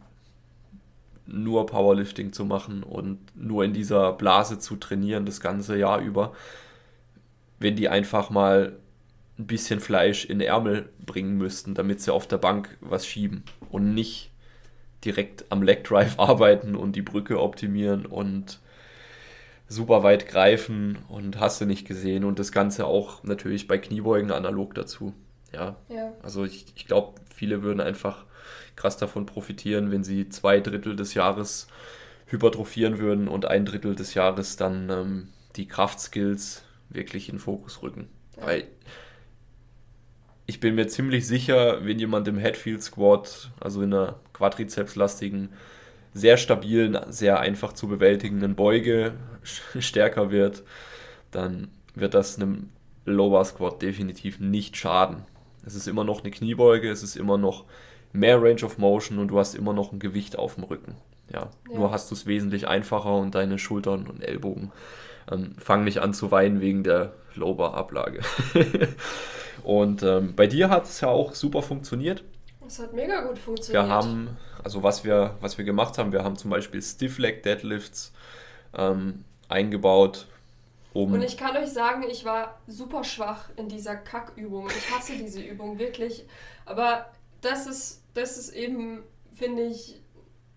nur 1.27 1.65
Powerlifting 1.65 2.35
zu 2.35 2.45
machen 2.45 2.83
und 2.83 3.19
nur 3.35 3.65
in 3.65 3.73
dieser 3.73 4.13
Blase 4.13 4.59
zu 4.59 4.77
trainieren 4.77 5.25
das 5.25 5.41
ganze 5.41 5.79
Jahr 5.79 6.01
über, 6.01 6.35
wenn 7.59 7.77
die 7.77 7.89
einfach 7.89 8.31
mal 8.31 8.77
ein 9.39 9.47
bisschen 9.47 9.81
Fleisch 9.81 10.25
in 10.25 10.41
Ärmel 10.41 10.89
bringen 11.05 11.37
müssten, 11.37 11.75
damit 11.75 12.01
sie 12.01 12.13
auf 12.13 12.29
der 12.29 12.39
Bank 12.39 12.77
was 12.81 13.07
schieben 13.07 13.43
und 13.71 13.95
nicht 13.95 14.31
direkt 15.05 15.45
am 15.51 15.63
Leg 15.63 15.85
Drive 15.85 16.19
arbeiten 16.19 16.77
und 16.77 16.97
die 16.97 17.03
Brücke 17.03 17.41
optimieren 17.41 18.07
und 18.07 18.61
super 19.67 20.03
weit 20.03 20.29
greifen 20.29 20.99
und 21.09 21.41
hast 21.41 21.61
du 21.61 21.65
nicht 21.65 21.87
gesehen 21.87 22.25
und 22.25 22.39
das 22.39 22.53
Ganze 22.53 22.87
auch 22.87 23.25
natürlich 23.25 23.67
bei 23.67 23.79
Kniebeugen 23.79 24.31
analog 24.31 24.75
dazu. 24.75 25.15
Ja. 25.53 25.77
ja. 25.89 26.13
Also 26.23 26.45
ich, 26.45 26.67
ich 26.77 26.87
glaube, 26.87 27.21
viele 27.35 27.63
würden 27.63 27.81
einfach 27.81 28.25
krass 28.77 28.97
davon 28.97 29.27
profitieren, 29.27 29.91
wenn 29.91 30.05
sie 30.05 30.29
zwei 30.29 30.61
Drittel 30.61 30.97
des 30.97 31.15
Jahres 31.15 31.69
hypertrophieren 32.27 32.99
würden 32.99 33.29
und 33.29 33.47
ein 33.47 33.65
Drittel 33.65 33.95
des 33.95 34.15
Jahres 34.15 34.57
dann 34.57 34.91
ähm, 34.91 35.29
die 35.57 35.69
Kraftskills 35.69 36.65
wirklich 36.95 37.29
in 37.29 37.37
den 37.37 37.41
Fokus 37.41 37.83
rücken. 37.83 38.09
Ja. 38.37 38.47
Weil 38.47 38.65
ich 40.47 40.61
bin 40.61 40.75
mir 40.75 40.89
ziemlich 40.89 41.27
sicher, 41.27 41.85
wenn 41.85 41.99
jemand 41.99 42.29
im 42.29 42.39
Headfield 42.39 42.83
Squat, 42.83 43.51
also 43.61 43.83
in 43.83 43.95
einer 43.95 44.17
quadrizepslastigen, 44.33 45.51
sehr 46.13 46.37
stabilen, 46.37 46.99
sehr 47.09 47.41
einfach 47.41 47.73
zu 47.73 47.89
bewältigenden 47.89 48.55
Beuge 48.55 49.15
stärker 49.79 50.31
wird, 50.31 50.63
dann 51.31 51.69
wird 51.95 52.15
das 52.15 52.37
einem 52.37 52.69
Lower 53.05 53.45
Squat 53.45 53.83
definitiv 53.83 54.39
nicht 54.39 54.77
schaden. 54.77 55.25
Es 55.67 55.75
ist 55.75 55.89
immer 55.89 56.05
noch 56.05 56.23
eine 56.23 56.31
Kniebeuge, 56.31 56.91
es 56.91 57.03
ist 57.03 57.17
immer 57.17 57.39
noch 57.39 57.65
mehr 58.13 58.41
Range 58.41 58.63
of 58.63 58.79
Motion 58.79 59.19
und 59.19 59.29
du 59.29 59.39
hast 59.39 59.55
immer 59.55 59.73
noch 59.73 59.93
ein 59.93 59.99
Gewicht 59.99 60.39
auf 60.39 60.55
dem 60.55 60.65
Rücken. 60.65 60.95
Ja, 61.33 61.51
ja. 61.71 61.79
nur 61.79 61.91
hast 61.91 62.11
du 62.11 62.15
es 62.15 62.27
wesentlich 62.27 62.69
einfacher 62.69 63.17
und 63.17 63.35
deine 63.35 63.59
Schultern 63.59 64.07
und 64.07 64.23
Ellbogen 64.23 64.73
ähm, 65.31 65.55
fangen 65.59 65.85
nicht 65.85 65.99
an 65.99 66.15
zu 66.15 66.31
weinen 66.31 66.61
wegen 66.61 66.83
der 66.85 67.13
Lower-Ablage. 67.35 68.21
und 69.65 70.03
ähm, 70.03 70.35
bei 70.35 70.47
dir 70.47 70.71
hat 70.71 70.85
es 70.85 71.01
ja 71.01 71.09
auch 71.09 71.35
super 71.35 71.63
funktioniert. 71.63 72.23
Es 72.67 72.79
hat 72.79 72.93
mega 72.95 73.21
gut 73.23 73.39
funktioniert. 73.39 73.85
Wir 73.85 73.91
haben, 73.91 74.37
also 74.63 74.83
was 74.83 75.05
wir, 75.05 75.37
was 75.41 75.59
wir 75.59 75.65
gemacht 75.65 75.99
haben, 75.99 76.13
wir 76.13 76.25
haben 76.25 76.37
zum 76.37 76.51
Beispiel 76.51 76.81
Stiff 76.81 77.19
Leg 77.19 77.43
Deadlifts 77.43 78.13
ähm, 78.77 79.25
eingebaut, 79.49 80.27
um 80.95 81.13
und 81.13 81.23
ich 81.23 81.37
kann 81.37 81.57
euch 81.57 81.71
sagen, 81.71 82.05
ich 82.09 82.25
war 82.25 82.61
super 82.69 83.03
schwach 83.03 83.51
in 83.57 83.69
dieser 83.69 83.97
Kackübung. 83.97 84.69
Ich 84.69 84.95
hasse 84.95 85.17
diese 85.19 85.41
Übung 85.41 85.81
wirklich. 85.81 86.25
Aber 86.67 87.07
das 87.41 87.67
ist, 87.67 88.05
das 88.15 88.39
ist 88.39 88.51
eben, 88.51 89.03
finde 89.33 89.65
ich, 89.65 90.01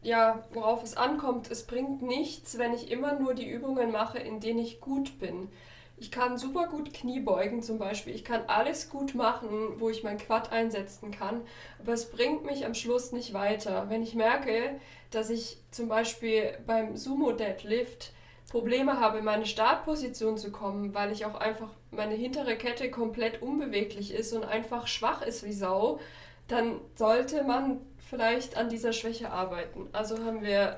ja, 0.08 0.42
worauf 0.54 0.84
es 0.84 0.96
ankommt. 0.96 1.52
Es 1.52 1.68
bringt 1.68 2.02
nichts, 2.02 2.58
wenn 2.58 2.74
ich 2.74 2.90
immer 2.90 3.20
nur 3.20 3.34
die 3.34 3.50
Übungen 3.50 3.92
mache, 3.92 4.18
in 4.18 4.40
denen 4.40 4.60
ich 4.60 4.80
gut 4.80 5.20
bin. 5.20 5.50
Ich 5.98 6.12
kann 6.12 6.38
super 6.38 6.68
gut 6.68 6.94
Kniebeugen 6.94 7.62
zum 7.62 7.78
Beispiel. 7.78 8.16
Ich 8.16 8.24
kann 8.24 8.44
alles 8.48 8.90
gut 8.90 9.16
machen, 9.16 9.50
wo 9.80 9.90
ich 9.90 10.06
mein 10.06 10.18
Quad 10.18 10.54
einsetzen 10.54 11.12
kann. 11.12 11.42
Aber 11.80 11.92
es 11.92 12.10
bringt 12.10 12.46
mich 12.46 12.66
am 12.66 12.74
Schluss 12.74 13.12
nicht 13.12 13.34
weiter. 13.34 13.90
Wenn 13.90 14.02
ich 14.02 14.16
merke, 14.16 14.80
dass 15.12 15.30
ich 15.30 15.58
zum 15.72 15.90
Beispiel 15.90 16.58
beim 16.66 16.96
Sumo 16.96 17.34
Deadlift 17.34 18.14
Probleme 18.50 19.02
habe, 19.02 19.18
in 19.18 19.26
meine 19.26 19.46
Startposition 19.46 20.38
zu 20.38 20.54
kommen, 20.54 20.94
weil 20.94 21.12
ich 21.12 21.26
auch 21.26 21.36
einfach 21.36 21.72
meine 21.92 22.16
hintere 22.16 22.56
Kette 22.56 22.90
komplett 22.90 23.42
unbeweglich 23.42 24.14
ist 24.14 24.32
und 24.32 24.46
einfach 24.46 24.88
schwach 24.88 25.22
ist 25.22 25.44
wie 25.44 25.52
Sau, 25.52 26.00
dann 26.48 26.80
sollte 26.96 27.44
man 27.44 27.82
vielleicht 28.10 28.58
an 28.58 28.70
dieser 28.70 28.94
Schwäche 28.94 29.32
arbeiten. 29.32 29.88
Also 29.92 30.24
haben 30.24 30.42
wir 30.42 30.78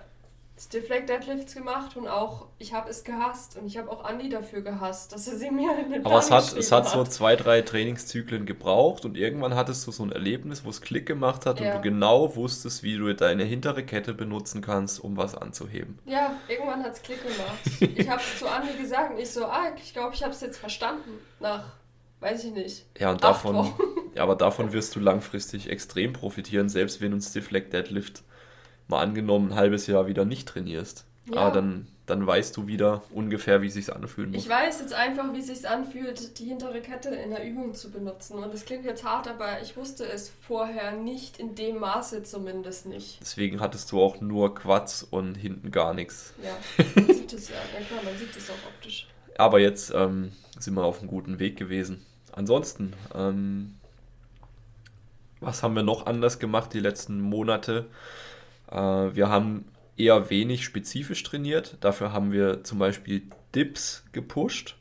Stiff 0.59 0.89
Leg 0.89 1.07
Deadlifts 1.07 1.55
gemacht 1.55 1.95
und 1.95 2.09
auch 2.09 2.47
ich 2.57 2.73
habe 2.73 2.89
es 2.89 3.05
gehasst 3.05 3.55
und 3.55 3.65
ich 3.65 3.77
habe 3.77 3.89
auch 3.89 4.03
Andi 4.03 4.27
dafür 4.27 4.61
gehasst, 4.61 5.13
dass 5.13 5.25
er 5.29 5.37
sie 5.37 5.49
mir 5.51 5.77
in 5.79 5.89
den 5.89 6.05
Aber 6.05 6.19
es 6.19 6.29
hat, 6.29 6.53
es 6.53 6.71
hat, 6.73 6.89
so 6.89 7.05
zwei, 7.05 7.37
drei 7.37 7.61
Trainingszyklen 7.61 8.45
gebraucht 8.45 9.05
und 9.05 9.15
irgendwann 9.15 9.55
hattest 9.55 9.87
du 9.87 9.91
so 9.91 10.03
ein 10.03 10.11
Erlebnis, 10.11 10.65
wo 10.65 10.69
es 10.69 10.81
Klick 10.81 11.05
gemacht 11.05 11.45
hat 11.45 11.61
ja. 11.61 11.67
und 11.67 11.77
du 11.77 11.81
genau 11.89 12.35
wusstest, 12.35 12.83
wie 12.83 12.97
du 12.97 13.15
deine 13.15 13.45
hintere 13.45 13.85
Kette 13.85 14.13
benutzen 14.13 14.61
kannst, 14.61 15.01
um 15.01 15.15
was 15.15 15.33
anzuheben. 15.33 15.97
Ja, 16.05 16.35
irgendwann 16.49 16.83
hat 16.83 16.91
es 16.91 17.01
Klick 17.03 17.21
gemacht. 17.21 17.95
ich 17.97 18.09
habe 18.09 18.21
es 18.21 18.37
zu 18.37 18.49
Andi 18.49 18.73
gesagt 18.73 19.11
und 19.13 19.19
ich 19.19 19.31
so, 19.31 19.45
ah, 19.45 19.71
ich 19.77 19.93
glaube, 19.93 20.13
ich 20.13 20.23
habe 20.23 20.33
es 20.33 20.41
jetzt 20.41 20.57
verstanden 20.57 21.19
nach 21.39 21.63
weiß 22.19 22.45
ich 22.45 22.53
nicht. 22.53 22.85
Ja, 22.97 23.11
und 23.11 23.23
davon, 23.23 23.73
ja, 24.15 24.23
aber 24.23 24.35
davon 24.35 24.73
wirst 24.73 24.95
du 24.95 24.99
langfristig 24.99 25.69
extrem 25.69 26.13
profitieren, 26.13 26.69
selbst 26.69 27.01
wenn 27.01 27.11
du 27.11 27.17
ein 27.17 27.21
Stiff 27.21 27.51
Leg 27.51 27.71
Deadlift 27.71 28.23
mal 28.87 29.01
angenommen 29.01 29.51
ein 29.51 29.55
halbes 29.55 29.87
Jahr 29.87 30.07
wieder 30.07 30.25
nicht 30.25 30.47
trainierst. 30.47 31.05
Ja. 31.31 31.41
Aber 31.41 31.51
dann, 31.51 31.87
dann 32.07 32.25
weißt 32.25 32.57
du 32.57 32.65
wieder 32.65 33.03
ungefähr, 33.11 33.61
wie 33.61 33.67
es 33.67 33.75
sich 33.75 33.93
anfühlen 33.93 34.31
muss. 34.31 34.43
Ich 34.43 34.49
weiß 34.49 34.79
jetzt 34.79 34.93
einfach, 34.93 35.31
wie 35.33 35.39
es 35.39 35.47
sich 35.47 35.67
anfühlt, 35.67 36.39
die 36.39 36.45
hintere 36.45 36.81
Kette 36.81 37.09
in 37.09 37.29
der 37.29 37.45
Übung 37.47 37.75
zu 37.75 37.91
benutzen. 37.91 38.39
Und 38.39 38.51
das 38.51 38.65
klingt 38.65 38.83
jetzt 38.83 39.03
hart, 39.03 39.27
aber 39.27 39.61
ich 39.61 39.77
wusste 39.77 40.05
es 40.05 40.31
vorher 40.41 40.93
nicht, 40.93 41.37
in 41.37 41.53
dem 41.53 41.79
Maße 41.79 42.23
zumindest 42.23 42.87
nicht. 42.87 43.19
Deswegen 43.21 43.59
hattest 43.59 43.91
du 43.91 44.01
auch 44.01 44.21
nur 44.21 44.55
Quads 44.55 45.03
und 45.03 45.35
hinten 45.35 45.69
gar 45.69 45.93
nichts. 45.93 46.33
Ja, 46.43 46.83
man 46.95 47.13
sieht 47.13 47.31
es 47.31 47.49
ja. 47.49 47.55
Ja 47.77 47.85
klar, 47.85 47.99
man 48.03 48.17
sieht 48.17 48.35
es 48.35 48.49
auch 48.49 48.67
optisch. 48.67 49.07
Aber 49.37 49.59
jetzt 49.59 49.93
ähm, 49.95 50.31
sind 50.57 50.73
wir 50.73 50.83
auf 50.83 50.99
einem 50.99 51.07
guten 51.07 51.39
Weg 51.39 51.57
gewesen. 51.57 52.05
Ansonsten, 52.39 52.93
ähm, 53.13 53.73
was 55.41 55.61
haben 55.61 55.75
wir 55.75 55.83
noch 55.83 56.05
anders 56.05 56.39
gemacht 56.39 56.73
die 56.73 56.79
letzten 56.79 57.19
Monate? 57.19 57.87
Äh, 58.71 58.77
wir 58.77 59.27
haben 59.27 59.65
eher 59.97 60.29
wenig 60.29 60.63
spezifisch 60.63 61.21
trainiert. 61.23 61.75
Dafür 61.81 62.13
haben 62.13 62.31
wir 62.31 62.63
zum 62.63 62.79
Beispiel 62.79 63.23
Dips 63.53 64.05
gepusht, 64.13 64.77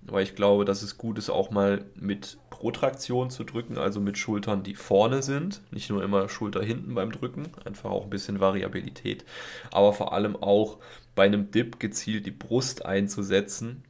weil 0.00 0.22
ich 0.22 0.34
glaube, 0.34 0.64
dass 0.64 0.80
es 0.80 0.96
gut 0.96 1.18
ist, 1.18 1.28
auch 1.28 1.50
mal 1.50 1.84
mit 1.96 2.38
Protraktion 2.48 3.28
zu 3.28 3.44
drücken, 3.44 3.76
also 3.76 4.00
mit 4.00 4.16
Schultern, 4.16 4.62
die 4.62 4.74
vorne 4.74 5.22
sind. 5.22 5.60
Nicht 5.70 5.90
nur 5.90 6.02
immer 6.02 6.30
Schulter 6.30 6.62
hinten 6.62 6.94
beim 6.94 7.12
Drücken, 7.12 7.50
einfach 7.66 7.90
auch 7.90 8.04
ein 8.04 8.10
bisschen 8.10 8.40
Variabilität. 8.40 9.26
Aber 9.70 9.92
vor 9.92 10.14
allem 10.14 10.34
auch 10.34 10.78
bei 11.14 11.26
einem 11.26 11.50
Dip 11.50 11.78
gezielt 11.78 12.24
die 12.24 12.30
Brust 12.30 12.86
einzusetzen. 12.86 13.84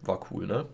War 0.00 0.24
cool, 0.30 0.46
ne? 0.46 0.66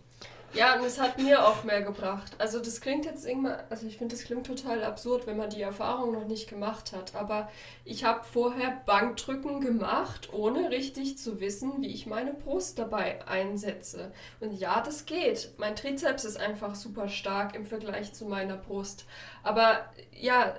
Ja, 0.54 0.76
und 0.76 0.84
es 0.84 1.00
hat 1.00 1.18
mir 1.18 1.44
auch 1.44 1.64
mehr 1.64 1.82
gebracht. 1.82 2.32
Also 2.38 2.60
das 2.60 2.80
klingt 2.80 3.04
jetzt 3.04 3.26
irgendwann, 3.26 3.58
also 3.70 3.88
ich 3.88 3.98
finde, 3.98 4.14
das 4.14 4.24
klingt 4.24 4.46
total 4.46 4.84
absurd, 4.84 5.26
wenn 5.26 5.36
man 5.36 5.50
die 5.50 5.62
Erfahrung 5.62 6.12
noch 6.12 6.28
nicht 6.28 6.48
gemacht 6.48 6.92
hat. 6.92 7.16
Aber 7.16 7.50
ich 7.84 8.04
habe 8.04 8.22
vorher 8.22 8.80
Bankdrücken 8.86 9.60
gemacht, 9.60 10.32
ohne 10.32 10.70
richtig 10.70 11.18
zu 11.18 11.40
wissen, 11.40 11.82
wie 11.82 11.88
ich 11.88 12.06
meine 12.06 12.34
Brust 12.34 12.78
dabei 12.78 13.26
einsetze. 13.26 14.12
Und 14.38 14.52
ja, 14.52 14.80
das 14.80 15.06
geht. 15.06 15.50
Mein 15.58 15.74
Trizeps 15.74 16.24
ist 16.24 16.36
einfach 16.36 16.76
super 16.76 17.08
stark 17.08 17.56
im 17.56 17.66
Vergleich 17.66 18.12
zu 18.12 18.26
meiner 18.26 18.56
Brust. 18.56 19.06
Aber 19.42 19.80
ja, 20.12 20.54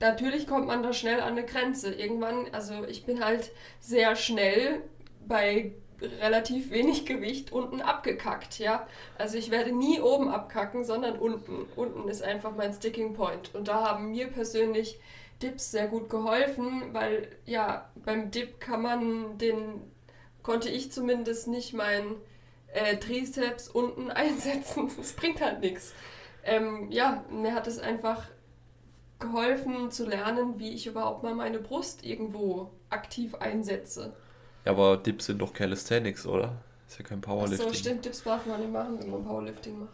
natürlich 0.00 0.46
kommt 0.46 0.66
man 0.66 0.82
da 0.82 0.94
schnell 0.94 1.20
an 1.20 1.32
eine 1.32 1.44
Grenze. 1.44 1.92
Irgendwann, 1.92 2.46
also 2.52 2.84
ich 2.84 3.04
bin 3.04 3.22
halt 3.22 3.52
sehr 3.78 4.16
schnell 4.16 4.82
bei 5.28 5.74
relativ 6.20 6.70
wenig 6.70 7.06
Gewicht 7.06 7.52
unten 7.52 7.80
abgekackt, 7.80 8.58
ja. 8.58 8.86
Also 9.18 9.38
ich 9.38 9.50
werde 9.50 9.72
nie 9.72 10.00
oben 10.00 10.28
abkacken, 10.28 10.84
sondern 10.84 11.18
unten. 11.18 11.66
Unten 11.76 12.08
ist 12.08 12.22
einfach 12.22 12.54
mein 12.54 12.72
Sticking 12.72 13.14
Point. 13.14 13.54
Und 13.54 13.68
da 13.68 13.88
haben 13.88 14.10
mir 14.10 14.28
persönlich 14.28 14.98
Dips 15.42 15.70
sehr 15.70 15.88
gut 15.88 16.08
geholfen, 16.08 16.92
weil 16.92 17.28
ja, 17.46 17.90
beim 17.96 18.30
Dip 18.30 18.60
kann 18.60 18.82
man 18.82 19.38
den, 19.38 19.82
konnte 20.42 20.68
ich 20.68 20.92
zumindest 20.92 21.48
nicht 21.48 21.72
mein 21.74 22.16
äh, 22.72 22.96
Triceps 22.96 23.68
unten 23.68 24.10
einsetzen. 24.10 24.90
Das 24.96 25.12
bringt 25.12 25.40
halt 25.40 25.60
nichts. 25.60 25.94
Ähm, 26.44 26.90
ja, 26.90 27.24
mir 27.30 27.54
hat 27.54 27.66
es 27.66 27.78
einfach 27.78 28.26
geholfen 29.20 29.90
zu 29.90 30.04
lernen, 30.04 30.58
wie 30.58 30.72
ich 30.72 30.86
überhaupt 30.86 31.22
mal 31.22 31.34
meine 31.34 31.60
Brust 31.60 32.04
irgendwo 32.04 32.70
aktiv 32.90 33.36
einsetze. 33.36 34.16
Ja, 34.64 34.72
aber 34.72 34.96
Dips 34.96 35.26
sind 35.26 35.38
doch 35.38 35.52
Calisthenics, 35.52 36.26
oder? 36.26 36.56
Ist 36.88 36.98
ja 36.98 37.04
kein 37.04 37.20
Powerlifting. 37.20 37.66
Ach 37.68 37.74
so, 37.74 37.78
stimmt, 37.78 38.04
Dips 38.04 38.22
darf 38.22 38.46
man 38.46 38.60
nicht 38.60 38.72
machen, 38.72 38.98
wenn 39.00 39.10
man 39.10 39.24
Powerlifting 39.24 39.78
macht. 39.80 39.90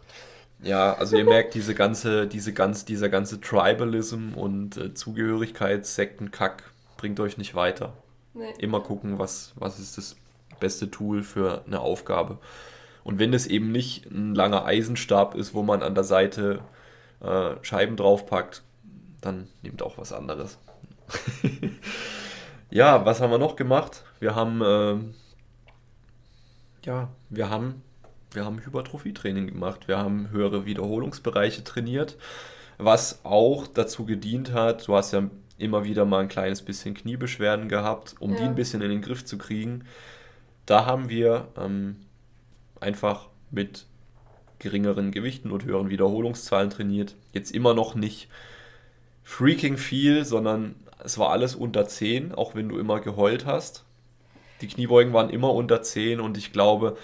Ja, 0.61 0.93
also 0.93 1.15
ihr 1.15 1.23
merkt 1.23 1.53
diese 1.53 1.73
ganze, 1.73 2.27
diese 2.27 2.51
ganz, 2.53 2.83
dieser 2.83 3.07
ganze 3.07 3.39
Tribalism 3.39 4.33
und 4.33 4.75
äh, 4.75 4.93
Zugehörigkeitssektenkack 4.93 6.63
bringt 6.97 7.19
euch 7.21 7.37
nicht 7.37 7.55
weiter. 7.55 7.93
Nee. 8.33 8.53
Immer 8.59 8.81
gucken, 8.81 9.19
was, 9.19 9.53
was 9.55 9.79
ist 9.79 9.97
das 9.97 10.17
beste 10.59 10.91
Tool 10.91 11.23
für 11.23 11.63
eine 11.65 11.79
Aufgabe. 11.79 12.39
Und 13.03 13.19
wenn 13.19 13.33
es 13.33 13.47
eben 13.47 13.71
nicht 13.71 14.05
ein 14.11 14.35
langer 14.35 14.65
Eisenstab 14.65 15.35
ist, 15.35 15.53
wo 15.53 15.63
man 15.63 15.81
an 15.81 15.95
der 15.95 16.03
Seite 16.03 16.59
äh, 17.21 17.51
Scheiben 17.61 17.95
draufpackt, 17.95 18.63
dann 19.21 19.47
nehmt 19.61 19.81
auch 19.81 19.97
was 19.97 20.11
anderes. 20.11 20.57
Ja, 22.69 23.05
was 23.05 23.19
haben 23.21 23.31
wir 23.31 23.37
noch 23.39 23.55
gemacht? 23.55 24.03
Wir 24.19 24.35
haben, 24.35 24.61
äh, 24.61 24.95
ja, 26.85 27.09
wir 27.29 27.49
haben, 27.49 27.81
wir 28.31 28.45
haben 28.45 28.63
Hypertrophie-Training 28.63 29.47
gemacht. 29.47 29.87
Wir 29.87 29.97
haben 29.97 30.29
höhere 30.29 30.65
Wiederholungsbereiche 30.65 31.63
trainiert, 31.63 32.17
was 32.77 33.25
auch 33.25 33.65
dazu 33.67 34.05
gedient 34.05 34.53
hat. 34.53 34.87
Du 34.87 34.95
hast 34.95 35.13
ja 35.13 35.29
immer 35.57 35.83
wieder 35.83 36.05
mal 36.05 36.19
ein 36.21 36.29
kleines 36.29 36.61
bisschen 36.61 36.93
Kniebeschwerden 36.93 37.69
gehabt, 37.69 38.15
um 38.19 38.31
Ja. 38.31 38.37
die 38.37 38.43
ein 38.43 38.55
bisschen 38.55 38.81
in 38.81 38.89
den 38.89 39.01
Griff 39.01 39.25
zu 39.25 39.37
kriegen. 39.37 39.83
Da 40.65 40.85
haben 40.85 41.09
wir 41.09 41.47
ähm, 41.57 41.97
einfach 42.79 43.27
mit 43.49 43.85
geringeren 44.59 45.11
Gewichten 45.11 45.51
und 45.51 45.65
höheren 45.65 45.89
Wiederholungszahlen 45.89 46.69
trainiert. 46.69 47.15
Jetzt 47.33 47.51
immer 47.51 47.73
noch 47.73 47.95
nicht 47.95 48.29
freaking 49.23 49.77
viel, 49.77 50.23
sondern 50.23 50.75
es 50.99 51.17
war 51.17 51.29
alles 51.29 51.55
unter 51.55 51.87
10, 51.87 52.33
auch 52.33 52.55
wenn 52.55 52.69
du 52.69 52.77
immer 52.77 52.99
geheult 52.99 53.45
hast. 53.45 53.83
Die 54.61 54.67
Kniebeugen 54.67 55.13
waren 55.13 55.29
immer 55.29 55.53
unter 55.53 55.81
10 55.81 56.19
und 56.19 56.37
ich 56.37 56.51
glaube, 56.51 56.97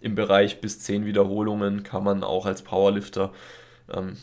im 0.00 0.14
Bereich 0.14 0.60
bis 0.60 0.80
10 0.80 1.04
Wiederholungen 1.04 1.82
kann 1.82 2.02
man 2.02 2.24
auch 2.24 2.46
als 2.46 2.62
Powerlifter 2.62 3.32
ähm, 3.92 4.16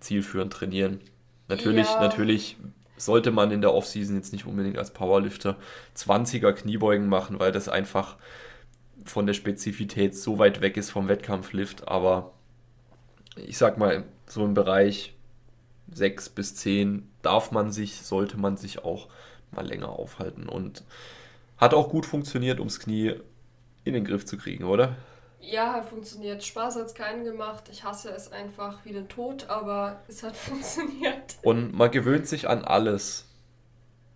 zielführend 0.00 0.52
trainieren. 0.52 1.00
Natürlich, 1.48 1.88
Ja. 1.94 2.00
natürlich 2.00 2.56
sollte 2.96 3.32
man 3.32 3.50
in 3.50 3.60
der 3.60 3.74
Offseason 3.74 4.16
jetzt 4.16 4.32
nicht 4.32 4.46
unbedingt 4.46 4.78
als 4.78 4.92
Powerlifter 4.92 5.56
20er 5.96 6.52
Kniebeugen 6.52 7.08
machen, 7.08 7.40
weil 7.40 7.52
das 7.52 7.68
einfach 7.68 8.16
von 9.04 9.26
der 9.26 9.34
Spezifität 9.34 10.16
so 10.16 10.38
weit 10.38 10.60
weg 10.60 10.76
ist 10.76 10.90
vom 10.90 11.08
Wettkampflift, 11.08 11.88
aber 11.88 12.32
ich 13.36 13.58
sag 13.58 13.76
mal, 13.78 14.04
so 14.26 14.44
im 14.44 14.54
Bereich 14.54 15.14
6 15.92 16.30
bis 16.30 16.54
10 16.54 17.08
darf 17.24 17.50
man 17.50 17.70
sich, 17.70 18.02
sollte 18.02 18.36
man 18.36 18.56
sich 18.56 18.84
auch 18.84 19.08
mal 19.50 19.66
länger 19.66 19.90
aufhalten 19.90 20.48
und 20.48 20.84
hat 21.56 21.74
auch 21.74 21.88
gut 21.88 22.06
funktioniert, 22.06 22.58
ums 22.58 22.80
Knie 22.80 23.14
in 23.84 23.94
den 23.94 24.04
Griff 24.04 24.24
zu 24.24 24.36
kriegen, 24.36 24.64
oder? 24.64 24.96
Ja, 25.40 25.74
hat 25.74 25.86
funktioniert. 25.86 26.42
Spaß 26.42 26.76
hat 26.76 26.86
es 26.86 26.94
keinen 26.94 27.24
gemacht. 27.24 27.64
Ich 27.70 27.84
hasse 27.84 28.10
es 28.10 28.32
einfach 28.32 28.84
wie 28.84 28.92
den 28.92 29.08
Tod, 29.08 29.48
aber 29.48 30.00
es 30.08 30.22
hat 30.22 30.36
funktioniert. 30.36 31.36
Und 31.42 31.74
man 31.74 31.90
gewöhnt 31.90 32.26
sich 32.26 32.48
an 32.48 32.64
alles. 32.64 33.28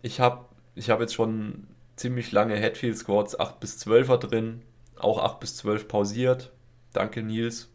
Ich 0.02 0.20
habe 0.20 0.46
ich 0.74 0.90
hab 0.90 1.00
jetzt 1.00 1.14
schon 1.14 1.66
ziemlich 1.96 2.32
lange 2.32 2.56
Headfield 2.56 2.96
Squats 2.96 3.38
8 3.38 3.60
bis 3.60 3.78
12er 3.78 4.16
drin, 4.16 4.62
auch 4.98 5.22
8 5.22 5.40
bis 5.40 5.56
12 5.56 5.88
pausiert. 5.88 6.52
Danke 6.92 7.22
Nils. 7.22 7.68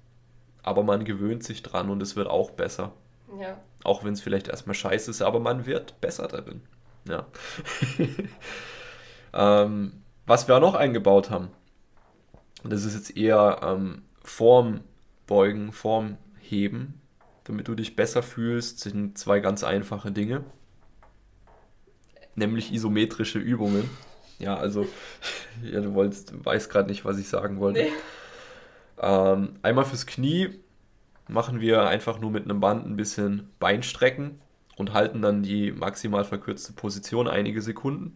Aber 0.63 0.84
man 0.84 1.03
gewöhnt 1.03 1.43
sich 1.43 1.61
dran 1.61 1.89
und 1.89 2.01
es 2.01 2.15
wird 2.15 2.27
auch 2.27 2.51
besser. 2.51 2.93
Ja. 3.39 3.59
Auch 3.84 4.03
wenn 4.03 4.13
es 4.13 4.21
vielleicht 4.21 4.47
erstmal 4.47 4.75
scheiße 4.75 5.11
ist, 5.11 5.21
aber 5.21 5.39
man 5.39 5.65
wird 5.65 5.99
besser 6.01 6.27
darin. 6.27 6.61
Ja. 7.07 7.25
ähm, 9.34 10.03
was 10.25 10.47
wir 10.47 10.55
auch 10.55 10.61
noch 10.61 10.75
eingebaut 10.75 11.29
haben, 11.29 11.49
das 12.63 12.86
ist 12.86 12.95
jetzt 12.95 13.17
eher 13.17 13.59
ähm, 13.63 14.03
Form 14.23 14.81
beugen, 15.27 15.71
Form 15.71 16.17
heben, 16.39 17.01
damit 17.43 17.67
du 17.67 17.75
dich 17.75 17.95
besser 17.95 18.23
fühlst, 18.23 18.79
sind 18.79 19.17
zwei 19.17 19.39
ganz 19.39 19.63
einfache 19.63 20.11
Dinge. 20.11 20.43
Nämlich 22.36 22.73
isometrische 22.73 23.39
Übungen. 23.39 23.89
Ja, 24.39 24.55
also, 24.55 24.88
ja, 25.63 25.81
du 25.81 25.93
wolltest, 25.93 26.31
du 26.31 26.45
weißt 26.45 26.69
gerade 26.69 26.89
nicht, 26.89 27.05
was 27.05 27.17
ich 27.17 27.27
sagen 27.27 27.59
wollte. 27.59 27.84
Nee. 27.84 27.91
Ähm, 29.01 29.55
einmal 29.61 29.86
fürs 29.86 30.05
Knie 30.05 30.59
machen 31.28 31.59
wir 31.61 31.84
einfach 31.88 32.19
nur 32.19 32.32
mit 32.32 32.43
einem 32.45 32.59
Band 32.59 32.86
ein 32.86 32.95
bisschen 32.95 33.51
Beinstrecken 33.59 34.41
und 34.78 34.93
halten 34.93 35.21
dann 35.21 35.43
die 35.43 35.71
maximal 35.71 36.26
verkürzte 36.26 36.74
Position 36.74 37.28
einige 37.28 37.61
Sekunden. 37.61 38.15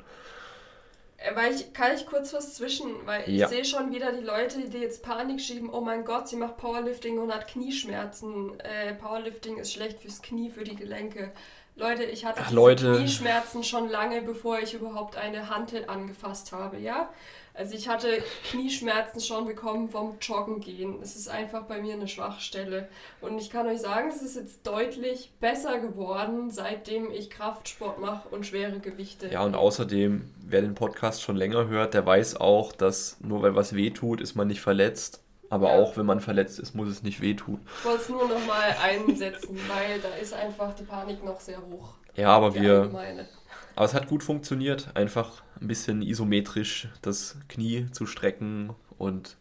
Äh, 1.18 1.36
Weil 1.36 1.54
ich, 1.54 1.74
kann 1.74 1.96
ich 1.96 2.06
kurz 2.06 2.34
was 2.34 2.56
zwischen, 2.56 2.88
weil 3.06 3.30
Ja. 3.30 3.46
ich 3.46 3.50
sehe 3.50 3.66
schon 3.66 3.92
wieder 3.92 4.12
die 4.12 4.24
Leute, 4.24 4.60
die 4.70 4.78
jetzt 4.78 5.04
Panik 5.04 5.42
schieben, 5.42 5.70
oh 5.70 5.82
mein 5.82 6.06
Gott, 6.06 6.28
sie 6.28 6.36
macht 6.36 6.58
Powerlifting 6.58 7.18
und 7.20 7.34
hat 7.34 7.48
Knieschmerzen. 7.48 8.60
Äh, 8.60 8.94
Powerlifting 8.94 9.58
ist 9.58 9.74
schlecht 9.74 10.00
fürs 10.02 10.22
Knie, 10.22 10.50
für 10.52 10.64
die 10.64 10.76
Gelenke. 10.76 11.32
Leute, 11.76 12.04
ich 12.04 12.26
hatte 12.26 12.40
Ach, 12.42 12.46
diese 12.48 12.56
Leute. 12.56 12.96
Knieschmerzen 12.98 13.64
schon 13.64 13.90
lange, 13.90 14.22
bevor 14.24 14.60
ich 14.60 14.74
überhaupt 14.74 15.16
eine 15.16 15.50
Hantel 15.50 15.86
angefasst 15.88 16.52
habe, 16.52 16.78
ja? 16.78 17.10
Also 17.58 17.74
ich 17.76 17.90
hatte 17.90 18.22
Knieschmerzen 18.52 19.20
schon 19.20 19.46
bekommen 19.48 19.90
vom 19.90 20.18
Joggen 20.22 20.60
gehen. 20.60 21.00
Es 21.02 21.16
ist 21.16 21.28
einfach 21.28 21.64
bei 21.64 21.82
mir 21.82 21.94
eine 21.94 22.08
Schwachstelle. 22.08 22.88
Und 23.20 23.40
ich 23.40 23.50
kann 23.50 23.66
euch 23.68 23.80
sagen, 23.82 24.10
es 24.10 24.22
ist 24.22 24.36
jetzt 24.36 24.66
deutlich 24.68 25.32
besser 25.40 25.80
geworden, 25.80 26.52
seitdem 26.52 27.10
ich 27.12 27.30
Kraftsport 27.32 28.00
mache 28.00 28.30
und 28.30 28.46
schwere 28.46 28.80
Gewichte. 28.80 29.28
Ja, 29.30 29.42
und 29.44 29.56
außerdem, 29.56 30.30
wer 30.46 30.62
den 30.62 30.76
Podcast 30.76 31.24
schon 31.24 31.36
länger 31.36 31.68
hört, 31.68 31.94
der 31.96 32.06
weiß 32.06 32.40
auch, 32.40 32.72
dass 32.72 33.18
nur 33.22 33.42
weil 33.42 33.56
was 33.56 33.74
weh 33.76 33.90
tut, 33.90 34.22
ist 34.22 34.36
man 34.36 34.48
nicht 34.48 34.62
verletzt. 34.62 35.24
Aber 35.50 35.70
Ja. 35.70 35.80
auch 35.82 35.98
wenn 35.98 36.06
man 36.06 36.20
verletzt 36.20 36.60
ist, 36.60 36.76
muss 36.76 36.90
es 36.90 37.04
nicht 37.04 37.22
wehtun. 37.22 37.62
Ich 37.80 37.86
wollte 37.86 38.02
es 38.02 38.10
nur 38.10 38.28
nochmal 38.28 38.76
einsetzen, 38.84 39.58
weil 39.68 40.00
da 40.02 40.10
ist 40.22 40.34
einfach 40.34 40.74
die 40.76 40.84
Panik 40.84 41.24
noch 41.24 41.40
sehr 41.40 41.60
hoch. 41.62 41.96
Ja, 42.16 42.30
aber 42.36 42.54
wir, 42.54 42.82
allgemeine. 42.82 43.28
aber 43.76 43.86
es 43.86 43.94
hat 43.94 44.08
gut 44.08 44.24
funktioniert. 44.24 44.90
Einfach 44.94 45.42
ein 45.62 45.68
bisschen 45.68 46.02
isometrisch 46.02 46.90
das 47.02 47.38
Knie 47.48 47.88
zu 47.92 48.06
strecken 48.06 48.74
und 48.98 49.38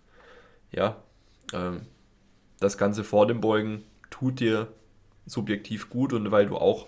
ja, 0.70 0.96
ähm, 1.52 1.82
das 2.60 2.78
Ganze 2.78 3.04
vor 3.04 3.26
dem 3.26 3.40
Beugen 3.40 3.84
tut 4.10 4.40
dir 4.40 4.68
subjektiv 5.26 5.90
gut 5.90 6.12
und 6.12 6.30
weil 6.30 6.46
du 6.46 6.56
auch 6.56 6.86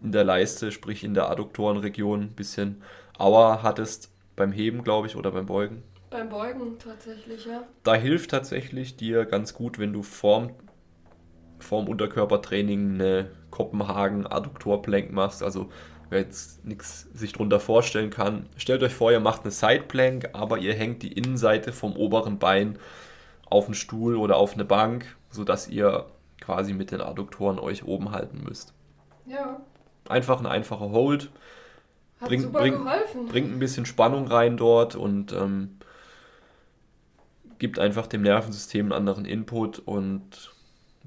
in 0.00 0.12
der 0.12 0.24
Leiste, 0.24 0.72
sprich 0.72 1.04
in 1.04 1.14
der 1.14 1.30
Adduktorenregion, 1.30 2.22
ein 2.22 2.32
bisschen 2.32 2.82
Aua 3.18 3.62
hattest 3.62 4.10
beim 4.36 4.52
Heben, 4.52 4.82
glaube 4.82 5.06
ich, 5.06 5.16
oder 5.16 5.30
beim 5.30 5.46
Beugen. 5.46 5.82
Beim 6.10 6.28
Beugen 6.28 6.78
tatsächlich, 6.78 7.46
ja. 7.46 7.62
Da 7.84 7.94
hilft 7.94 8.30
tatsächlich 8.30 8.96
dir 8.96 9.24
ganz 9.24 9.54
gut, 9.54 9.78
wenn 9.78 9.92
du 9.92 10.02
vorm, 10.02 10.50
vorm 11.58 11.88
Unterkörpertraining 11.88 12.94
eine 12.94 13.30
Kopenhagen-Adduktorplank 13.50 15.12
machst. 15.12 15.42
Also 15.42 15.70
wer 16.12 16.20
jetzt 16.20 16.64
nichts 16.64 17.08
sich 17.14 17.32
drunter 17.32 17.58
vorstellen 17.58 18.10
kann, 18.10 18.46
stellt 18.56 18.82
euch 18.82 18.94
vor, 18.94 19.10
ihr 19.10 19.20
macht 19.20 19.42
eine 19.42 19.50
Sideplank, 19.50 20.30
aber 20.34 20.58
ihr 20.58 20.74
hängt 20.74 21.02
die 21.02 21.12
Innenseite 21.12 21.72
vom 21.72 21.96
oberen 21.96 22.38
Bein 22.38 22.78
auf 23.50 23.64
einen 23.66 23.74
Stuhl 23.74 24.16
oder 24.16 24.36
auf 24.36 24.54
eine 24.54 24.64
Bank, 24.64 25.16
sodass 25.30 25.68
ihr 25.68 26.06
quasi 26.40 26.72
mit 26.74 26.90
den 26.90 27.00
Adduktoren 27.00 27.58
euch 27.58 27.84
oben 27.84 28.12
halten 28.12 28.42
müsst. 28.44 28.72
Ja. 29.26 29.60
Einfach 30.08 30.40
ein 30.40 30.46
einfacher 30.46 30.90
Hold, 30.90 31.30
Hat 32.20 32.28
Bring- 32.28 32.40
super 32.42 32.60
bring- 32.60 32.84
geholfen. 32.84 33.26
bringt 33.26 33.52
ein 33.52 33.58
bisschen 33.58 33.86
Spannung 33.86 34.26
rein 34.28 34.56
dort 34.56 34.94
und 34.96 35.32
ähm, 35.32 35.78
gibt 37.58 37.78
einfach 37.78 38.06
dem 38.06 38.22
Nervensystem 38.22 38.86
einen 38.86 38.92
anderen 38.92 39.24
Input 39.24 39.78
und 39.78 40.52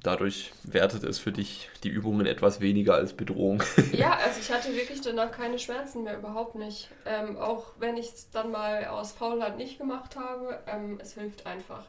dadurch 0.05 0.51
wertet 0.63 1.03
es 1.03 1.17
für 1.17 1.31
dich 1.31 1.69
die 1.83 1.89
Übungen 1.89 2.25
etwas 2.25 2.59
weniger 2.59 2.95
als 2.95 3.13
Bedrohung. 3.13 3.63
Ja, 3.91 4.17
also 4.17 4.39
ich 4.39 4.51
hatte 4.51 4.75
wirklich 4.75 5.01
danach 5.01 5.31
keine 5.31 5.57
Schmerzen 5.57 6.03
mehr, 6.03 6.17
überhaupt 6.17 6.55
nicht. 6.55 6.89
Ähm, 7.05 7.37
auch 7.37 7.65
wenn 7.79 7.97
ich 7.97 8.07
es 8.07 8.29
dann 8.29 8.51
mal 8.51 8.85
aus 8.85 9.13
Faulheit 9.13 9.57
nicht 9.57 9.77
gemacht 9.77 10.15
habe, 10.15 10.59
ähm, 10.67 10.99
es 11.01 11.13
hilft 11.13 11.45
einfach. 11.45 11.85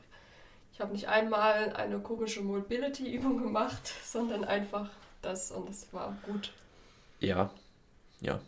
Ich 0.72 0.80
habe 0.80 0.92
nicht 0.92 1.08
einmal 1.08 1.72
eine 1.72 1.98
komische 1.98 2.42
Mobility-Übung 2.42 3.42
gemacht, 3.42 3.92
sondern 4.04 4.44
einfach 4.44 4.88
das 5.22 5.50
und 5.50 5.68
es 5.68 5.92
war 5.92 6.16
gut. 6.24 6.52
Ja, 7.20 7.50
ja. 8.20 8.40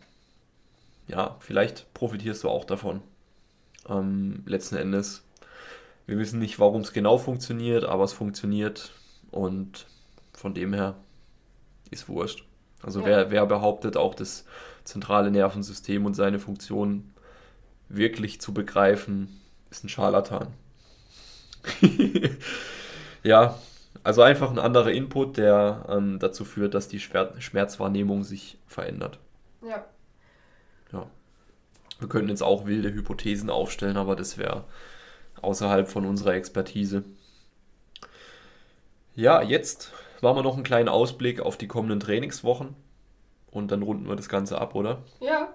Ja, 1.07 1.35
vielleicht 1.39 1.91
profitierst 1.93 2.43
du 2.43 2.49
auch 2.49 2.65
davon. 2.65 3.01
Ähm, 3.87 4.43
letzten 4.45 4.75
Endes, 4.75 5.23
wir 6.05 6.17
wissen 6.17 6.39
nicht, 6.39 6.59
warum 6.59 6.81
es 6.81 6.93
genau 6.93 7.17
funktioniert, 7.17 7.83
aber 7.83 8.03
es 8.03 8.13
funktioniert 8.13 8.91
und 9.31 9.87
von 10.33 10.53
dem 10.53 10.73
her 10.73 10.95
ist 11.91 12.07
wurscht. 12.07 12.45
Also 12.81 13.01
Ja. 13.01 13.05
wer, 13.05 13.31
wer 13.31 13.45
behauptet, 13.45 13.97
auch 13.97 14.15
das 14.15 14.45
zentrale 14.83 15.31
Nervensystem 15.31 16.05
und 16.05 16.13
seine 16.13 16.39
Funktion 16.39 17.13
wirklich 17.89 18.39
zu 18.41 18.53
begreifen, 18.53 19.39
ist 19.69 19.83
ein 19.83 19.89
Scharlatan. 19.89 20.47
ja, 23.23 23.57
also 24.03 24.21
einfach 24.21 24.49
ein 24.49 24.59
anderer 24.59 24.91
Input, 24.91 25.37
der 25.37 25.85
ähm, 25.89 26.19
dazu 26.19 26.45
führt, 26.45 26.73
dass 26.73 26.87
die 26.87 26.99
Schmerzwahrnehmung 26.99 28.23
sich 28.23 28.57
verändert. 28.67 29.19
Ja, 30.91 31.05
Wir 31.99 32.07
könnten 32.07 32.29
jetzt 32.29 32.43
auch 32.43 32.65
wilde 32.65 32.93
Hypothesen 32.93 33.49
aufstellen, 33.49 33.97
aber 33.97 34.15
das 34.15 34.37
wäre 34.37 34.63
außerhalb 35.41 35.89
von 35.89 36.05
unserer 36.05 36.33
Expertise. 36.33 37.03
Ja, 39.19 39.41
jetzt 39.41 39.91
machen 40.21 40.37
wir 40.37 40.43
noch 40.43 40.53
einen 40.53 40.63
kleinen 40.63 40.87
Ausblick 40.87 41.41
auf 41.41 41.57
die 41.57 41.67
kommenden 41.67 41.99
Trainingswochen 41.99 42.73
und 43.51 43.69
dann 43.69 43.81
runden 43.81 44.07
wir 44.07 44.15
das 44.15 44.29
Ganze 44.29 44.61
ab, 44.61 44.75
oder? 44.75 44.99
ja, 45.19 45.49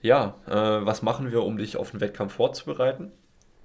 Ja, 0.00 0.36
äh, 0.46 0.86
was 0.86 1.02
machen 1.02 1.30
wir, 1.30 1.42
um 1.42 1.58
dich 1.58 1.76
auf 1.76 1.90
den 1.90 2.00
Wettkampf 2.00 2.32
vorzubereiten? 2.32 3.12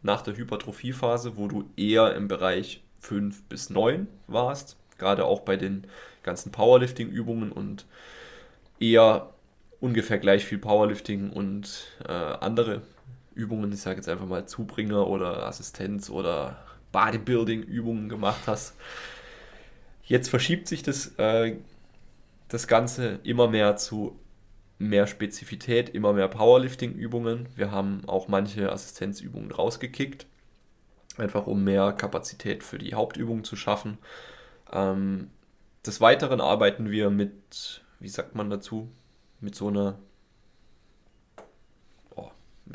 Nach 0.02 0.22
der 0.22 0.36
Hypertrophiephase, 0.36 1.38
wo 1.38 1.48
du 1.48 1.70
eher 1.78 2.14
im 2.16 2.28
Bereich 2.28 2.84
5 3.00 3.44
bis 3.44 3.70
9 3.70 4.08
warst, 4.28 4.76
gerade 4.98 5.24
auch 5.24 5.39
bei 5.39 5.56
den 5.56 5.88
ganzen 6.22 6.52
Powerlifting-Übungen 6.52 7.54
und 7.54 7.86
eher 8.82 9.30
ungefähr 9.80 10.18
gleich 10.18 10.44
viel 10.44 10.58
Powerlifting 10.58 11.30
und 11.30 11.88
äh, 12.06 12.12
andere 12.12 12.82
Übungen, 13.36 13.72
ich 13.72 13.80
sage 13.80 13.96
jetzt 13.96 14.10
einfach 14.10 14.28
mal 14.28 14.48
Zubringer 14.48 15.08
oder 15.08 15.48
Assistenz 15.48 16.10
oder 16.10 16.58
Bodybuilding-Übungen 16.92 18.10
gemacht 18.10 18.42
hast. 18.48 18.76
Jetzt 20.04 20.30
verschiebt 20.30 20.68
sich 20.68 20.84
das 20.84 21.16
äh, 21.18 21.56
das 22.52 22.68
Ganze 22.68 23.20
immer 23.24 23.48
mehr 23.48 23.78
zu 23.78 24.20
mehr 24.78 25.08
Spezifität, 25.08 25.89
immer 25.89 26.12
mehr 26.12 26.28
Powerlifting-Übungen. 26.28 27.48
Wir 27.56 27.72
haben 27.72 28.02
auch 28.08 28.28
manche 28.28 28.72
Assistenzübungen 28.72 29.52
rausgekickt, 29.52 30.26
einfach 31.18 31.48
um 31.48 31.64
mehr 31.64 31.94
Kapazität 31.94 32.64
für 32.64 32.78
die 32.78 32.96
Hauptübungen 32.96 33.44
zu 33.44 33.56
schaffen. 33.56 34.00
Ähm, 34.72 35.30
des 35.86 36.02
Weiteren 36.02 36.42
arbeiten 36.42 36.92
wir 36.92 37.10
mit, 37.10 37.84
wie 38.00 38.10
sagt 38.10 38.36
man 38.36 38.50
dazu, 38.50 38.92
mit 39.39 39.56
so 39.56 39.68
einer 39.68 39.98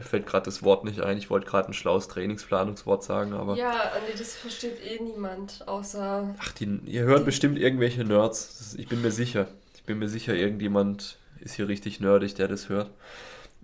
fällt 0.07 0.27
gerade 0.27 0.45
das 0.45 0.63
Wort 0.63 0.85
nicht 0.85 1.01
ein. 1.01 1.19
Ich 1.19 1.31
wollte 1.31 1.47
gerade 1.47 1.69
ein 1.69 1.75
schlaues 1.75 2.09
Trainingsplanungswort 2.09 3.05
sagen, 3.05 3.33
aber. 3.33 3.57
Ja, 3.57 3.93
nee, 4.07 4.15
das 4.17 4.37
versteht 4.37 4.79
eh 4.85 5.03
niemand, 5.03 5.67
außer. 5.67 6.35
Ach, 6.39 6.53
die, 6.53 6.81
ihr 6.87 7.03
hört 7.03 7.21
die, 7.21 7.25
bestimmt 7.25 7.59
irgendwelche 7.59 8.05
Nerds. 8.05 8.59
Das, 8.59 8.75
ich 8.75 8.89
bin 8.89 9.03
mir 9.03 9.11
sicher. 9.11 9.49
Ich 9.75 9.83
bin 9.85 9.99
mir 9.99 10.09
sicher, 10.09 10.35
irgendjemand 10.35 11.19
ist 11.41 11.55
hier 11.55 11.69
richtig 11.69 12.01
nerdig, 12.01 12.35
der 12.35 12.49
das 12.49 12.69
hört. 12.69 12.91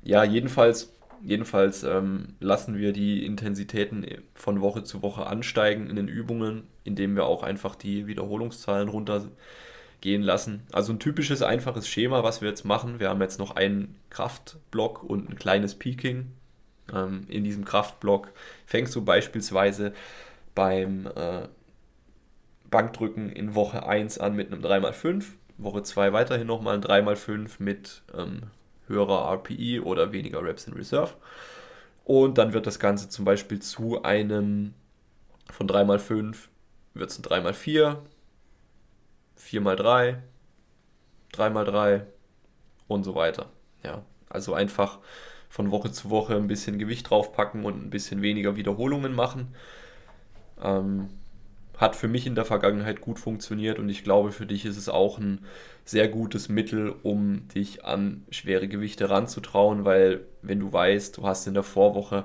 Ja, 0.05 0.25
jedenfalls, 0.25 0.93
jedenfalls 1.23 1.83
ähm, 1.83 2.37
lassen 2.41 2.77
wir 2.77 2.93
die 2.93 3.25
Intensitäten 3.25 4.07
von 4.35 4.61
Woche 4.61 4.85
zu 4.85 5.03
Woche 5.03 5.27
ansteigen 5.27 5.89
in 5.89 5.97
den 5.97 6.09
Übungen, 6.09 6.65
indem 6.85 7.17
wir 7.17 7.25
auch 7.25 7.43
einfach 7.43 7.75
die 7.75 8.07
Wiederholungszahlen 8.07 8.89
runtergehen 10.03 10.23
lassen. 10.23 10.63
Also 10.73 10.93
ein 10.93 10.99
typisches, 10.99 11.43
einfaches 11.43 11.89
Schema, 11.89 12.23
was 12.23 12.41
wir 12.41 12.49
jetzt 12.49 12.65
machen. 12.65 13.01
Wir 13.01 13.09
haben 13.09 13.21
jetzt 13.21 13.39
noch 13.39 13.57
einen 13.57 13.97
Kraftblock 14.11 15.03
und 15.03 15.31
ein 15.31 15.37
kleines 15.37 15.75
Peaking. 15.77 16.33
Ähm, 16.93 17.25
in 17.29 17.45
diesem 17.45 17.65
Kraftblock 17.65 18.29
fängst 18.67 18.95
du 18.95 19.05
beispielsweise 19.05 19.93
beim 20.55 21.07
äh, 21.07 21.49
Bankdrücken 22.71 23.31
in 23.31 23.55
Woche 23.55 23.87
1 23.87 24.19
an 24.19 24.35
mit 24.35 24.53
einem 24.53 24.63
3x5 24.63 25.25
Woche 25.59 25.83
2 25.83 26.13
weiterhin 26.13 26.47
nochmal 26.47 26.75
ein 26.75 26.83
3x5 26.83 27.51
mit 27.59 28.03
ähm, 28.17 28.45
höherer 28.89 29.31
RPI 29.33 29.81
oder 29.81 30.11
weniger 30.11 30.43
Reps 30.43 30.67
in 30.67 30.73
Reserve. 30.73 31.13
Und 32.05 32.39
dann 32.39 32.53
wird 32.53 32.67
das 32.67 32.81
Ganze 32.81 33.09
zum 33.09 33.25
Beispiel 33.25 33.61
zu 33.61 34.03
einem 34.03 34.75
von 35.53 35.69
3x5 35.69 36.35
wird 36.95 37.11
es 37.11 37.19
ein 37.19 37.23
3x4, 37.23 37.99
4x3, 39.47 40.17
3x3 41.35 42.03
und 42.89 43.05
so 43.05 43.15
weiter. 43.15 43.47
Ja, 43.83 44.03
also 44.29 44.55
einfach 44.55 44.99
von 45.49 45.71
Woche 45.71 45.93
zu 45.93 46.11
Woche 46.11 46.37
ein 46.37 46.49
bisschen 46.49 46.79
Gewicht 46.79 47.11
draufpacken 47.11 47.65
und 47.65 47.85
ein 47.85 47.91
bisschen 47.91 48.23
weniger 48.23 48.57
Wiederholungen 48.57 49.15
machen. 49.15 49.55
Ähm, 50.63 51.09
hat 51.77 51.97
für 51.97 52.09
mich 52.09 52.27
in 52.27 52.35
der 52.35 52.45
Vergangenheit 52.45 53.01
gut 53.01 53.19
funktioniert 53.19 53.79
und 53.79 53.89
ich 53.89 54.05
glaube, 54.05 54.31
für 54.31 54.47
dich 54.47 54.65
ist 54.65 54.77
es 54.77 54.89
auch 54.89 55.19
ein 55.19 55.45
sehr 55.85 56.09
gutes 56.09 56.49
Mittel, 56.49 56.95
um 57.03 57.49
dich 57.49 57.85
an 57.85 58.25
schwere 58.31 58.69
Gewichte 58.69 59.11
ranzutrauen, 59.11 59.85
weil 59.85 60.21
wenn 60.43 60.61
du 60.61 60.73
weißt, 60.73 61.17
du 61.17 61.27
hast 61.27 61.47
in 61.47 61.55
der 61.55 61.65
Vorwoche 61.65 62.25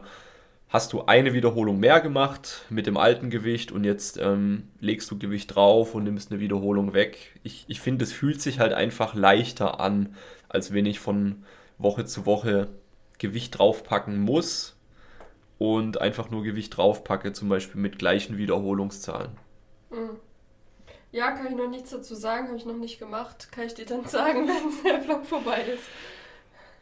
hast 0.70 0.92
du 0.94 1.06
eine 1.06 1.34
Wiederholung 1.34 1.80
mehr 1.80 2.02
gemacht 2.02 2.66
mit 2.70 2.88
dem 2.88 2.98
alten 2.98 3.30
Gewicht 3.30 3.72
und 3.72 3.84
jetzt 3.84 4.18
ähm, 4.18 4.70
legst 4.80 5.10
du 5.10 5.18
Gewicht 5.18 5.56
drauf 5.56 5.96
und 5.96 6.04
nimmst 6.04 6.32
eine 6.32 6.40
Wiederholung 6.40 6.94
weg. 6.94 7.40
Ich, 7.44 7.66
ich 7.68 7.80
finde, 7.80 8.04
es 8.04 8.12
fühlt 8.12 8.42
sich 8.42 8.60
halt 8.60 8.74
einfach 8.74 9.14
leichter 9.14 9.80
an, 9.80 10.16
als 10.50 10.74
wenn 10.74 10.86
ich 10.86 11.00
von 11.00 11.46
Woche 11.78 12.06
zu 12.06 12.26
Woche 12.26 12.68
Gewicht 13.18 13.58
draufpacken 13.58 14.20
muss 14.20 14.76
und 15.58 16.02
einfach 16.02 16.30
nur 16.30 16.44
Gewicht 16.44 16.76
draufpacke, 16.76 17.34
zum 17.34 17.50
Beispiel 17.50 17.82
mit 17.82 17.98
gleichen 17.98 18.38
Wiederholungszahlen. 18.38 19.32
Mhm. 19.90 20.18
Ja, 21.12 21.32
kann 21.32 21.48
ich 21.48 21.56
noch 21.56 21.70
nichts 21.70 21.92
dazu 21.92 22.16
sagen, 22.16 22.48
habe 22.48 22.58
ich 22.58 22.66
noch 22.66 22.76
nicht 22.76 23.00
gemacht. 23.00 23.52
Kann 23.52 23.66
ich 23.66 23.74
dir 23.74 23.86
dann 23.86 24.06
sagen, 24.08 24.48
wenn 24.48 24.84
der 24.92 25.02
Vlog 25.02 25.26
vorbei 25.26 25.62
ist. 25.74 25.84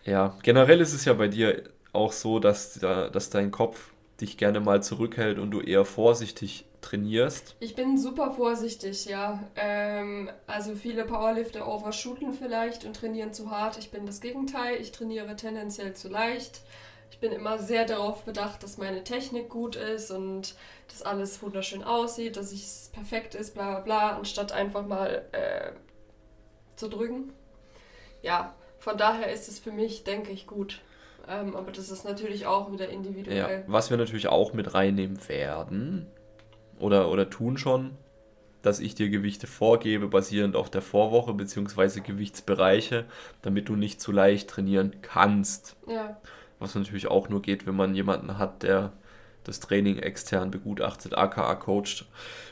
Ja, 0.04 0.38
generell 0.44 0.82
ist 0.82 0.94
es 0.94 1.06
ja 1.06 1.14
bei 1.14 1.28
dir 1.28 1.70
auch 1.96 2.12
so, 2.12 2.40
dass, 2.40 2.80
dass 2.80 3.30
dein 3.30 3.52
Kopf 3.52 3.92
dich 4.22 4.38
gerne 4.38 4.60
mal 4.60 4.82
zurückhält 4.82 5.40
und 5.40 5.52
du 5.52 5.62
eher 5.62 5.86
vorsichtig 5.86 6.66
trainierst. 6.82 7.56
Ich 7.60 7.76
bin 7.76 7.98
super 7.98 8.32
vorsichtig, 8.32 9.06
ja. 9.06 9.44
Ähm, 9.56 10.30
also 10.48 10.76
viele 10.76 11.04
Powerlifter 11.06 11.68
overshooten 11.68 12.34
vielleicht 12.34 12.86
und 12.86 12.96
trainieren 12.96 13.34
zu 13.34 13.52
hart. 13.52 13.78
Ich 13.78 13.92
bin 13.92 14.06
das 14.06 14.22
Gegenteil. 14.22 14.80
Ich 14.80 14.92
trainiere 14.92 15.36
tendenziell 15.36 15.94
zu 15.96 16.08
leicht. 16.08 16.62
Ich 17.12 17.20
bin 17.20 17.32
immer 17.32 17.58
sehr 17.60 17.86
darauf 17.86 18.24
bedacht, 18.24 18.62
dass 18.64 18.78
meine 18.78 19.04
Technik 19.04 19.50
gut 19.50 19.76
ist 19.76 20.12
und 20.12 20.56
dass 20.90 21.02
alles 21.02 21.42
wunderschön 21.42 21.84
aussieht, 21.84 22.38
dass 22.38 22.52
es 22.52 22.90
perfekt 22.94 23.36
ist, 23.36 23.54
bla 23.54 23.72
bla 23.72 23.80
bla, 23.80 24.18
anstatt 24.18 24.52
einfach 24.52 24.86
mal 24.86 25.26
äh, 25.32 25.72
zu 26.76 26.90
drücken. 26.90 27.32
Ja, 28.22 28.54
von 28.80 28.98
daher 28.98 29.32
ist 29.32 29.48
es 29.48 29.60
für 29.60 29.72
mich, 29.72 30.04
denke 30.04 30.32
ich, 30.32 30.46
gut. 30.46 30.82
Ähm, 31.28 31.56
aber 31.56 31.72
das 31.72 31.90
ist 31.90 32.06
natürlich 32.06 32.46
auch 32.46 32.72
wieder 32.72 32.90
individuell. 32.90 33.38
Ja, 33.38 33.64
was 33.68 33.90
wir 33.90 33.98
natürlich 33.98 34.28
auch 34.28 34.54
mit 34.54 34.74
reinnehmen 34.74 35.18
werden 35.28 36.08
oder, 36.80 37.10
oder 37.10 37.30
tun 37.30 37.58
schon, 37.58 37.98
dass 38.62 38.80
ich 38.80 38.96
dir 38.96 39.10
Gewichte 39.10 39.48
vorgebe, 39.48 40.08
basierend 40.08 40.56
auf 40.56 40.70
der 40.70 40.82
Vorwoche 40.82 41.34
bzw. 41.34 42.02
Gewichtsbereiche, 42.02 43.06
damit 43.42 43.70
du 43.70 43.76
nicht 43.76 44.02
zu 44.02 44.12
leicht 44.12 44.50
trainieren 44.50 44.96
kannst. 45.02 45.76
Ja. 45.88 46.18
Was 46.60 46.74
natürlich 46.76 47.08
auch 47.08 47.30
nur 47.30 47.42
geht, 47.42 47.68
wenn 47.68 47.76
man 47.76 47.94
jemanden 47.96 48.38
hat, 48.38 48.64
der 48.64 48.94
das 49.44 49.60
Training 49.60 50.00
extern 50.00 50.50
begutachtet, 50.52 51.16
aka 51.16 51.54
coacht. 51.56 52.06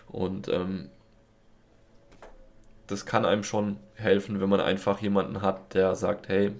Und 0.08 0.48
ähm, 0.50 0.90
das 2.88 3.06
kann 3.06 3.26
einem 3.26 3.44
schon 3.44 3.78
helfen, 3.96 4.40
wenn 4.40 4.50
man 4.50 4.60
einfach 4.60 5.00
jemanden 5.00 5.42
hat, 5.42 5.74
der 5.74 5.96
sagt, 5.96 6.30
hey, 6.30 6.52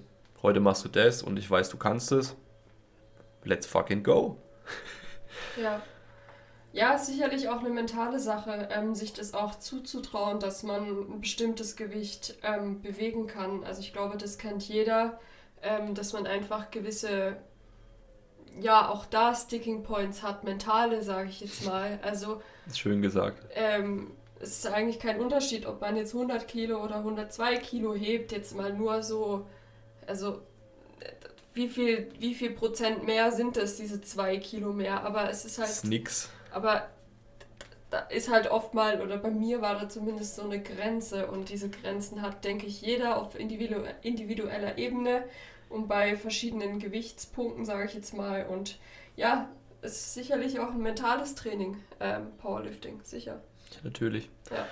heute 0.44 0.60
machst 0.60 0.84
du 0.84 0.88
das 0.88 1.22
und 1.22 1.38
ich 1.38 1.50
weiß, 1.50 1.70
du 1.70 1.78
kannst 1.78 2.12
es. 2.12 2.36
Let's 3.42 3.66
fucking 3.66 4.04
go. 4.04 4.38
Ja. 5.60 5.82
Ja, 6.72 6.94
ist 6.94 7.06
sicherlich 7.06 7.48
auch 7.48 7.60
eine 7.60 7.70
mentale 7.70 8.18
Sache, 8.18 8.68
ähm, 8.72 8.96
sich 8.96 9.12
das 9.12 9.34
auch 9.34 9.56
zuzutrauen, 9.56 10.40
dass 10.40 10.64
man 10.64 11.12
ein 11.12 11.20
bestimmtes 11.20 11.76
Gewicht 11.76 12.36
ähm, 12.42 12.82
bewegen 12.82 13.28
kann. 13.28 13.62
Also 13.62 13.80
ich 13.80 13.92
glaube, 13.92 14.16
das 14.16 14.38
kennt 14.38 14.66
jeder, 14.66 15.20
ähm, 15.62 15.94
dass 15.94 16.12
man 16.12 16.26
einfach 16.26 16.72
gewisse 16.72 17.36
ja 18.60 18.88
auch 18.88 19.06
da 19.06 19.34
Sticking 19.34 19.84
Points 19.84 20.24
hat, 20.24 20.42
mentale, 20.42 21.02
sage 21.02 21.28
ich 21.28 21.40
jetzt 21.40 21.64
mal. 21.64 22.00
Also 22.02 22.42
schön 22.74 23.00
gesagt. 23.00 23.46
Ähm, 23.54 24.10
es 24.40 24.58
ist 24.58 24.66
eigentlich 24.66 24.98
kein 24.98 25.20
Unterschied, 25.20 25.66
ob 25.66 25.80
man 25.80 25.96
jetzt 25.96 26.14
100 26.14 26.48
Kilo 26.48 26.82
oder 26.82 26.96
102 26.96 27.56
Kilo 27.58 27.94
hebt, 27.94 28.32
jetzt 28.32 28.56
mal 28.56 28.72
nur 28.72 29.02
so, 29.04 29.46
also 30.06 30.42
wie 31.54 31.68
viel, 31.68 32.10
wie 32.18 32.34
viel 32.34 32.50
Prozent 32.50 33.04
mehr 33.04 33.30
sind 33.32 33.56
es, 33.56 33.76
diese 33.76 34.00
zwei 34.00 34.38
Kilo 34.38 34.72
mehr, 34.72 35.02
aber 35.04 35.30
es 35.30 35.44
ist 35.44 35.58
halt... 35.58 35.68
Das 35.68 35.78
ist 35.78 35.84
nix. 35.84 36.28
Aber 36.50 36.88
da 37.90 38.00
ist 38.00 38.28
halt 38.28 38.50
oft 38.50 38.74
mal, 38.74 39.00
oder 39.00 39.18
bei 39.18 39.30
mir 39.30 39.62
war 39.62 39.78
da 39.78 39.88
zumindest 39.88 40.34
so 40.34 40.42
eine 40.42 40.60
Grenze 40.60 41.28
und 41.28 41.48
diese 41.48 41.70
Grenzen 41.70 42.22
hat, 42.22 42.44
denke 42.44 42.66
ich, 42.66 42.82
jeder 42.82 43.18
auf 43.18 43.38
individueller 43.38 44.78
Ebene 44.78 45.24
und 45.68 45.86
bei 45.86 46.16
verschiedenen 46.16 46.80
Gewichtspunkten, 46.80 47.64
sage 47.64 47.84
ich 47.84 47.94
jetzt 47.94 48.12
mal. 48.12 48.46
Und 48.46 48.78
ja, 49.14 49.48
es 49.80 49.92
ist 49.92 50.14
sicherlich 50.14 50.58
auch 50.58 50.70
ein 50.70 50.82
mentales 50.82 51.36
Training, 51.36 51.76
ähm, 52.00 52.32
Powerlifting, 52.38 53.00
sicher. 53.04 53.42
Natürlich. 53.84 54.28
Ja. 54.50 54.66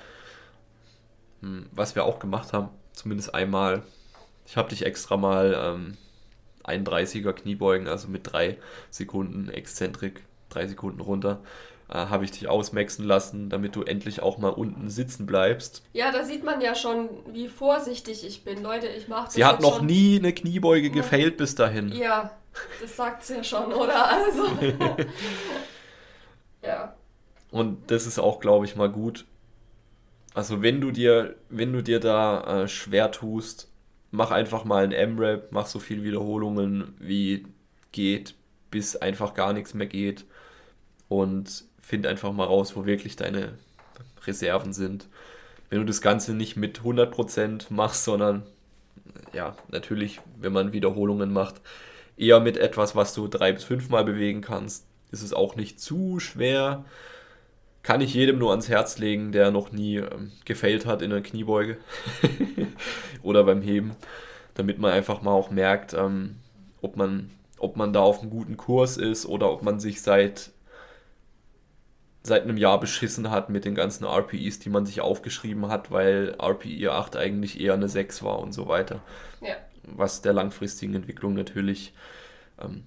Hm, 1.43 1.68
was 1.70 1.95
wir 1.95 2.05
auch 2.05 2.18
gemacht 2.18 2.53
haben, 2.53 2.70
zumindest 2.93 3.35
einmal, 3.35 3.85
ich 4.47 4.57
habe 4.57 4.68
dich 4.68 4.84
extra 4.84 5.16
mal 5.16 5.55
ähm, 5.57 5.97
31er 6.64 7.32
Kniebeugen, 7.32 7.88
also 7.88 8.09
mit 8.09 8.32
drei 8.32 8.59
Sekunden 8.90 9.49
Exzentrik, 9.49 10.24
drei 10.49 10.66
Sekunden 10.66 11.01
runter, 11.01 11.40
äh, 11.88 11.95
habe 11.95 12.24
ich 12.24 12.30
dich 12.30 12.49
ausmaxen 12.49 13.05
lassen, 13.05 13.51
damit 13.51 13.76
du 13.76 13.82
endlich 13.82 14.22
auch 14.22 14.38
mal 14.38 14.51
unten 14.51 14.88
sitzen 14.88 15.26
bleibst. 15.26 15.82
Ja, 15.93 16.11
da 16.12 16.24
sieht 16.24 16.45
man 16.45 16.61
ja 16.61 16.74
schon, 16.74 17.09
wie 17.32 17.49
vorsichtig 17.49 18.26
ich 18.26 18.45
bin. 18.45 18.62
Leute, 18.62 18.88
ich 18.88 19.09
mache 19.09 19.26
das 19.26 19.34
Sie 19.34 19.45
hat 19.45 19.61
noch 19.61 19.82
nie 19.82 20.18
eine 20.18 20.32
Kniebeuge 20.32 20.88
ja. 20.88 20.93
gefailt 20.93 21.36
bis 21.36 21.55
dahin. 21.55 21.93
Ja, 21.93 22.30
das 22.80 22.97
sagt 22.97 23.24
sie 23.24 23.36
ja 23.36 23.45
schon, 23.45 23.72
oder? 23.72 24.09
Also. 24.11 24.47
ja. 26.62 26.95
Und 27.51 27.90
das 27.90 28.07
ist 28.07 28.18
auch, 28.18 28.40
glaube 28.40 28.64
ich, 28.64 28.76
mal 28.76 28.90
gut. 28.90 29.26
Also 30.34 30.62
wenn 30.62 30.80
du 30.80 30.90
dir, 30.90 31.36
wenn 31.51 31.72
du 31.72 31.82
dir 31.82 32.01
da 32.01 32.62
äh, 32.62 32.68
schwer 32.68 33.11
tust, 33.11 33.68
mach 34.13 34.31
einfach 34.31 34.65
mal 34.65 34.85
ein 34.85 34.93
M-Rap, 34.93 35.49
mach 35.51 35.67
so 35.67 35.81
viele 35.81 36.05
Wiederholungen 36.05 36.95
wie 37.01 37.47
geht, 37.91 38.35
bis 38.71 38.95
einfach 38.95 39.35
gar 39.35 39.53
nichts 39.53 39.75
mehr 39.75 39.89
geht. 39.89 40.25
Und 41.09 41.65
find 41.81 42.07
einfach 42.07 42.33
mal 42.33 42.45
raus, 42.45 42.77
wo 42.77 42.87
wirklich 42.87 43.17
deine 43.17 43.55
Reserven 44.25 44.73
sind. 44.73 45.09
Wenn 45.69 45.81
du 45.81 45.85
das 45.85 46.01
Ganze 46.01 46.35
nicht 46.35 46.57
mit 46.57 46.81
100% 46.81 47.67
machst, 47.73 48.05
sondern 48.05 48.45
ja, 49.33 49.57
natürlich, 49.69 50.21
wenn 50.39 50.53
man 50.53 50.73
Wiederholungen 50.73 51.33
macht, 51.33 51.61
eher 52.17 52.41
mit 52.41 52.57
etwas, 52.57 52.95
was 52.95 53.15
du 53.15 53.29
drei 53.29 53.53
bis 53.53 53.65
fünfmal 53.65 54.05
bewegen 54.05 54.43
kannst, 54.43 54.87
ist 55.11 55.23
es 55.23 55.33
auch 55.33 55.57
nicht 55.57 55.81
zu 55.81 56.21
schwer. 56.21 56.85
Kann 57.83 58.01
ich 58.01 58.14
jedem 58.14 58.39
nur 58.39 58.51
ans 58.51 58.68
Herz 58.68 58.99
legen, 58.99 59.33
der 59.33 59.51
noch 59.51 59.72
nie 59.72 59.97
ähm, 59.97 60.33
gefailt 60.45 60.87
hat 60.87 61.03
in 61.03 61.11
der 61.11 61.22
Kniebeuge 61.22 61.78
oder 63.22 63.45
beim 63.45 63.61
Heben, 63.61 63.97
damit 64.55 64.78
man 64.78 64.93
einfach 64.93 65.22
mal 65.22 65.33
auch 65.33 65.51
merkt, 65.51 65.93
ähm, 65.95 66.37
ob, 66.80 66.97
man, 66.97 67.30
ob 67.59 67.76
man 67.76 67.93
da 67.93 68.01
auf 68.01 68.20
einem 68.20 68.30
guten 68.30 68.57
Kurs 68.57 68.97
ist 68.97 69.26
oder 69.26 69.51
ob 69.51 69.62
man 69.62 69.80
sich 69.80 70.01
seit, 70.01 70.53
seit 72.22 72.45
einem 72.45 72.57
Jahr 72.57 72.78
beschissen 72.78 73.30
hat 73.30 73.51
mit 73.51 73.64
den 73.64 73.74
ganzen 73.74 74.05
RPEs, 74.05 74.61
die 74.61 74.70
man 74.70 74.87
sich 74.87 75.01
aufgeschrieben 75.01 75.68
hat, 75.68 75.91
weil 75.91 76.37
RPE 76.41 76.93
8 76.93 77.16
eigentlich 77.16 77.61
eher 77.61 77.74
eine 77.74 77.89
6 77.89 78.22
war 78.22 78.39
und 78.39 78.53
so 78.53 78.68
weiter. 78.68 79.01
Ja. 79.41 79.57
Was 79.85 80.22
der 80.22 80.33
langfristigen 80.33 80.95
Entwicklung 80.95 81.35
natürlich 81.35 81.93
ähm, 82.61 82.85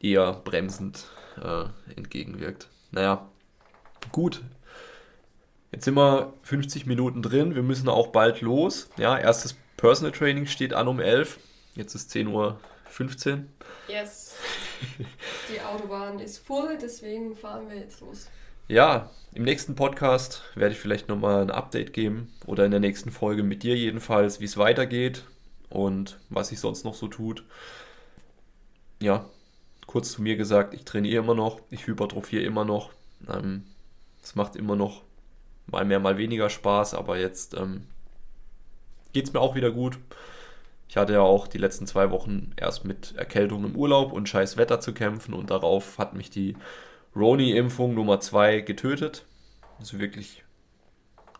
eher 0.00 0.34
bremsend 0.34 1.06
äh, 1.42 1.64
entgegenwirkt. 1.96 2.68
Naja, 2.90 3.26
gut. 4.12 4.42
Jetzt 5.72 5.84
sind 5.86 5.94
wir 5.94 6.32
50 6.42 6.86
Minuten 6.86 7.22
drin. 7.22 7.54
Wir 7.54 7.62
müssen 7.62 7.88
auch 7.88 8.08
bald 8.08 8.40
los. 8.40 8.88
Ja, 8.96 9.18
erstes 9.18 9.56
Personal 9.76 10.12
Training 10.12 10.46
steht 10.46 10.72
an 10.72 10.88
um 10.88 11.00
11. 11.00 11.38
Jetzt 11.74 11.94
ist 11.94 12.12
10.15 12.12 12.32
Uhr. 12.32 12.58
Yes. 13.88 14.36
Die 15.52 15.60
Autobahn 15.60 16.20
ist 16.20 16.38
voll, 16.38 16.78
deswegen 16.80 17.34
fahren 17.34 17.68
wir 17.68 17.76
jetzt 17.76 18.00
los. 18.00 18.28
Ja, 18.68 19.10
im 19.34 19.42
nächsten 19.42 19.74
Podcast 19.74 20.42
werde 20.54 20.74
ich 20.74 20.80
vielleicht 20.80 21.08
nochmal 21.08 21.42
ein 21.42 21.50
Update 21.50 21.92
geben 21.92 22.32
oder 22.46 22.64
in 22.64 22.70
der 22.70 22.80
nächsten 22.80 23.10
Folge 23.10 23.42
mit 23.42 23.62
dir 23.62 23.76
jedenfalls, 23.76 24.40
wie 24.40 24.46
es 24.46 24.56
weitergeht 24.56 25.24
und 25.68 26.18
was 26.30 26.48
sich 26.48 26.60
sonst 26.60 26.84
noch 26.84 26.94
so 26.94 27.08
tut. 27.08 27.44
Ja, 29.02 29.28
kurz 29.86 30.12
zu 30.12 30.22
mir 30.22 30.36
gesagt, 30.36 30.72
ich 30.72 30.84
trainiere 30.84 31.22
immer 31.22 31.34
noch, 31.34 31.60
ich 31.70 31.86
hypertrophiere 31.86 32.44
immer 32.44 32.64
noch. 32.64 32.90
Ähm, 33.28 33.64
es 34.24 34.34
macht 34.34 34.56
immer 34.56 34.74
noch 34.74 35.02
mal 35.66 35.84
mehr, 35.84 36.00
mal 36.00 36.16
weniger 36.16 36.48
Spaß, 36.48 36.94
aber 36.94 37.18
jetzt 37.18 37.54
ähm, 37.54 37.86
geht 39.12 39.26
es 39.26 39.32
mir 39.32 39.40
auch 39.40 39.54
wieder 39.54 39.70
gut. 39.70 39.98
Ich 40.88 40.96
hatte 40.96 41.12
ja 41.12 41.20
auch 41.20 41.46
die 41.46 41.58
letzten 41.58 41.86
zwei 41.86 42.10
Wochen 42.10 42.52
erst 42.56 42.84
mit 42.84 43.14
Erkältung 43.16 43.64
im 43.64 43.76
Urlaub 43.76 44.12
und 44.12 44.28
scheiß 44.28 44.56
Wetter 44.56 44.80
zu 44.80 44.94
kämpfen 44.94 45.34
und 45.34 45.50
darauf 45.50 45.98
hat 45.98 46.14
mich 46.14 46.30
die 46.30 46.56
Roni-Impfung 47.14 47.94
Nummer 47.94 48.20
2 48.20 48.60
getötet. 48.60 49.24
Also 49.78 49.98
wirklich 49.98 50.42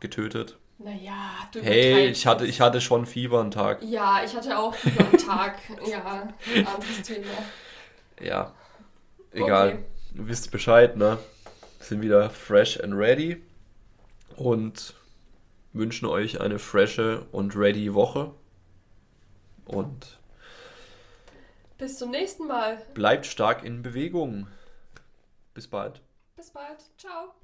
getötet. 0.01 0.59
Naja, 0.79 1.31
du 1.53 1.63
Hey, 1.63 2.09
ich 2.09 2.27
hatte, 2.27 2.47
ich 2.47 2.61
hatte 2.61 2.81
schon 2.81 3.07
Fieber 3.07 3.41
einen 3.41 3.51
Tag. 3.51 3.83
Ja, 3.83 4.23
ich 4.25 4.35
hatte 4.35 4.59
auch 4.59 4.75
Fieber 4.75 5.07
einen 5.07 5.19
Tag. 5.19 5.59
ja, 5.87 6.27
ein 6.55 6.67
anderes 6.67 7.03
Thema. 7.03 7.27
Ja, 8.21 8.53
egal. 9.33 9.69
Okay. 9.69 9.79
Du 10.15 10.29
wisst 10.29 10.51
Bescheid, 10.51 10.97
ne? 10.97 11.19
Sind 11.85 12.01
wieder 12.01 12.31
fresh 12.31 12.81
and 12.81 12.95
ready 12.95 13.43
und 14.37 14.95
wünschen 15.75 16.07
euch 16.07 16.41
eine 16.41 16.59
frische 16.59 17.27
und 17.31 17.55
ready 17.57 17.93
Woche. 17.93 18.33
Und 19.67 20.19
bis 21.77 21.99
zum 21.99 22.11
nächsten 22.11 22.47
Mal. 22.47 22.79
Bleibt 22.95 23.27
stark 23.27 23.65
in 23.65 23.83
Bewegung. 23.83 24.47
Bis 25.53 25.69
bald. 25.69 26.01
Bis 26.37 26.51
bald. 26.51 26.83
Ciao. 26.97 27.35